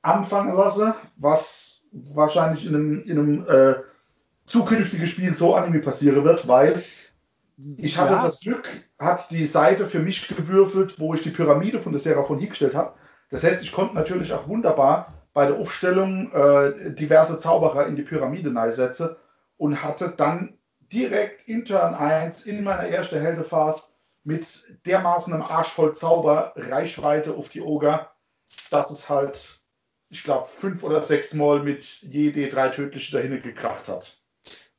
anfangen 0.02 0.56
lassen, 0.56 0.94
was 1.16 1.86
wahrscheinlich 1.92 2.66
in 2.66 2.76
einem, 2.76 3.04
in 3.04 3.20
einem 3.20 3.48
äh, 3.48 3.76
zukünftigen 4.46 5.08
Spiel 5.08 5.34
so 5.34 5.56
anime 5.56 5.80
passieren 5.80 6.24
wird, 6.24 6.48
weil 6.48 6.84
ich 7.78 7.98
hatte 7.98 8.14
ja. 8.14 8.24
das 8.24 8.42
Glück, 8.42 8.68
hat 9.00 9.30
die 9.32 9.46
Seite 9.46 9.88
für 9.88 10.00
mich 10.00 10.28
gewürfelt, 10.28 11.00
wo 11.00 11.14
ich 11.14 11.22
die 11.22 11.30
Pyramide 11.30 11.80
von 11.80 11.92
der 11.92 12.02
Seraphon 12.02 12.40
hingestellt 12.40 12.74
habe. 12.74 12.96
Das 13.30 13.44
heißt, 13.44 13.64
ich 13.64 13.72
konnte 13.72 13.96
natürlich 13.96 14.34
auch 14.34 14.48
wunderbar 14.48 15.14
bei 15.34 15.48
der 15.48 15.58
Aufstellung 15.58 16.32
äh, 16.32 16.92
diverse 16.92 17.40
Zauberer 17.40 17.88
in 17.88 17.96
die 17.96 18.04
Pyramide 18.04 18.58
einsetzen 18.60 19.16
und 19.58 19.84
hatte 19.84 20.14
dann 20.16 20.58
direkt 20.80 21.48
in 21.48 21.66
Turn 21.66 21.96
1 21.96 22.46
in 22.46 22.64
meiner 22.64 22.88
ersten 22.88 23.20
Heldephase 23.20 23.84
mit 24.24 24.64
dermaßen 24.86 25.34
einem 25.34 25.44
Arsch 25.44 25.70
voll 25.70 25.96
Zauber 25.96 26.54
Reichweite 26.56 27.34
auf 27.34 27.50
die 27.50 27.62
Oger, 27.62 28.12
dass 28.70 28.92
es 28.92 29.10
halt, 29.10 29.62
ich 30.10 30.24
glaube, 30.24 30.48
fünf 30.48 30.84
oder 30.84 31.02
sechs 31.02 31.34
Mal 31.34 31.62
mit 31.64 31.84
je 32.02 32.50
drei 32.50 32.70
tödliche 32.70 33.18
dahin 33.18 33.42
gekracht 33.42 33.88
hat. 33.88 34.18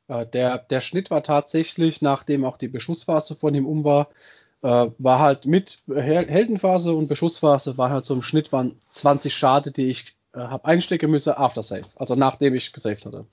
Äh, 0.07 0.25
der, 0.25 0.59
der 0.59 0.81
Schnitt 0.81 1.11
war 1.11 1.23
tatsächlich, 1.23 2.01
nachdem 2.01 2.45
auch 2.45 2.57
die 2.57 2.67
Beschussphase 2.67 3.35
von 3.35 3.53
ihm 3.53 3.67
um 3.67 3.83
war, 3.83 4.09
äh, 4.61 4.89
war 4.97 5.19
halt 5.19 5.45
mit 5.45 5.83
Heldenphase 5.93 6.93
und 6.93 7.07
Beschussphase 7.07 7.77
war 7.77 7.89
halt 7.89 8.05
so 8.05 8.13
im 8.13 8.23
Schnitt 8.23 8.51
waren 8.51 8.79
20 8.79 9.33
Schade, 9.33 9.71
die 9.71 9.89
ich 9.89 10.15
äh, 10.35 10.39
habe 10.39 10.65
einstecken 10.65 11.11
müssen 11.11 11.33
after 11.33 11.63
save, 11.63 11.85
also 11.95 12.15
nachdem 12.15 12.55
ich 12.55 12.73
gesaved 12.73 13.05
hatte. 13.05 13.25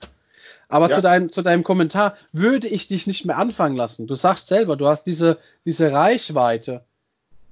Aber 0.69 0.89
ja. 0.89 0.95
zu, 0.95 1.01
deinem, 1.01 1.29
zu 1.29 1.41
deinem 1.41 1.63
Kommentar 1.63 2.15
würde 2.31 2.67
ich 2.67 2.87
dich 2.87 3.05
nicht 3.05 3.25
mehr 3.25 3.37
anfangen 3.37 3.75
lassen. 3.75 4.07
Du 4.07 4.15
sagst 4.15 4.47
selber, 4.47 4.75
du 4.75 4.87
hast 4.87 5.03
diese, 5.03 5.37
diese 5.65 5.91
Reichweite, 5.91 6.83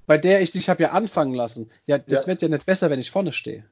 bei 0.07 0.17
der 0.17 0.41
ich 0.41 0.51
dich 0.51 0.69
habe 0.69 0.83
ja 0.83 0.91
anfangen 0.91 1.33
lassen. 1.33 1.69
Ja, 1.85 1.97
das 1.97 2.21
ja. 2.21 2.27
wird 2.27 2.41
ja 2.41 2.47
nicht 2.47 2.65
besser, 2.65 2.89
wenn 2.89 2.99
ich 2.99 3.11
vorne 3.11 3.31
stehe. 3.31 3.65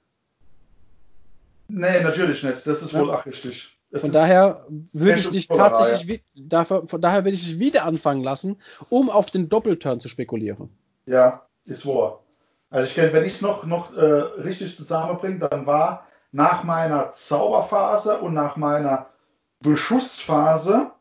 Nee, 1.68 2.02
natürlich 2.02 2.44
nicht. 2.44 2.66
Das 2.66 2.82
ist 2.82 2.92
ja. 2.92 3.00
wohl 3.00 3.12
auch 3.12 3.26
richtig. 3.26 3.70
Das 3.92 4.02
von 4.02 4.12
daher 4.12 4.68
würde 4.94 5.20
ich 5.20 5.30
dich 5.30 5.48
tatsächlich, 5.48 6.24
dafür, 6.36 6.88
von 6.88 7.02
daher 7.02 7.26
würde 7.26 7.36
ich 7.36 7.44
dich 7.44 7.60
wieder 7.60 7.86
anfangen 7.86 8.24
lassen, 8.24 8.58
um 8.90 9.10
auf 9.10 9.32
den 9.32 9.50
Doppelturn 9.50 10.00
zu 10.00 10.10
spekulieren. 10.10 10.70
Ja, 11.08 11.48
ist 11.66 11.88
wahr. 11.88 12.24
Also 12.70 12.88
ich 12.88 12.96
kenne, 12.96 13.14
wenn 13.14 13.26
ich 13.26 13.36
es 13.36 13.42
noch, 13.42 13.66
noch 13.66 13.96
äh, 13.96 14.04
richtig 14.04 14.78
zusammenbringe, 14.78 15.40
dann 15.40 15.66
war 15.66 16.06
nach 16.32 16.64
meiner 16.64 17.12
Zauberphase 17.14 18.20
und 18.20 18.34
nach 18.34 18.56
meiner 18.56 19.08
Beschussphase 19.62 20.92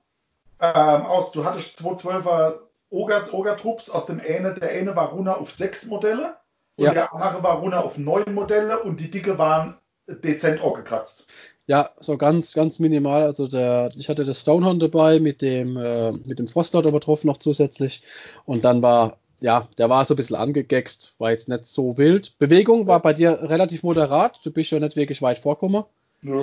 ähm, 0.60 1.06
aus, 1.06 1.32
du 1.32 1.44
hattest 1.44 1.78
212er 1.80 2.54
Oger-Trupps 2.90 3.90
aus 3.90 4.06
dem 4.06 4.20
eine, 4.20 4.54
der 4.54 4.70
eine 4.70 4.96
war 4.96 5.10
runter 5.10 5.38
auf 5.38 5.52
sechs 5.52 5.84
Modelle 5.86 6.36
und 6.76 6.86
ja. 6.86 6.92
der 6.92 7.12
andere 7.12 7.42
war 7.42 7.58
runter 7.58 7.84
auf 7.84 7.98
neun 7.98 8.34
Modelle 8.34 8.78
und 8.80 8.98
die 8.98 9.10
Dicke 9.10 9.36
waren 9.36 9.76
dezent 10.06 10.60
gekratzt. 10.62 11.26
Ja, 11.66 11.90
so 12.00 12.16
ganz, 12.16 12.54
ganz 12.54 12.78
minimal. 12.78 13.24
Also 13.24 13.46
der, 13.46 13.90
ich 13.96 14.08
hatte 14.08 14.24
das 14.24 14.40
Stonehorn 14.40 14.78
dabei 14.78 15.20
mit 15.20 15.42
dem, 15.42 15.76
äh, 15.76 16.12
mit 16.12 16.38
dem 16.38 16.48
Frostlord 16.48 16.86
übertroffen 16.86 17.26
noch 17.26 17.36
zusätzlich. 17.36 18.02
Und 18.46 18.64
dann 18.64 18.82
war, 18.82 19.18
ja, 19.40 19.68
der 19.78 19.88
war 19.88 20.04
so 20.04 20.14
ein 20.14 20.16
bisschen 20.16 20.36
angegext, 20.36 21.14
war 21.18 21.30
jetzt 21.30 21.48
nicht 21.48 21.66
so 21.66 21.96
wild. 21.96 22.36
Bewegung 22.38 22.86
war 22.86 23.00
bei 23.00 23.12
dir 23.12 23.38
relativ 23.42 23.82
moderat. 23.82 24.40
Du 24.44 24.50
bist 24.50 24.70
ja 24.70 24.80
nicht 24.80 24.96
wirklich 24.96 25.22
weit 25.22 25.38
vorgekommen. 25.38 25.84
Nö. 26.22 26.42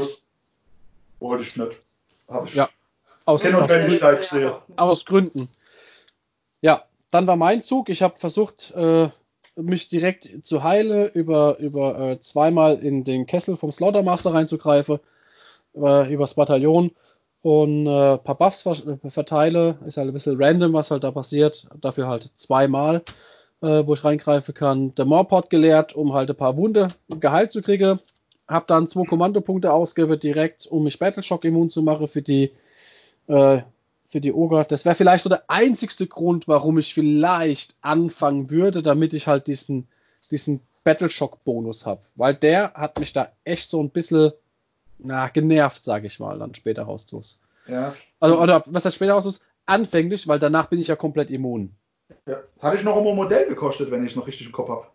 Wollte 1.19 1.43
ich 1.43 1.55
nicht. 1.55 1.77
Hab 2.27 2.47
ich. 2.47 2.55
Ja. 2.55 2.69
Aus, 3.25 3.43
aus, 3.45 3.71
aus 4.75 5.05
Gründen. 5.05 5.49
Ja, 6.61 6.83
dann 7.11 7.27
war 7.27 7.35
mein 7.35 7.63
Zug. 7.63 7.89
Ich 7.89 8.01
habe 8.01 8.17
versucht, 8.17 8.71
äh, 8.75 9.09
mich 9.55 9.89
direkt 9.89 10.29
zu 10.43 10.63
heilen, 10.63 11.09
über, 11.13 11.57
über 11.59 11.99
äh, 11.99 12.19
zweimal 12.19 12.77
in 12.77 13.03
den 13.03 13.25
Kessel 13.25 13.57
vom 13.57 13.71
Slaughtermaster 13.71 14.33
reinzugreifen 14.33 14.99
äh, 15.75 16.13
übers 16.13 16.35
Bataillon 16.35 16.91
und 17.45 17.85
äh, 17.85 18.13
ein 18.13 18.23
paar 18.23 18.39
Buffs 18.39 18.63
verteile. 19.07 19.77
Ist 19.85 19.97
halt 19.97 20.07
ein 20.07 20.13
bisschen 20.13 20.41
random, 20.41 20.73
was 20.73 20.89
halt 20.89 21.03
da 21.03 21.11
passiert. 21.11 21.67
Dafür 21.79 22.07
halt 22.07 22.31
zweimal, 22.33 23.03
äh, 23.61 23.85
wo 23.85 23.93
ich 23.93 24.03
reingreifen 24.03 24.55
kann. 24.55 24.95
Der 24.95 25.05
Morpot 25.05 25.51
gelehrt, 25.51 25.95
um 25.95 26.13
halt 26.13 26.31
ein 26.31 26.35
paar 26.35 26.57
Wunde 26.57 26.87
geheilt 27.07 27.51
zu 27.51 27.61
kriegen. 27.61 27.99
Hab 28.47 28.65
dann 28.65 28.87
zwei 28.87 29.03
Kommandopunkte 29.03 29.71
ausgewählt 29.71 30.23
direkt, 30.23 30.65
um 30.65 30.85
mich 30.85 30.97
Battleshock 30.97 31.45
immun 31.45 31.69
zu 31.69 31.83
machen 31.83 32.07
für 32.07 32.23
die 32.23 32.51
äh, 33.27 33.61
für 34.07 34.21
die 34.21 34.33
Oger. 34.33 34.63
Das 34.63 34.83
wäre 34.83 34.95
vielleicht 34.95 35.23
so 35.23 35.29
der 35.29 35.43
einzigste 35.47 36.07
Grund, 36.07 36.47
warum 36.47 36.79
ich 36.79 36.95
vielleicht 36.95 37.75
anfangen 37.81 38.49
würde, 38.49 38.81
damit 38.81 39.13
ich 39.13 39.27
halt 39.27 39.45
diesen 39.45 39.87
diesen 40.31 40.61
Battleshock 40.83 41.43
Bonus 41.43 41.85
habe, 41.85 42.01
weil 42.15 42.33
der 42.33 42.73
hat 42.73 42.99
mich 42.99 43.13
da 43.13 43.31
echt 43.43 43.69
so 43.69 43.83
ein 43.83 43.91
bisschen 43.91 44.31
na, 44.97 45.27
genervt, 45.29 45.83
sage 45.83 46.07
ich 46.07 46.19
mal, 46.19 46.39
dann 46.39 46.55
später 46.55 46.83
rauszust. 46.83 47.41
Ja. 47.67 47.95
Also, 48.19 48.39
oder 48.39 48.63
was 48.67 48.85
heißt 48.85 48.95
später 48.95 49.13
rauszust? 49.13 49.45
Anfänglich, 49.65 50.27
weil 50.27 50.39
danach 50.39 50.67
bin 50.67 50.79
ich 50.79 50.87
ja 50.87 50.95
komplett 50.95 51.31
immun. 51.31 51.75
ja. 52.27 52.41
Das 52.55 52.63
hatte 52.63 52.77
ich 52.77 52.83
noch 52.83 52.95
um 52.95 53.07
ein 53.07 53.15
Modell 53.15 53.47
gekostet, 53.47 53.91
wenn 53.91 54.03
ich 54.03 54.11
es 54.11 54.15
noch 54.15 54.27
richtig 54.27 54.47
im 54.47 54.53
Kopf 54.53 54.69
habe. 54.69 54.87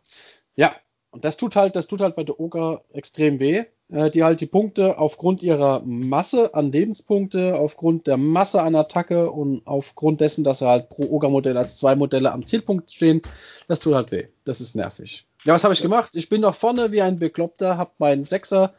Ja, 0.57 0.75
und 1.11 1.25
das 1.25 1.37
tut 1.37 1.57
halt, 1.57 1.75
das 1.75 1.89
tut 1.89 2.01
halt 2.01 2.15
bei 2.15 2.23
der 2.23 2.39
Oger 2.39 2.85
extrem 2.93 3.41
weh, 3.41 3.65
äh, 3.89 4.11
die 4.11 4.23
halt 4.23 4.41
die 4.41 4.47
Punkte 4.47 4.99
aufgrund 4.99 5.43
ihrer 5.43 5.83
Masse 5.85 6.55
an 6.55 6.71
Lebenspunkte, 6.71 7.57
aufgrund 7.57 8.07
der 8.07 8.17
Masse 8.17 8.63
an 8.63 8.77
Attacke 8.77 9.31
und 9.31 9.67
aufgrund 9.67 10.21
dessen, 10.21 10.45
dass 10.45 10.61
sie 10.61 10.69
halt 10.69 10.89
pro 10.89 11.03
Oger-Modell 11.11 11.57
als 11.57 11.79
zwei 11.79 11.97
Modelle 11.97 12.31
am 12.31 12.47
Zielpunkt 12.47 12.93
stehen, 12.93 13.23
das 13.67 13.81
tut 13.81 13.95
halt 13.95 14.13
weh. 14.13 14.29
Das 14.45 14.61
ist 14.61 14.77
nervig. 14.77 15.27
Ja, 15.45 15.55
was 15.55 15.65
habe 15.65 15.75
ich 15.75 15.83
gemacht? 15.83 16.15
Ich 16.15 16.29
bin 16.29 16.43
nach 16.43 16.55
vorne 16.55 16.93
wie 16.93 17.03
ein 17.03 17.19
Bekloppter, 17.19 17.77
habe 17.77 17.93
meinen 17.99 18.25
Sechser 18.25 18.75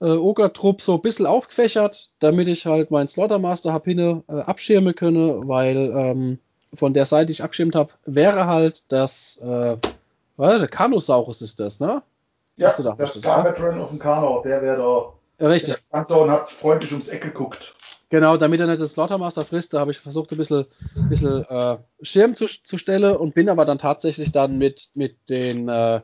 äh, 0.00 0.06
Oger-Trupp 0.06 0.80
so 0.80 0.94
ein 0.94 1.02
bisschen 1.02 1.26
aufgefächert, 1.26 2.10
damit 2.20 2.48
ich 2.48 2.66
halt 2.66 2.90
meinen 2.90 3.08
Slaughtermaster 3.08 3.72
hab 3.72 3.84
hinne 3.84 4.22
äh, 4.28 4.40
abschirmen 4.40 4.94
könne, 4.94 5.40
weil 5.44 5.92
ähm, 5.94 6.38
von 6.74 6.92
der 6.92 7.06
Seite, 7.06 7.26
die 7.26 7.32
ich 7.32 7.42
abschirmt 7.44 7.74
habe, 7.74 7.92
wäre 8.04 8.46
halt 8.46 8.92
das, 8.92 9.38
äh, 9.38 9.76
was, 10.36 10.58
der 10.58 10.68
Kanosaurus 10.68 11.40
ist 11.42 11.60
das, 11.60 11.80
ne? 11.80 12.02
Ja, 12.56 12.68
Hast 12.68 12.78
du 12.78 12.82
da 12.82 12.92
der 12.92 13.06
Star? 13.06 13.44
Veteran 13.44 13.80
auf 13.80 13.90
dem 13.90 13.98
Kano, 13.98 14.42
der 14.42 14.62
wäre 14.62 14.76
da. 14.78 15.12
Ja, 15.44 15.48
Richtig, 15.50 15.74
Der 15.74 15.80
stand 15.80 16.10
da 16.10 16.14
und 16.16 16.30
hat 16.30 16.48
freundlich 16.50 16.92
ums 16.92 17.08
Eck 17.08 17.22
geguckt. 17.22 17.74
genau, 18.08 18.36
damit 18.38 18.60
er 18.60 18.66
nicht 18.66 18.80
das 18.80 18.92
Slaughtermaster 18.92 19.44
frisst, 19.44 19.74
da 19.74 19.80
habe 19.80 19.90
ich 19.90 19.98
versucht, 19.98 20.32
ein 20.32 20.38
bisschen, 20.38 20.64
bisschen 21.08 21.44
äh, 21.48 21.76
Schirm 22.02 22.34
zu, 22.34 22.46
zu 22.46 22.78
stellen 22.78 23.16
und 23.16 23.34
bin 23.34 23.48
aber 23.50 23.64
dann 23.66 23.78
tatsächlich 23.78 24.32
dann 24.32 24.56
mit, 24.58 24.90
mit 24.94 25.16
den, 25.28 25.68
äh, 25.68 26.00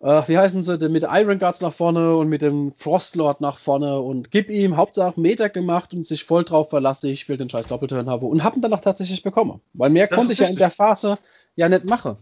äh, 0.00 0.22
wie 0.26 0.38
heißen 0.38 0.62
sie, 0.62 0.78
denn 0.78 0.92
mit 0.92 1.04
Iron 1.08 1.38
Guards 1.38 1.60
nach 1.60 1.72
vorne 1.72 2.16
und 2.16 2.28
mit 2.28 2.42
dem 2.42 2.72
Frostlord 2.72 3.40
nach 3.40 3.58
vorne 3.58 3.98
und 3.98 4.30
gib 4.30 4.48
ihm 4.48 4.76
Hauptsache 4.76 5.20
Meter 5.20 5.48
gemacht 5.48 5.92
und 5.92 6.06
sich 6.06 6.24
voll 6.24 6.44
drauf 6.44 6.70
verlassen, 6.70 7.10
ich 7.10 7.28
will 7.28 7.36
den 7.36 7.48
scheiß 7.48 7.68
Doppelturn 7.68 8.08
haben 8.08 8.26
und 8.26 8.44
hab 8.44 8.56
ihn 8.56 8.62
dann 8.62 8.72
auch 8.72 8.80
tatsächlich 8.80 9.22
bekommen. 9.22 9.60
Weil 9.72 9.90
mehr 9.90 10.06
Das 10.06 10.16
konnte 10.16 10.32
ich 10.32 10.38
ja 10.38 10.46
in 10.46 10.56
der 10.56 10.70
Phase 10.70 11.18
ja 11.56 11.68
nicht 11.68 11.84
machen. 11.84 12.16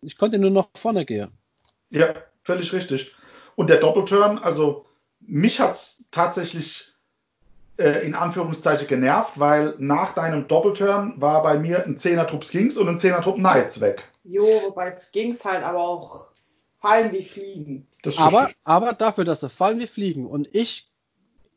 Ich 0.00 0.16
konnte 0.16 0.38
nur 0.38 0.50
noch 0.50 0.68
vorne 0.74 1.04
gehen. 1.04 1.30
Ja, 1.90 2.14
völlig 2.44 2.72
richtig. 2.72 3.12
Und 3.56 3.68
der 3.68 3.78
Doppelturn, 3.78 4.38
also 4.38 4.86
mich 5.20 5.60
hat 5.60 5.74
es 5.74 6.04
tatsächlich 6.10 6.92
äh, 7.76 8.06
in 8.06 8.14
Anführungszeichen 8.14 8.86
genervt, 8.86 9.38
weil 9.38 9.74
nach 9.78 10.14
deinem 10.14 10.48
Doppelturn 10.48 11.14
war 11.20 11.42
bei 11.42 11.58
mir 11.58 11.84
ein 11.84 11.98
10er 11.98 12.26
Trupp 12.26 12.44
Skinks 12.44 12.76
und 12.76 12.88
ein 12.88 12.98
10er 12.98 13.22
Trupp 13.22 13.36
Knights 13.36 13.80
weg. 13.80 14.04
Jo, 14.24 14.44
wobei 14.66 14.88
es 14.88 15.10
ging's 15.12 15.44
halt 15.44 15.64
aber 15.64 15.80
auch 15.80 16.28
fallen 16.80 17.12
wie 17.12 17.24
Fliegen. 17.24 17.86
Das 18.02 18.18
Aber, 18.18 18.50
aber 18.64 18.92
dafür, 18.92 19.24
dass 19.24 19.40
sie 19.40 19.48
fallen 19.48 19.78
wie 19.80 19.86
fliegen 19.86 20.26
und 20.26 20.48
ich 20.54 20.90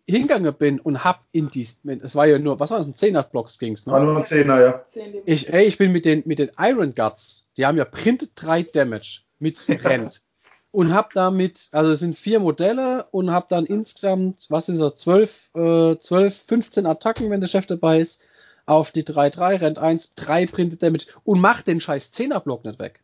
hingegangen 0.08 0.54
bin 0.54 0.80
und 0.80 1.04
hab 1.04 1.22
in 1.32 1.50
dies, 1.50 1.82
es 1.84 2.16
war 2.16 2.26
ja 2.26 2.40
nur, 2.40 2.60
was 2.60 2.72
war 2.72 2.80
das, 2.80 2.88
ein 2.88 2.94
10er 2.94 3.24
Blocks 3.24 3.60
ging's, 3.60 3.86
ne? 3.86 3.94
War 3.94 4.04
nur 4.04 4.18
ein 4.18 4.24
10er, 4.24 4.62
ja. 4.62 4.86
Ich, 5.26 5.54
ey, 5.54 5.66
ich 5.66 5.78
bin 5.78 5.92
mit 5.92 6.06
den, 6.06 6.24
mit 6.26 6.40
den 6.40 6.52
Iron 6.58 6.94
Guts, 6.96 7.50
die 7.58 7.66
haben 7.66 7.78
ja 7.78 7.86
Print 7.86 8.32
3 8.36 8.64
Damage 8.64 9.22
mit 9.40 9.68
Rent. 9.70 10.24
und 10.72 10.94
hab 10.94 11.14
damit, 11.14 11.70
also 11.72 11.92
es 11.92 12.00
sind 12.00 12.18
vier 12.18 12.40
Modelle 12.40 13.08
und 13.12 13.32
hab 13.32 13.50
dann 13.50 13.66
insgesamt, 13.66 14.48
was 14.50 14.66
sind 14.66 14.78
so, 14.78 14.90
12, 14.90 15.52
äh, 15.56 15.98
12, 15.98 16.44
15 16.48 16.86
Attacken, 16.86 17.30
wenn 17.30 17.42
der 17.42 17.48
Chef 17.48 17.68
dabei 17.68 18.00
ist, 18.00 18.22
auf 18.66 18.92
die 18.92 19.04
3-3, 19.04 19.62
Rent 19.62 19.80
1, 19.80 20.16
3 20.16 20.46
Printed 20.48 20.82
Damage 20.82 21.08
und 21.24 21.42
mach 21.42 21.62
den 21.62 21.80
scheiß 21.80 22.12
10er 22.14 22.40
Block 22.40 22.66
nicht 22.66 22.80
weg. 22.80 23.02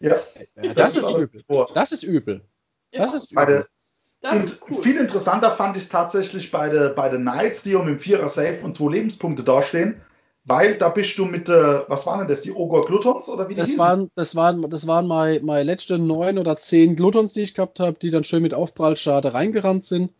Ja. 0.00 0.16
Ja, 0.62 0.74
das, 0.74 0.96
ist 0.96 1.08
übel. 1.08 1.44
vor. 1.46 1.70
Das 1.74 1.92
ist 1.92 2.02
übel. 2.02 2.42
Das 2.94 3.12
Ja, 3.12 3.16
ist 3.16 3.34
Bei 3.34 3.44
übel. 3.44 3.54
der, 3.54 3.68
das 4.22 4.32
und 4.32 4.44
ist 4.44 4.62
cool. 4.70 4.82
viel 4.82 4.96
interessanter 4.98 5.50
fand 5.52 5.76
ich 5.76 5.84
es 5.84 5.88
tatsächlich 5.88 6.50
bei 6.50 6.68
den 6.68 6.94
bei 6.94 7.08
den 7.08 7.22
Knights, 7.22 7.62
die 7.62 7.74
um 7.74 7.88
im 7.88 7.98
Vierer 8.00 8.28
Safe 8.28 8.60
und 8.62 8.76
zwei 8.76 8.90
Lebenspunkte 8.92 9.44
dastehen, 9.44 10.02
weil 10.44 10.76
da 10.78 10.88
bist 10.90 11.16
du 11.18 11.24
mit, 11.26 11.48
äh, 11.48 11.88
was 11.88 12.06
waren 12.06 12.20
denn 12.20 12.28
das, 12.28 12.42
die 12.42 12.52
Ogre 12.52 12.84
Glutons 12.84 13.28
oder 13.28 13.48
wie 13.48 13.54
die 13.56 13.60
Das 13.60 13.70
hießen? 13.70 13.78
waren, 13.78 14.10
das 14.14 14.34
waren, 14.36 14.68
das 14.70 14.86
waren 14.86 15.06
meine, 15.06 15.40
meine 15.40 15.64
letzten 15.64 16.06
neun 16.06 16.38
oder 16.38 16.56
zehn 16.56 16.96
Glutons, 16.96 17.32
die 17.34 17.42
ich 17.42 17.54
gehabt 17.54 17.80
habe, 17.80 17.98
die 18.00 18.10
dann 18.10 18.24
schön 18.24 18.42
mit 18.42 18.54
Aufprallschade 18.54 19.34
reingerannt 19.34 19.84
sind. 19.84 20.12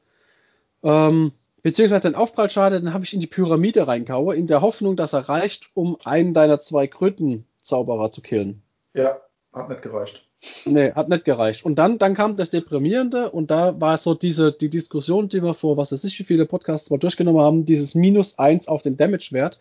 Ähm, 0.83 1.33
beziehungsweise 1.63 2.09
den 2.09 2.15
Aufprallschade, 2.15 2.81
den 2.81 2.93
habe 2.95 3.05
ich 3.05 3.15
in 3.15 3.21
die 3.21 3.27
Pyramide 3.27 3.87
reingehauen, 3.89 4.37
in 4.37 4.47
der 4.47 4.63
Hoffnung, 4.63 4.97
dass 4.97 5.13
er 5.15 5.29
reicht, 5.29 5.71
um 5.75 5.97
einen 6.05 6.35
deiner 6.35 6.61
zwei 6.61 6.87
Krötenzauberer 6.87 8.11
zu 8.11 8.23
killen. 8.23 8.63
Ja, 8.95 9.21
hat 9.53 9.69
nicht 9.69 9.83
gereicht. 9.83 10.25
Nee, 10.65 10.93
hat 10.93 11.09
nicht 11.09 11.25
gereicht. 11.25 11.65
Und 11.65 11.77
dann, 11.77 11.99
dann 11.99 12.15
kam 12.15 12.37
das 12.37 12.51
Deprimierende 12.51 13.31
und 13.31 13.51
da 13.51 13.79
war 13.81 13.99
so 13.99 14.15
diese, 14.15 14.53
die 14.53 14.71
Diskussion, 14.71 15.29
die 15.29 15.43
wir 15.43 15.55
vor, 15.55 15.77
was 15.77 15.93
weiß 15.93 16.05
ich, 16.05 16.19
wie 16.19 16.25
viele 16.25 16.47
Podcasts 16.47 16.91
mal 16.91 16.99
durchgenommen 16.99 17.43
haben, 17.43 17.65
dieses 17.67 17.95
Minus 17.95 18.39
eins 18.39 18.67
auf 18.67 18.83
den 18.83 18.97
Damage-Wert. 18.97 19.59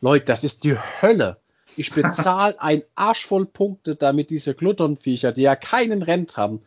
Leute, 0.00 0.26
das 0.26 0.44
ist 0.44 0.62
die 0.64 0.76
Hölle. 0.76 1.38
Ich 1.76 1.90
bezahle 1.94 2.60
ein 2.60 2.82
Arsch 2.94 3.26
voll 3.26 3.46
Punkte, 3.46 3.96
damit 3.96 4.30
diese 4.30 4.54
Glutonviecher, 4.54 5.32
die 5.32 5.42
ja 5.42 5.56
keinen 5.56 6.02
Rent 6.02 6.36
haben, 6.36 6.62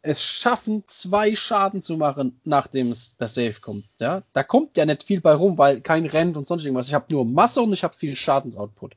es 0.00 0.22
schaffen, 0.22 0.84
zwei 0.86 1.34
Schaden 1.34 1.82
zu 1.82 1.96
machen, 1.96 2.38
nachdem 2.44 2.92
es 2.92 3.16
der 3.16 3.28
Save 3.28 3.54
kommt. 3.60 3.86
Ja? 4.00 4.22
Da 4.34 4.42
kommt 4.42 4.76
ja 4.76 4.84
nicht 4.84 5.02
viel 5.02 5.20
bei 5.20 5.32
rum, 5.32 5.56
weil 5.56 5.80
kein 5.80 6.04
Rent 6.04 6.36
und 6.36 6.46
sonst 6.46 6.64
irgendwas. 6.64 6.88
Ich 6.88 6.94
habe 6.94 7.06
nur 7.10 7.24
Masse 7.24 7.62
und 7.62 7.72
ich 7.72 7.84
habe 7.84 7.94
viel 7.94 8.14
Schadensoutput. 8.14 8.96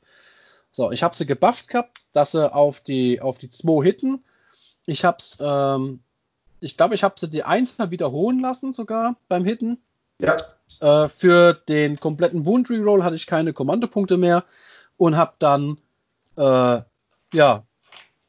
So, 0.78 0.92
ich 0.92 1.02
habe 1.02 1.16
sie 1.16 1.26
gebufft 1.26 1.70
gehabt, 1.70 2.16
dass 2.16 2.34
sie 2.34 2.54
auf 2.54 2.82
die 2.82 3.20
auf 3.20 3.40
die 3.40 3.50
2 3.50 3.84
hitten. 3.84 4.24
Ich 4.86 5.06
hab's, 5.06 5.40
ähm, 5.42 6.02
ich 6.60 6.78
glaube, 6.78 6.94
ich 6.94 7.04
habe 7.04 7.16
sie 7.20 7.32
die 7.32 7.42
1 7.44 7.80
mal 7.80 7.90
wiederholen 7.90 8.40
lassen 8.42 8.74
sogar 8.74 9.16
beim 9.28 9.44
Hitten. 9.44 9.82
Ja, 10.20 10.38
Äh, 10.80 11.08
für 11.08 11.56
den 11.56 12.00
kompletten 12.00 12.46
Wound 12.46 12.70
Reroll 12.70 13.04
hatte 13.04 13.16
ich 13.16 13.26
keine 13.26 13.54
Kommandopunkte 13.54 14.18
mehr 14.18 14.44
und 14.98 15.18
habe 15.18 15.34
dann 15.40 15.80
äh, 16.36 16.82
ja 17.34 17.64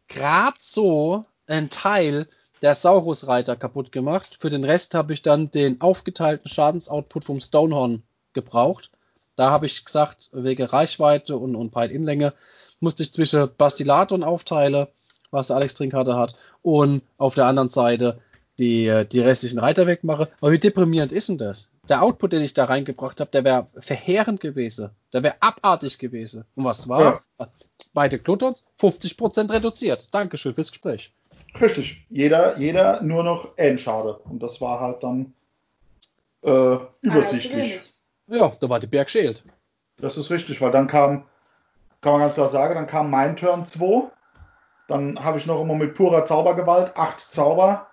gerade 0.08 0.56
so 0.58 1.26
einen 1.46 1.68
Teil 1.68 2.28
der 2.62 2.74
Saurusreiter 2.74 3.56
kaputt 3.56 3.92
gemacht. 3.92 4.38
Für 4.40 4.48
den 4.48 4.64
Rest 4.64 4.94
habe 4.94 5.12
ich 5.12 5.20
dann 5.20 5.50
den 5.50 5.82
aufgeteilten 5.82 6.48
Schadensoutput 6.48 7.24
vom 7.24 7.40
Stonehorn 7.40 8.04
gebraucht. 8.32 8.90
Da 9.38 9.50
habe 9.50 9.66
ich 9.66 9.84
gesagt, 9.84 10.30
wegen 10.32 10.66
Reichweite 10.66 11.36
und, 11.36 11.54
und 11.54 11.70
Pile-In-Länge 11.70 12.34
musste 12.80 13.04
ich 13.04 13.12
zwischen 13.12 13.48
Bastilaton 13.56 14.24
aufteilen, 14.24 14.88
was 15.30 15.48
der 15.48 15.56
Alex 15.56 15.74
Trinkhatte 15.74 16.16
hat, 16.16 16.34
und 16.62 17.02
auf 17.18 17.34
der 17.34 17.46
anderen 17.46 17.68
Seite 17.68 18.20
die, 18.58 18.86
äh, 18.86 19.04
die 19.04 19.20
restlichen 19.20 19.60
Reiter 19.60 19.86
wegmache. 19.86 20.28
Aber 20.40 20.50
wie 20.50 20.58
deprimierend 20.58 21.12
ist 21.12 21.28
denn 21.28 21.38
das? 21.38 21.70
Der 21.88 22.02
Output, 22.02 22.32
den 22.32 22.42
ich 22.42 22.54
da 22.54 22.64
reingebracht 22.64 23.20
habe, 23.20 23.30
der 23.30 23.44
wäre 23.44 23.66
verheerend 23.78 24.40
gewesen. 24.40 24.90
Der 25.12 25.22
wäre 25.22 25.36
abartig 25.40 25.98
gewesen. 25.98 26.44
Und 26.56 26.64
was 26.64 26.88
war? 26.88 27.22
Beide 27.94 28.18
Glutons 28.18 28.66
50% 28.80 29.52
reduziert. 29.52 30.12
Dankeschön 30.12 30.54
fürs 30.54 30.70
Gespräch. 30.72 31.12
richtig. 31.60 32.04
Jeder, 32.10 32.58
jeder 32.58 33.00
nur 33.02 33.22
noch 33.22 33.56
Endschade. 33.56 34.14
Und 34.14 34.42
das 34.42 34.60
war 34.60 34.80
halt 34.80 35.02
dann 35.04 35.32
äh, 36.42 36.50
Ah, 36.50 36.88
übersichtlich. 37.02 37.80
Ja, 38.28 38.52
da 38.60 38.68
war 38.68 38.78
die 38.78 38.86
Berg 38.86 39.10
schält. 39.10 39.42
Das 39.98 40.16
ist 40.16 40.30
richtig, 40.30 40.60
weil 40.60 40.70
dann 40.70 40.86
kam, 40.86 41.24
kann 42.00 42.12
man 42.12 42.20
ganz 42.20 42.34
klar 42.34 42.48
sagen, 42.48 42.74
dann 42.74 42.86
kam 42.86 43.10
mein 43.10 43.36
Turn 43.36 43.66
2. 43.66 44.10
Dann 44.86 45.22
habe 45.22 45.38
ich 45.38 45.46
noch 45.46 45.60
immer 45.60 45.74
mit 45.74 45.94
purer 45.94 46.24
Zaubergewalt 46.24 46.96
8 46.96 47.20
Zauber 47.20 47.88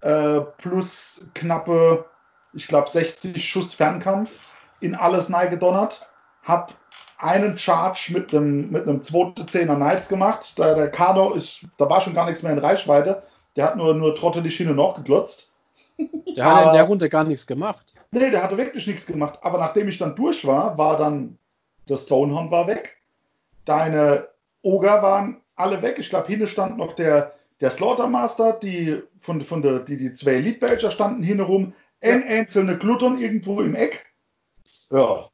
äh, 0.00 0.40
plus 0.58 1.26
knappe, 1.34 2.06
ich 2.52 2.68
glaube 2.68 2.88
60 2.88 3.48
Schuss 3.48 3.74
Fernkampf 3.74 4.40
in 4.80 4.94
alles 4.94 5.28
neigedonnert. 5.28 6.06
Hab 6.42 6.74
einen 7.18 7.58
Charge 7.58 8.12
mit 8.12 8.34
einem 8.34 8.70
mit 8.70 8.88
einem 8.88 9.00
210er 9.00 9.76
Knights 9.76 10.08
gemacht. 10.08 10.58
Da, 10.58 10.74
der 10.74 10.90
Kano 10.90 11.32
ist, 11.32 11.66
da 11.76 11.88
war 11.90 12.00
schon 12.00 12.14
gar 12.14 12.26
nichts 12.26 12.42
mehr 12.42 12.52
in 12.52 12.58
Reichweite. 12.58 13.22
Der 13.56 13.66
hat 13.66 13.76
nur, 13.76 13.94
nur 13.94 14.14
trottelig 14.14 14.56
hin 14.56 14.70
und 14.70 14.76
noch 14.76 14.96
geglotzt. 14.96 15.49
Der 16.36 16.44
hat 16.44 16.66
in 16.66 16.72
der 16.72 16.84
Runde 16.84 17.08
gar 17.08 17.24
nichts 17.24 17.46
gemacht. 17.46 17.94
Nee, 18.12 18.30
der 18.30 18.42
hatte 18.42 18.56
wirklich 18.56 18.86
nichts 18.86 19.06
gemacht. 19.06 19.38
Aber 19.42 19.58
nachdem 19.58 19.88
ich 19.88 19.98
dann 19.98 20.16
durch 20.16 20.46
war, 20.46 20.78
war 20.78 20.96
dann 20.96 21.38
das 21.86 22.04
Stonehorn 22.04 22.50
war 22.50 22.66
weg. 22.66 22.98
Deine 23.64 24.28
Oger 24.62 25.02
waren 25.02 25.40
alle 25.56 25.82
weg. 25.82 25.96
Ich 25.98 26.08
glaube, 26.08 26.28
hinten 26.28 26.46
stand 26.46 26.78
noch 26.78 26.94
der, 26.94 27.34
der 27.60 27.70
Slaughtermaster, 27.70 28.54
die 28.54 29.02
von, 29.20 29.42
von 29.42 29.62
der, 29.62 29.80
die, 29.80 29.96
die 29.96 30.12
zwei 30.12 30.40
Badger 30.52 30.90
standen 30.90 31.22
hinten 31.22 31.42
rum. 31.42 31.74
Ein 32.02 32.22
einzelne 32.26 32.78
Gluton 32.78 33.18
irgendwo 33.18 33.60
im 33.60 33.74
Eck. 33.74 34.06
Ja. 34.90 35.28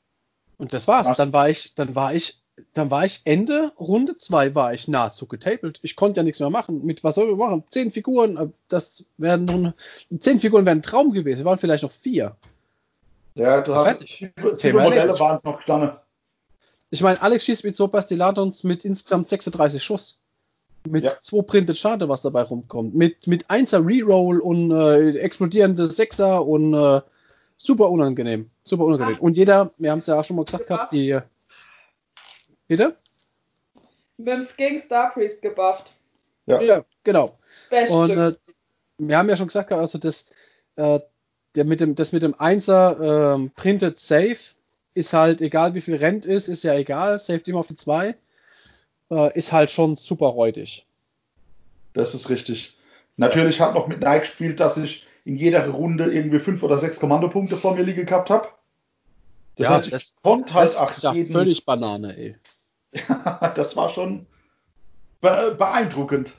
Und 0.59 0.73
das 0.73 0.89
war's. 0.89 1.15
Dann 1.17 1.33
war 1.33 1.49
ich, 1.49 1.75
dann 1.75 1.95
war 1.95 2.15
ich, 2.15 2.43
dann 2.73 2.91
war 2.91 3.05
ich 3.05 3.21
Ende 3.25 3.73
Runde 3.79 4.17
2 4.17 4.55
war 4.55 4.73
ich 4.73 4.89
nahezu 4.89 5.27
getapelt. 5.27 5.79
Ich 5.83 5.97
konnte 5.97 6.21
ja 6.21 6.25
nichts 6.25 6.41
mehr 6.41 6.51
machen. 6.51 6.85
Mit 6.85 7.05
was 7.05 7.17
soll 7.17 7.31
ich 7.31 7.37
machen? 7.37 7.65
Zehn 7.69 7.91
Figuren, 7.91 8.37
äh, 8.37 8.49
das 8.69 9.05
wären 9.19 9.45
nun, 9.45 9.75
zehn 10.19 10.41
Figuren 10.41 10.65
wären 10.67 10.79
ein 10.79 10.83
Traum 10.83 11.13
gewesen. 11.13 11.41
Es 11.41 11.45
waren 11.45 11.59
vielleicht 11.59 11.83
noch 11.83 11.93
vier. 11.93 12.37
Ja, 13.35 13.61
du 13.61 13.75
hast 13.75 14.07
sieben, 14.09 14.83
Modelle 14.83 15.19
waren 15.19 15.37
es 15.37 15.45
noch 15.45 15.59
gestanden. 15.59 15.93
Ich 16.89 17.03
meine, 17.03 17.21
Alex 17.21 17.45
schießt 17.45 17.65
mit 17.65 17.77
so 17.77 17.89
Bastilatons 17.89 18.65
mit 18.65 18.85
insgesamt 18.85 19.29
36 19.29 19.83
Schuss. 19.83 20.21
Mit 20.89 21.05
ja. 21.05 21.11
zwei 21.21 21.43
Printed 21.43 21.77
Schade, 21.77 22.09
was 22.09 22.23
dabei 22.23 22.43
rumkommt. 22.43 22.95
Mit, 22.95 23.27
mit 23.27 23.47
1er 23.47 23.85
Reroll 23.85 24.39
und 24.39 24.71
äh, 24.71 25.11
explodierende 25.19 25.91
Sechser 25.91 26.47
und 26.47 26.73
äh, 26.73 27.01
super 27.57 27.91
unangenehm. 27.91 28.49
Super 28.63 28.85
unangenehm. 28.85 29.17
Ach. 29.19 29.23
Und 29.23 29.37
jeder, 29.37 29.73
wir 29.79 29.91
haben 29.91 29.99
es 29.99 30.07
ja 30.07 30.19
auch 30.19 30.25
schon 30.25 30.37
mal 30.37 30.45
gesagt 30.45 30.69
gehabt, 30.69 30.93
die. 30.93 31.19
Bitte? 32.69 32.97
Mit 34.17 34.29
dem 34.29 34.43
Skink 34.43 34.83
Star 34.83 35.13
Priest 35.13 35.43
gebufft. 35.43 35.93
Ja, 36.47 36.61
ja 36.61 36.85
genau. 37.05 37.37
Best 37.71 37.93
und 37.93 38.11
äh, 38.11 38.35
wir 38.99 39.19
haben 39.19 39.29
ja 39.29 39.37
schon 39.37 39.49
gesagt, 39.49 39.73
also 39.73 39.99
das, 39.99 40.31
äh, 40.77 41.01
der 41.55 41.65
mit 41.65 41.81
dem, 41.81 41.95
das 41.95 42.13
mit 42.13 42.23
dem 42.23 42.35
1er 42.35 43.45
äh, 43.45 43.51
Printed 43.55 43.99
Safe 43.99 44.37
ist 44.95 45.13
halt, 45.13 45.41
egal 45.43 45.75
wie 45.75 45.81
viel 45.81 45.97
Rent 45.97 46.25
ist, 46.25 46.49
ist 46.49 46.65
ja 46.65 46.75
egal, 46.75 47.19
saved 47.19 47.49
immer 47.49 47.61
auf 47.61 47.67
die 47.67 47.75
2 47.75 48.15
äh, 49.11 49.39
ist 49.39 49.53
halt 49.53 49.71
schon 49.71 49.97
super 49.97 50.27
räudig. 50.27 50.87
Das 51.93 52.15
ist 52.15 52.29
richtig. 52.29 52.77
Natürlich 53.17 53.61
hat 53.61 53.75
noch 53.75 53.89
mit 53.89 54.01
Nike 54.01 54.21
gespielt, 54.21 54.61
dass 54.61 54.77
ich 54.77 55.07
in 55.25 55.37
jeder 55.37 55.67
Runde 55.69 56.13
irgendwie 56.13 56.39
fünf 56.39 56.63
oder 56.63 56.79
sechs 56.79 57.01
Kommandopunkte 57.01 57.57
vor 57.57 57.75
mir 57.75 57.83
liegen 57.83 58.07
gehabt 58.07 58.31
habe. 58.31 58.49
Das 59.57 59.65
ja, 59.65 59.71
heißt, 59.71 59.93
das, 59.93 60.15
konnte 60.23 60.53
halt 60.53 60.69
das 60.69 60.97
ist 60.99 61.03
ja 61.03 61.13
jeden... 61.13 61.33
völlig 61.33 61.65
Banane, 61.65 62.17
ey. 62.17 62.37
das 63.55 63.77
war 63.77 63.91
schon 63.91 64.27
be 65.21 65.55
beeindruckend. 65.59 66.33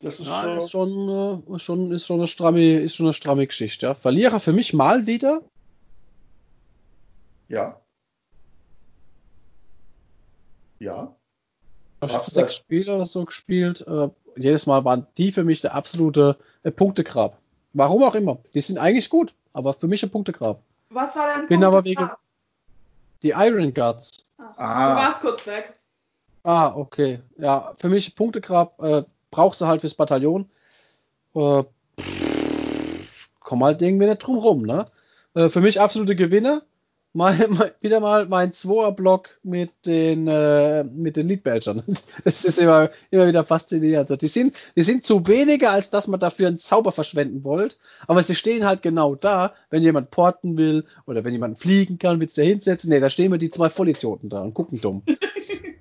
Das 0.00 0.20
ist, 0.20 0.26
ja, 0.26 0.58
ist 0.58 0.70
schon, 0.70 1.44
äh, 1.54 1.58
schon, 1.58 1.90
ist 1.90 2.06
schon 2.06 2.20
eine 2.20 2.26
stramme, 2.26 2.80
ist 2.80 2.96
schon 2.96 3.06
eine 3.06 3.14
stramme 3.14 3.46
Geschichte. 3.46 3.86
Ja. 3.86 3.94
Verlierer 3.94 4.40
für 4.40 4.52
mich 4.52 4.74
mal 4.74 5.06
wieder. 5.06 5.42
Ja. 7.48 7.80
Ja 10.78 11.16
fast 12.08 12.32
sechs 12.32 12.56
Spiele 12.56 12.94
oder 12.94 13.04
so 13.04 13.24
gespielt. 13.24 13.86
Äh, 13.86 14.08
jedes 14.36 14.66
Mal 14.66 14.84
waren 14.84 15.06
die 15.16 15.32
für 15.32 15.44
mich 15.44 15.60
der 15.60 15.74
absolute 15.74 16.36
äh, 16.62 16.70
Punktegrab. 16.70 17.38
Warum 17.72 18.02
auch 18.02 18.14
immer. 18.14 18.38
Die 18.54 18.60
sind 18.60 18.78
eigentlich 18.78 19.10
gut, 19.10 19.34
aber 19.52 19.72
für 19.72 19.88
mich 19.88 20.02
ein 20.02 20.10
Punktegrab. 20.10 20.62
Was 20.90 21.16
war 21.16 21.38
denn 21.38 21.48
Bin 21.48 21.64
aber 21.64 21.84
wegen 21.84 22.08
die 23.22 23.30
Iron 23.30 23.72
Guards. 23.72 24.10
Ah. 24.38 24.94
Du 24.94 25.00
warst 25.00 25.20
kurz 25.20 25.46
weg. 25.46 25.78
Ah, 26.44 26.74
okay. 26.76 27.20
Ja, 27.38 27.72
für 27.76 27.88
mich 27.88 28.14
Punktegrab 28.14 28.80
äh, 28.82 29.04
brauchst 29.30 29.60
du 29.60 29.66
halt 29.66 29.80
fürs 29.80 29.94
Bataillon. 29.94 30.48
Äh, 31.34 31.64
pff, 32.00 33.28
komm 33.40 33.64
halt 33.64 33.82
irgendwie 33.82 34.06
nicht 34.06 34.18
drum 34.18 34.38
rum, 34.38 34.62
ne? 34.62 34.86
Äh, 35.34 35.48
für 35.48 35.60
mich 35.60 35.80
absolute 35.80 36.16
Gewinner 36.16 36.62
mal, 37.16 37.48
mal, 37.48 37.74
wieder 37.80 38.00
mal 38.00 38.26
mein 38.26 38.52
Zweier-Block 38.52 39.38
mit 39.42 39.70
den, 39.86 40.28
äh, 40.28 40.84
mit 40.84 41.16
den 41.16 41.28
Leadbadgern. 41.28 41.82
Das 42.24 42.44
ist 42.44 42.58
immer, 42.58 42.90
immer 43.10 43.26
wieder 43.26 43.42
faszinierend. 43.42 44.20
Die 44.20 44.26
sind, 44.28 44.54
die 44.76 44.82
sind 44.82 45.04
zu 45.04 45.26
weniger, 45.26 45.70
als 45.70 45.90
dass 45.90 46.08
man 46.08 46.20
dafür 46.20 46.48
einen 46.48 46.58
Zauber 46.58 46.92
verschwenden 46.92 47.44
wollt. 47.44 47.78
Aber 48.06 48.22
sie 48.22 48.34
stehen 48.34 48.64
halt 48.64 48.82
genau 48.82 49.14
da, 49.14 49.54
wenn 49.70 49.82
jemand 49.82 50.10
porten 50.10 50.56
will 50.56 50.84
oder 51.06 51.24
wenn 51.24 51.32
jemand 51.32 51.58
fliegen 51.58 51.98
kann, 51.98 52.20
willst 52.20 52.36
du 52.36 52.42
da 52.42 52.46
hinsetzen. 52.48 52.90
Nee, 52.90 53.00
da 53.00 53.10
stehen 53.10 53.32
wir 53.32 53.38
die 53.38 53.50
zwei 53.50 53.70
Vollidioten 53.70 54.28
da 54.28 54.42
und 54.42 54.54
gucken 54.54 54.80
dumm. 54.80 55.02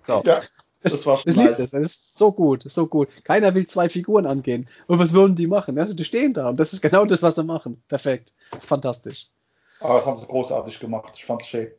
So. 0.05 0.23
Ja. 0.25 0.39
Das, 0.81 1.03
war 1.07 1.19
das, 1.25 1.35
nice. 1.35 1.57
das, 1.57 1.73
ist 1.73 2.15
so 2.15 2.31
gut, 2.31 2.61
so 2.67 2.85
gut. 2.85 3.09
Keiner 3.23 3.55
will 3.55 3.65
zwei 3.65 3.89
Figuren 3.89 4.27
angehen. 4.27 4.67
Und 4.85 4.99
was 4.99 5.15
würden 5.15 5.35
die 5.35 5.47
machen? 5.47 5.79
Also 5.79 5.95
die 5.95 6.05
stehen 6.05 6.33
da 6.33 6.49
und 6.49 6.59
das 6.59 6.73
ist 6.73 6.81
genau 6.81 7.05
das, 7.05 7.23
was 7.23 7.33
sie 7.33 7.43
machen. 7.43 7.81
Perfekt. 7.87 8.35
Das 8.51 8.65
ist 8.65 8.69
fantastisch. 8.69 9.31
Aber 9.85 9.99
das 9.99 10.07
haben 10.07 10.19
sie 10.19 10.25
großartig 10.25 10.79
gemacht. 10.79 11.13
Ich 11.15 11.25
fand's 11.25 11.47
schön. 11.47 11.71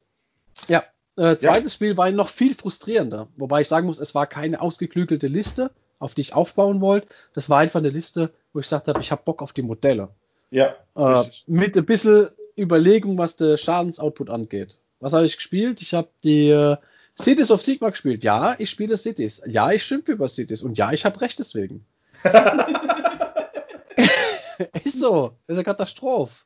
Ja, 0.69 0.85
äh, 1.17 1.37
zweites 1.37 1.73
ja. 1.73 1.77
Spiel 1.77 1.97
war 1.97 2.11
noch 2.11 2.29
viel 2.29 2.55
frustrierender. 2.55 3.29
Wobei 3.37 3.63
ich 3.63 3.69
sagen 3.69 3.87
muss, 3.87 3.99
es 3.99 4.15
war 4.15 4.27
keine 4.27 4.61
ausgeklügelte 4.61 5.27
Liste, 5.27 5.71
auf 5.99 6.15
die 6.15 6.21
ich 6.23 6.35
aufbauen 6.35 6.81
wollte. 6.81 7.09
Das 7.35 7.51
war 7.51 7.59
einfach 7.59 7.81
eine 7.81 7.91
Liste, 7.91 8.31
wo 8.53 8.61
ich 8.61 8.67
gesagt 8.67 8.89
habe, 8.89 9.01
ich 9.01 9.13
habe 9.13 9.23
Bock 9.25 9.43
auf 9.43 9.53
die 9.53 9.63
Modelle. 9.63 10.09
Ja. 10.51 10.75
Äh, 10.95 11.25
mit 11.47 11.77
ein 11.77 11.87
bisschen 11.87 12.29
Überlegung, 12.57 13.19
was 13.19 13.37
der 13.37 13.57
Schadensoutput 13.57 14.31
angeht. 14.31 14.79
Was 15.01 15.13
habe 15.13 15.27
ich 15.27 15.37
gespielt? 15.37 15.83
Ich 15.83 15.95
habe 15.95 16.09
die 16.25 16.51
äh, 16.51 16.77
Cities 17.19 17.51
of 17.51 17.63
Sigma 17.63 17.91
gespielt. 17.91 18.25
Ja, 18.25 18.55
ich 18.59 18.71
spiele 18.71 18.97
Cities. 18.97 19.43
Ja, 19.47 19.71
ich 19.71 19.83
schimpfe 19.83 20.13
über 20.13 20.29
Cities. 20.29 20.63
Und 20.63 20.79
ja, 20.79 20.93
ich 20.93 21.05
habe 21.05 21.21
recht 21.21 21.39
deswegen. 21.39 21.85
ist 24.85 25.01
so. 25.01 25.33
Das 25.47 25.55
ist 25.55 25.59
eine 25.59 25.65
Katastrophe. 25.65 26.45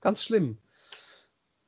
Ganz 0.00 0.22
schlimm. 0.22 0.58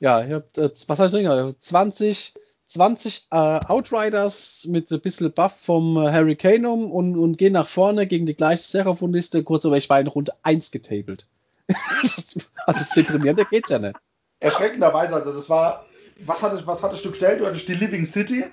Ja, 0.00 0.24
ich 0.24 0.32
hab, 0.32 0.56
äh, 0.56 0.70
was 0.86 0.98
heißt 0.98 1.14
ich 1.14 1.58
20, 1.58 2.34
20 2.66 3.26
äh, 3.30 3.36
Outriders 3.36 4.66
mit 4.68 4.90
ein 4.90 5.00
bisschen 5.00 5.32
Buff 5.32 5.56
vom 5.60 5.96
äh, 5.96 6.12
Hurricanum 6.12 6.90
und, 6.90 7.16
und 7.16 7.38
gehen 7.38 7.54
nach 7.54 7.66
vorne 7.66 8.06
gegen 8.06 8.26
die 8.26 8.36
gleiche 8.36 8.62
Seraphon-Liste. 8.62 9.42
Kurz 9.42 9.64
aber 9.64 9.76
ich 9.76 9.90
war 9.90 10.00
in 10.00 10.06
Runde 10.06 10.32
1 10.42 10.70
getabelt. 10.70 11.26
also 11.68 12.40
das 12.66 12.90
deprimierender 12.90 13.44
geht's 13.44 13.70
ja 13.70 13.78
nicht. 13.78 13.96
Erschreckenderweise, 14.40 15.16
also 15.16 15.32
das 15.32 15.50
war, 15.50 15.86
was 16.24 16.42
hattest, 16.42 16.66
was 16.66 16.82
hattest 16.82 17.04
du 17.04 17.10
gestellt? 17.10 17.40
Du 17.40 17.46
hattest 17.46 17.66
die 17.66 17.74
Living 17.74 18.06
City. 18.06 18.44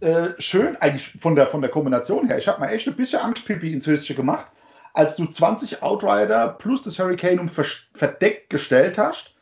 Äh, 0.00 0.30
schön, 0.38 0.76
eigentlich 0.76 1.08
von 1.20 1.34
der, 1.34 1.48
von 1.48 1.60
der 1.60 1.70
Kombination 1.70 2.26
her. 2.28 2.38
Ich 2.38 2.46
habe 2.46 2.60
mal 2.60 2.68
echt 2.68 2.86
ein 2.86 2.96
bisschen 2.96 3.20
Angstpipi 3.20 3.72
ins 3.72 3.86
Höchste 3.86 4.14
gemacht, 4.14 4.46
als 4.94 5.16
du 5.16 5.26
20 5.26 5.82
Outrider 5.82 6.48
plus 6.48 6.82
das 6.82 6.98
Hurricanum 6.98 7.48
verdeckt 7.48 8.50
gestellt 8.50 8.98
hast 8.98 9.32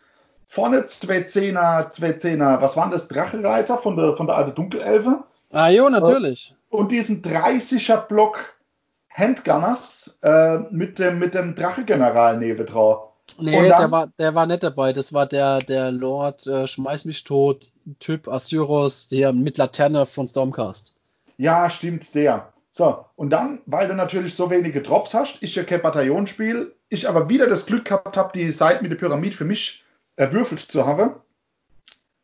Vorne 0.52 0.84
zwei 0.86 1.22
Zehner, 1.22 1.90
zwei 1.90 2.14
Zehner, 2.14 2.60
was 2.60 2.76
waren 2.76 2.90
das? 2.90 3.06
Drachereiter 3.06 3.78
von 3.78 3.96
der, 3.96 4.16
von 4.16 4.26
der 4.26 4.34
alten 4.34 4.56
Dunkelelfe. 4.56 5.22
Ah, 5.52 5.68
jo, 5.68 5.88
natürlich. 5.88 6.56
Und 6.70 6.90
diesen 6.90 7.22
30er 7.22 8.08
Block 8.08 8.52
Handgunners 9.10 10.18
äh, 10.24 10.58
mit 10.72 10.98
dem, 10.98 11.20
mit 11.20 11.34
dem 11.34 11.54
Drache-General 11.54 12.36
neben 12.36 12.66
drauf. 12.66 13.12
Nee, 13.38 13.68
dann, 13.68 13.78
der, 13.78 13.90
war, 13.92 14.06
der 14.18 14.34
war 14.34 14.46
nicht 14.46 14.64
dabei. 14.64 14.92
Das 14.92 15.12
war 15.12 15.26
der, 15.26 15.60
der 15.60 15.92
Lord 15.92 16.44
äh, 16.48 16.66
Schmeiß 16.66 17.04
mich 17.04 17.22
tot 17.22 17.70
Typ 18.00 18.26
Asyros, 18.26 19.06
der 19.06 19.32
mit 19.32 19.56
Laterne 19.56 20.04
von 20.04 20.26
Stormcast. 20.26 20.96
Ja, 21.38 21.70
stimmt, 21.70 22.12
der. 22.16 22.52
So, 22.72 23.04
und 23.14 23.30
dann, 23.30 23.60
weil 23.66 23.86
du 23.86 23.94
natürlich 23.94 24.34
so 24.34 24.50
wenige 24.50 24.82
Drops 24.82 25.14
hast, 25.14 25.38
ich 25.42 25.54
ja 25.54 25.62
kein 25.62 25.80
Bataillonspiel, 25.80 26.74
ich 26.88 27.08
aber 27.08 27.28
wieder 27.28 27.46
das 27.46 27.66
Glück 27.66 27.84
gehabt 27.84 28.16
habe, 28.16 28.36
die 28.36 28.50
Seite 28.50 28.82
mit 28.82 28.90
der 28.90 28.96
Pyramide 28.96 29.36
für 29.36 29.44
mich 29.44 29.84
erwürfelt 30.20 30.60
zu 30.60 30.84
haben, 30.84 31.14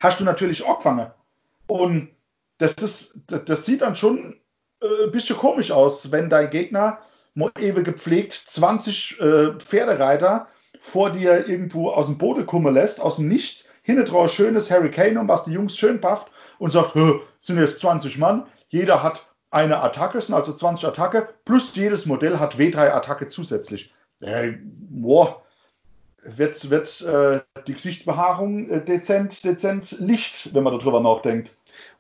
hast 0.01 0.21
du 0.21 0.25
natürlich 0.25 0.65
auch 0.65 0.79
gefangen. 0.79 1.11
Und 1.67 2.11
das, 2.59 2.75
ist, 2.75 3.19
das, 3.27 3.65
sieht 3.65 3.81
dann 3.81 3.97
schon 3.97 4.37
äh, 4.83 5.05
ein 5.05 5.11
bisschen 5.11 5.39
komisch 5.39 5.71
aus, 5.71 6.13
wenn 6.13 6.29
dein 6.29 6.51
Gegner 6.51 6.99
mal 7.35 7.51
ewig 7.59 7.87
gepflegt 7.87 8.35
20 8.35 9.19
äh, 9.19 9.53
Pferdereiter 9.59 10.49
vor 10.79 11.11
dir 11.11 11.49
irgendwo 11.49 11.91
aus 11.91 12.07
dem 12.07 12.19
Boden 12.19 12.47
kommen 12.47 12.75
lässt, 12.75 13.01
aus 13.01 13.17
dem 13.17 13.29
Nichts, 13.29 13.69
hinten 13.83 14.05
drauf 14.05 14.31
schönes 14.31 14.71
Hurricane, 14.71 15.27
was 15.27 15.45
die 15.45 15.53
Jungs 15.53 15.77
schön 15.77 16.01
pafft 16.01 16.31
und 16.59 16.73
sagt, 16.73 16.93
sind 17.41 17.59
jetzt 17.59 17.81
20 17.81 18.19
Mann, 18.19 18.47
jeder 18.69 19.03
hat 19.03 19.27
eine 19.51 19.81
Attacke, 19.81 20.21
sind 20.21 20.35
also 20.35 20.53
20 20.53 20.87
Attacke, 20.87 21.31
plus 21.47 21.75
jedes 21.75 22.05
Modell 22.05 22.39
hat 22.39 22.57
W3 22.57 22.91
Attacke 22.91 23.29
zusätzlich. 23.31 23.95
Äh, 24.21 24.53
boah, 24.61 25.46
wird, 26.27 26.71
wird 26.71 27.01
äh, 27.03 27.41
die 27.67 27.75
Gesichtsbehaarung 27.75 28.69
äh, 28.69 28.85
dezent, 28.85 29.45
dezent 29.45 29.97
Licht, 30.01 30.55
wenn 30.55 30.65
man 30.65 30.79
darüber 30.79 31.01
nachdenkt. 31.01 31.51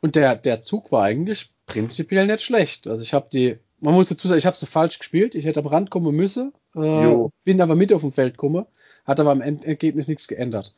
Und 0.00 0.16
der, 0.16 0.36
der 0.36 0.60
Zug 0.60 0.92
war 0.92 1.04
eigentlich 1.04 1.50
prinzipiell 1.66 2.26
nicht 2.26 2.42
schlecht. 2.42 2.86
Also 2.88 3.02
ich 3.02 3.14
habe 3.14 3.28
die, 3.32 3.58
man 3.80 3.94
muss 3.94 4.08
dazu 4.08 4.28
sagen, 4.28 4.38
ich 4.38 4.46
habe 4.46 4.56
sie 4.56 4.66
falsch 4.66 4.98
gespielt. 4.98 5.34
Ich 5.34 5.44
hätte 5.44 5.60
am 5.60 5.66
Rand 5.66 5.90
kommen 5.90 6.14
müssen, 6.14 6.52
äh, 6.74 7.14
bin 7.44 7.60
aber 7.60 7.74
mit 7.74 7.92
auf 7.92 8.00
dem 8.00 8.12
Feld 8.12 8.34
gekommen, 8.34 8.66
hat 9.04 9.20
aber 9.20 9.30
am 9.30 9.40
Ergebnis 9.40 10.08
nichts 10.08 10.28
geändert. 10.28 10.74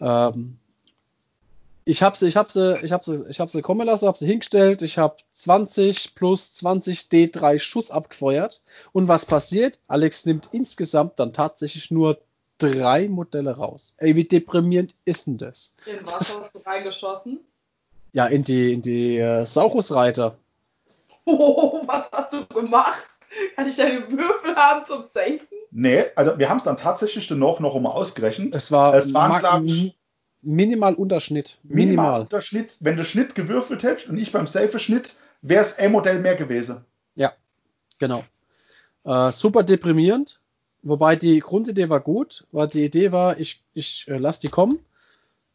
Ähm, 0.00 0.58
ich 1.86 2.02
habe 2.02 2.16
sie, 2.16 2.28
ich 2.28 2.36
habe 2.36 2.50
sie, 2.50 2.78
ich 2.82 2.92
habe 2.92 3.04
sie, 3.04 3.26
ich 3.28 3.40
habe 3.40 3.50
sie 3.50 3.60
kommen 3.60 3.86
lassen, 3.86 4.06
habe 4.06 4.16
sie 4.16 4.26
hingestellt. 4.26 4.80
Ich 4.80 4.96
habe 4.96 5.16
20 5.30 6.14
plus 6.14 6.54
20 6.54 7.08
D3 7.12 7.58
Schuss 7.58 7.90
abgefeuert. 7.90 8.62
Und 8.92 9.08
was 9.08 9.26
passiert? 9.26 9.80
Alex 9.86 10.24
nimmt 10.24 10.48
insgesamt 10.52 11.18
dann 11.20 11.34
tatsächlich 11.34 11.90
nur 11.90 12.18
drei 12.72 13.08
Modelle 13.08 13.56
raus. 13.56 13.94
Ey, 13.98 14.16
wie 14.16 14.24
deprimierend 14.24 14.94
ist 15.04 15.26
denn 15.26 15.38
das? 15.38 15.76
In 15.86 16.06
was 16.06 16.40
hast 16.40 16.54
du 16.54 16.58
reingeschossen? 16.58 17.40
Ja, 18.12 18.26
in 18.26 18.44
die, 18.44 18.72
in 18.72 18.82
die 18.82 19.18
äh, 19.18 19.44
Saurusreiter. 19.44 20.36
Oh, 21.26 21.82
was 21.86 22.10
hast 22.12 22.34
du 22.34 22.44
gemacht? 22.44 23.00
Kann 23.56 23.66
ich 23.66 23.76
deine 23.76 24.10
Würfel 24.10 24.54
haben 24.56 24.84
zum 24.84 25.00
Safen? 25.00 25.48
Nee, 25.70 26.04
also 26.16 26.38
wir 26.38 26.50
haben 26.50 26.58
es 26.58 26.64
dann 26.64 26.76
tatsächlich 26.76 27.30
noch, 27.30 27.60
noch 27.60 27.80
mal 27.80 27.90
ausgerechnet. 27.90 28.54
Es 28.54 28.70
war 28.70 28.94
es 28.94 29.14
waren, 29.14 29.40
glaub 29.40 29.62
minimal 30.42 30.94
Unterschnitt. 30.94 31.58
Minimal. 31.62 31.86
minimal 31.86 32.20
Unterschnitt. 32.20 32.76
Wenn 32.80 32.96
der 32.96 33.04
Schnitt 33.04 33.34
gewürfelt 33.34 33.82
hätte 33.82 34.10
und 34.10 34.18
ich 34.18 34.32
beim 34.32 34.46
Safe 34.46 34.78
Schnitt, 34.78 35.14
wäre 35.42 35.62
es 35.62 35.78
ein 35.78 35.92
Modell 35.92 36.20
mehr 36.20 36.36
gewesen. 36.36 36.84
Ja, 37.14 37.32
genau. 37.98 38.24
Äh, 39.04 39.32
super 39.32 39.62
deprimierend. 39.62 40.40
Wobei 40.84 41.16
die 41.16 41.40
Grundidee 41.40 41.88
war 41.88 42.00
gut, 42.00 42.46
weil 42.52 42.68
die 42.68 42.84
Idee 42.84 43.10
war, 43.10 43.40
ich, 43.40 43.62
ich 43.72 44.06
äh, 44.06 44.18
lasse 44.18 44.42
die 44.42 44.48
kommen, 44.48 44.78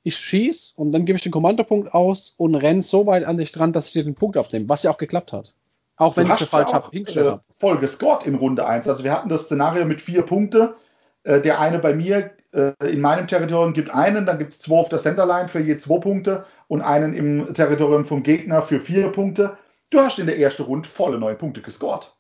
ich 0.04 0.18
schieß 0.18 0.74
und 0.76 0.92
dann 0.92 1.06
gebe 1.06 1.18
ich 1.18 1.24
den 1.24 1.32
Kommandopunkt 1.32 1.94
aus 1.94 2.34
und 2.38 2.56
renn 2.56 2.82
so 2.82 3.06
weit 3.06 3.26
an 3.26 3.38
dich 3.38 3.52
dran, 3.52 3.72
dass 3.72 3.88
ich 3.88 3.94
dir 3.94 4.04
den 4.04 4.16
Punkt 4.16 4.38
abnehme, 4.38 4.68
was 4.70 4.84
ja 4.84 4.92
auch 4.92 4.98
geklappt 4.98 5.32
hat. 5.32 5.54
Auch 5.98 6.18
wenn 6.18 6.28
Du 6.28 6.34
ich 6.34 6.40
sie 6.40 6.46
hast 6.46 6.50
falsch 6.50 6.70
ja 6.70 6.76
hab, 6.76 6.86
auch, 6.86 6.92
hingestellt 6.92 7.28
äh, 7.28 7.32
habe. 7.32 7.44
voll 7.56 7.78
gescored 7.78 8.26
in 8.26 8.36
Runde 8.36 8.66
1. 8.66 8.88
Also 8.88 9.04
wir 9.04 9.12
hatten 9.12 9.30
das 9.30 9.44
Szenario 9.44 9.86
mit 9.86 10.02
vier 10.02 10.24
Punkte. 10.24 10.76
Äh, 11.24 11.42
der 11.42 11.60
eine 11.60 11.78
bei 11.78 11.94
mir 11.94 12.32
äh, 12.54 12.72
in 12.90 13.02
meinem 13.02 13.28
Territorium 13.28 13.74
gibt 13.74 13.92
einen, 13.92 14.26
dann 14.26 14.40
gibt 14.40 14.54
es 14.54 14.60
zwei 14.60 14.78
auf 14.78 14.90
der 14.90 15.00
Centerline 15.00 15.50
für 15.50 15.60
je 15.60 15.78
zwei 15.78 16.00
Punkte 16.00 16.46
und 16.68 16.82
einen 16.82 17.14
im 17.14 17.54
Territorium 17.54 18.06
vom 18.06 18.24
Gegner 18.24 18.62
für 18.62 18.82
vier 18.82 19.10
Punkte. 19.10 19.58
Du 19.92 20.00
hast 20.00 20.18
in 20.18 20.26
der 20.26 20.40
ersten 20.40 20.64
Runde 20.64 20.88
volle 20.88 21.20
neun 21.20 21.38
Punkte 21.38 21.62
gescored. 21.62 22.16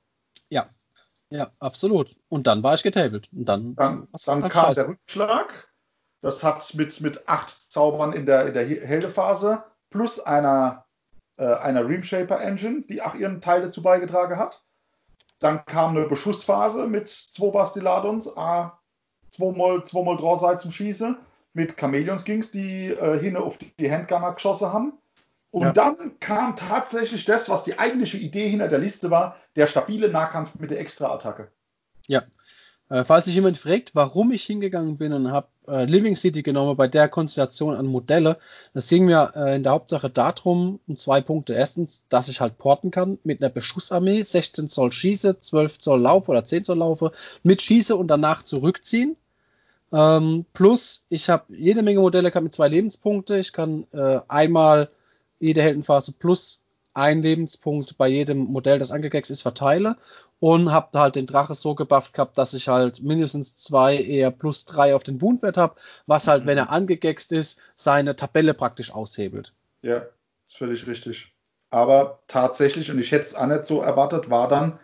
Ja. 0.49 0.67
Ja, 1.31 1.51
absolut. 1.59 2.15
Und 2.27 2.47
dann 2.47 2.63
war 2.63 2.73
ich 2.73 2.83
getabelt. 2.83 3.29
Und 3.31 3.45
dann, 3.45 3.75
Dann, 3.75 4.07
dann 4.25 4.41
kam 4.41 4.51
scheiße. 4.51 4.81
der 4.81 4.89
Rückschlag. 4.89 5.69
Das 6.21 6.43
hat 6.43 6.73
mit, 6.73 6.99
mit 7.01 7.29
acht 7.29 7.49
Zaubern 7.71 8.13
in 8.13 8.25
der, 8.25 8.47
in 8.47 8.53
der 8.53 8.65
Heldephase 8.65 9.63
plus 9.89 10.19
einer, 10.19 10.85
äh, 11.37 11.45
einer 11.45 11.87
Reamshaper 11.87 12.41
Engine, 12.41 12.83
die 12.89 13.01
auch 13.01 13.15
ihren 13.15 13.41
Teil 13.41 13.61
dazu 13.61 13.81
beigetragen 13.81 14.37
hat. 14.37 14.63
Dann 15.39 15.63
kam 15.65 15.95
eine 15.95 16.07
Beschussphase 16.07 16.87
mit 16.87 17.07
zwei 17.07 17.51
Bastiladons, 17.51 18.35
A, 18.35 18.79
zweimal, 19.31 19.85
zweimal 19.85 20.17
Drahtseit 20.17 20.61
zum 20.61 20.71
Schießen, 20.71 21.17
mit 21.53 21.77
Chameleons 21.77 22.25
ging's, 22.25 22.51
die 22.51 22.87
äh, 22.87 23.19
hin 23.19 23.37
auf 23.37 23.57
die, 23.57 23.71
die 23.79 23.89
Handgunner 23.89 24.33
geschossen 24.33 24.73
haben. 24.73 24.93
Und 25.51 25.63
Ja. 25.63 25.71
dann 25.73 26.19
kam 26.19 26.55
tatsächlich 26.55 27.25
das, 27.25 27.49
was 27.49 27.63
die 27.63 27.79
eigentliche 27.79 28.17
Idee 28.17 28.49
hinter 28.49 28.67
der 28.67 28.79
Liste 28.79 29.09
war, 29.09 29.35
der 29.55 29.67
stabile 29.67 30.09
Nahkampf 30.09 30.55
mit 30.59 30.69
der 30.71 30.79
Extra-Attacke. 30.79 31.49
Ja. 32.07 32.23
Äh, 32.89 33.03
falls 33.03 33.25
sich 33.25 33.35
jemand 33.35 33.57
fragt, 33.57 33.91
warum 33.93 34.31
ich 34.31 34.43
hingegangen 34.43 34.97
bin 34.97 35.13
und 35.13 35.31
habe 35.31 35.47
äh, 35.67 35.85
Living 35.85 36.15
City 36.15 36.41
genommen 36.41 36.75
bei 36.75 36.87
der 36.87 37.07
Konstellation 37.07 37.75
an 37.75 37.85
Modelle, 37.85 38.37
das 38.73 38.87
ging 38.89 39.05
mir 39.05 39.31
äh, 39.35 39.55
in 39.55 39.63
der 39.63 39.73
Hauptsache 39.73 40.09
darum, 40.09 40.79
um 40.87 40.95
zwei 40.95 41.21
Punkte. 41.21 41.53
Erstens, 41.53 42.07
dass 42.09 42.29
ich 42.29 42.41
halt 42.41 42.57
porten 42.57 42.89
kann 42.89 43.19
mit 43.23 43.41
einer 43.41 43.51
Beschussarmee, 43.51 44.23
16 44.23 44.69
Zoll 44.69 44.91
Schieße, 44.91 45.37
12 45.37 45.77
Zoll 45.77 46.01
Laufe 46.01 46.31
oder 46.31 46.45
10 46.45 46.65
Zoll 46.65 46.79
Laufe, 46.79 47.11
mit 47.43 47.61
Schieße 47.61 47.95
und 47.95 48.07
danach 48.07 48.41
zurückziehen. 48.41 49.15
Ähm, 49.91 50.45
plus, 50.53 51.05
ich 51.09 51.29
habe 51.29 51.45
jede 51.55 51.83
Menge 51.83 51.99
Modelle 51.99 52.31
kann 52.31 52.43
mit 52.43 52.53
zwei 52.53 52.67
Lebenspunkte. 52.67 53.37
Ich 53.37 53.53
kann 53.53 53.85
äh, 53.91 54.19
einmal 54.27 54.89
jede 55.39 55.61
Heldenphase 55.61 56.13
plus 56.13 56.65
ein 56.93 57.21
Lebenspunkt 57.21 57.97
bei 57.97 58.07
jedem 58.07 58.39
Modell, 58.39 58.79
das 58.79 58.91
angegext 58.91 59.31
ist, 59.31 59.41
verteile 59.41 59.95
und 60.39 60.71
habe 60.71 60.99
halt 60.99 61.15
den 61.15 61.27
Drache 61.27 61.53
so 61.53 61.75
gebufft 61.75 62.13
gehabt, 62.13 62.37
dass 62.37 62.53
ich 62.53 62.67
halt 62.67 63.01
mindestens 63.01 63.57
zwei, 63.57 63.97
eher 63.97 64.31
plus 64.31 64.65
drei 64.65 64.95
auf 64.95 65.03
den 65.03 65.21
Wundwert 65.21 65.57
habe, 65.57 65.75
was 66.07 66.27
halt, 66.27 66.45
wenn 66.45 66.57
er 66.57 66.69
angegext 66.69 67.31
ist, 67.31 67.61
seine 67.75 68.15
Tabelle 68.15 68.53
praktisch 68.53 68.93
aushebelt. 68.93 69.53
Ja, 69.81 69.97
ist 70.47 70.57
völlig 70.57 70.87
richtig. 70.87 71.33
Aber 71.69 72.23
tatsächlich, 72.27 72.89
und 72.89 72.99
ich 72.99 73.11
hätte 73.11 73.25
es 73.25 73.35
auch 73.35 73.45
nicht 73.45 73.67
so 73.67 73.81
erwartet, 73.81 74.29
war 74.29 74.47
dann 74.47 74.79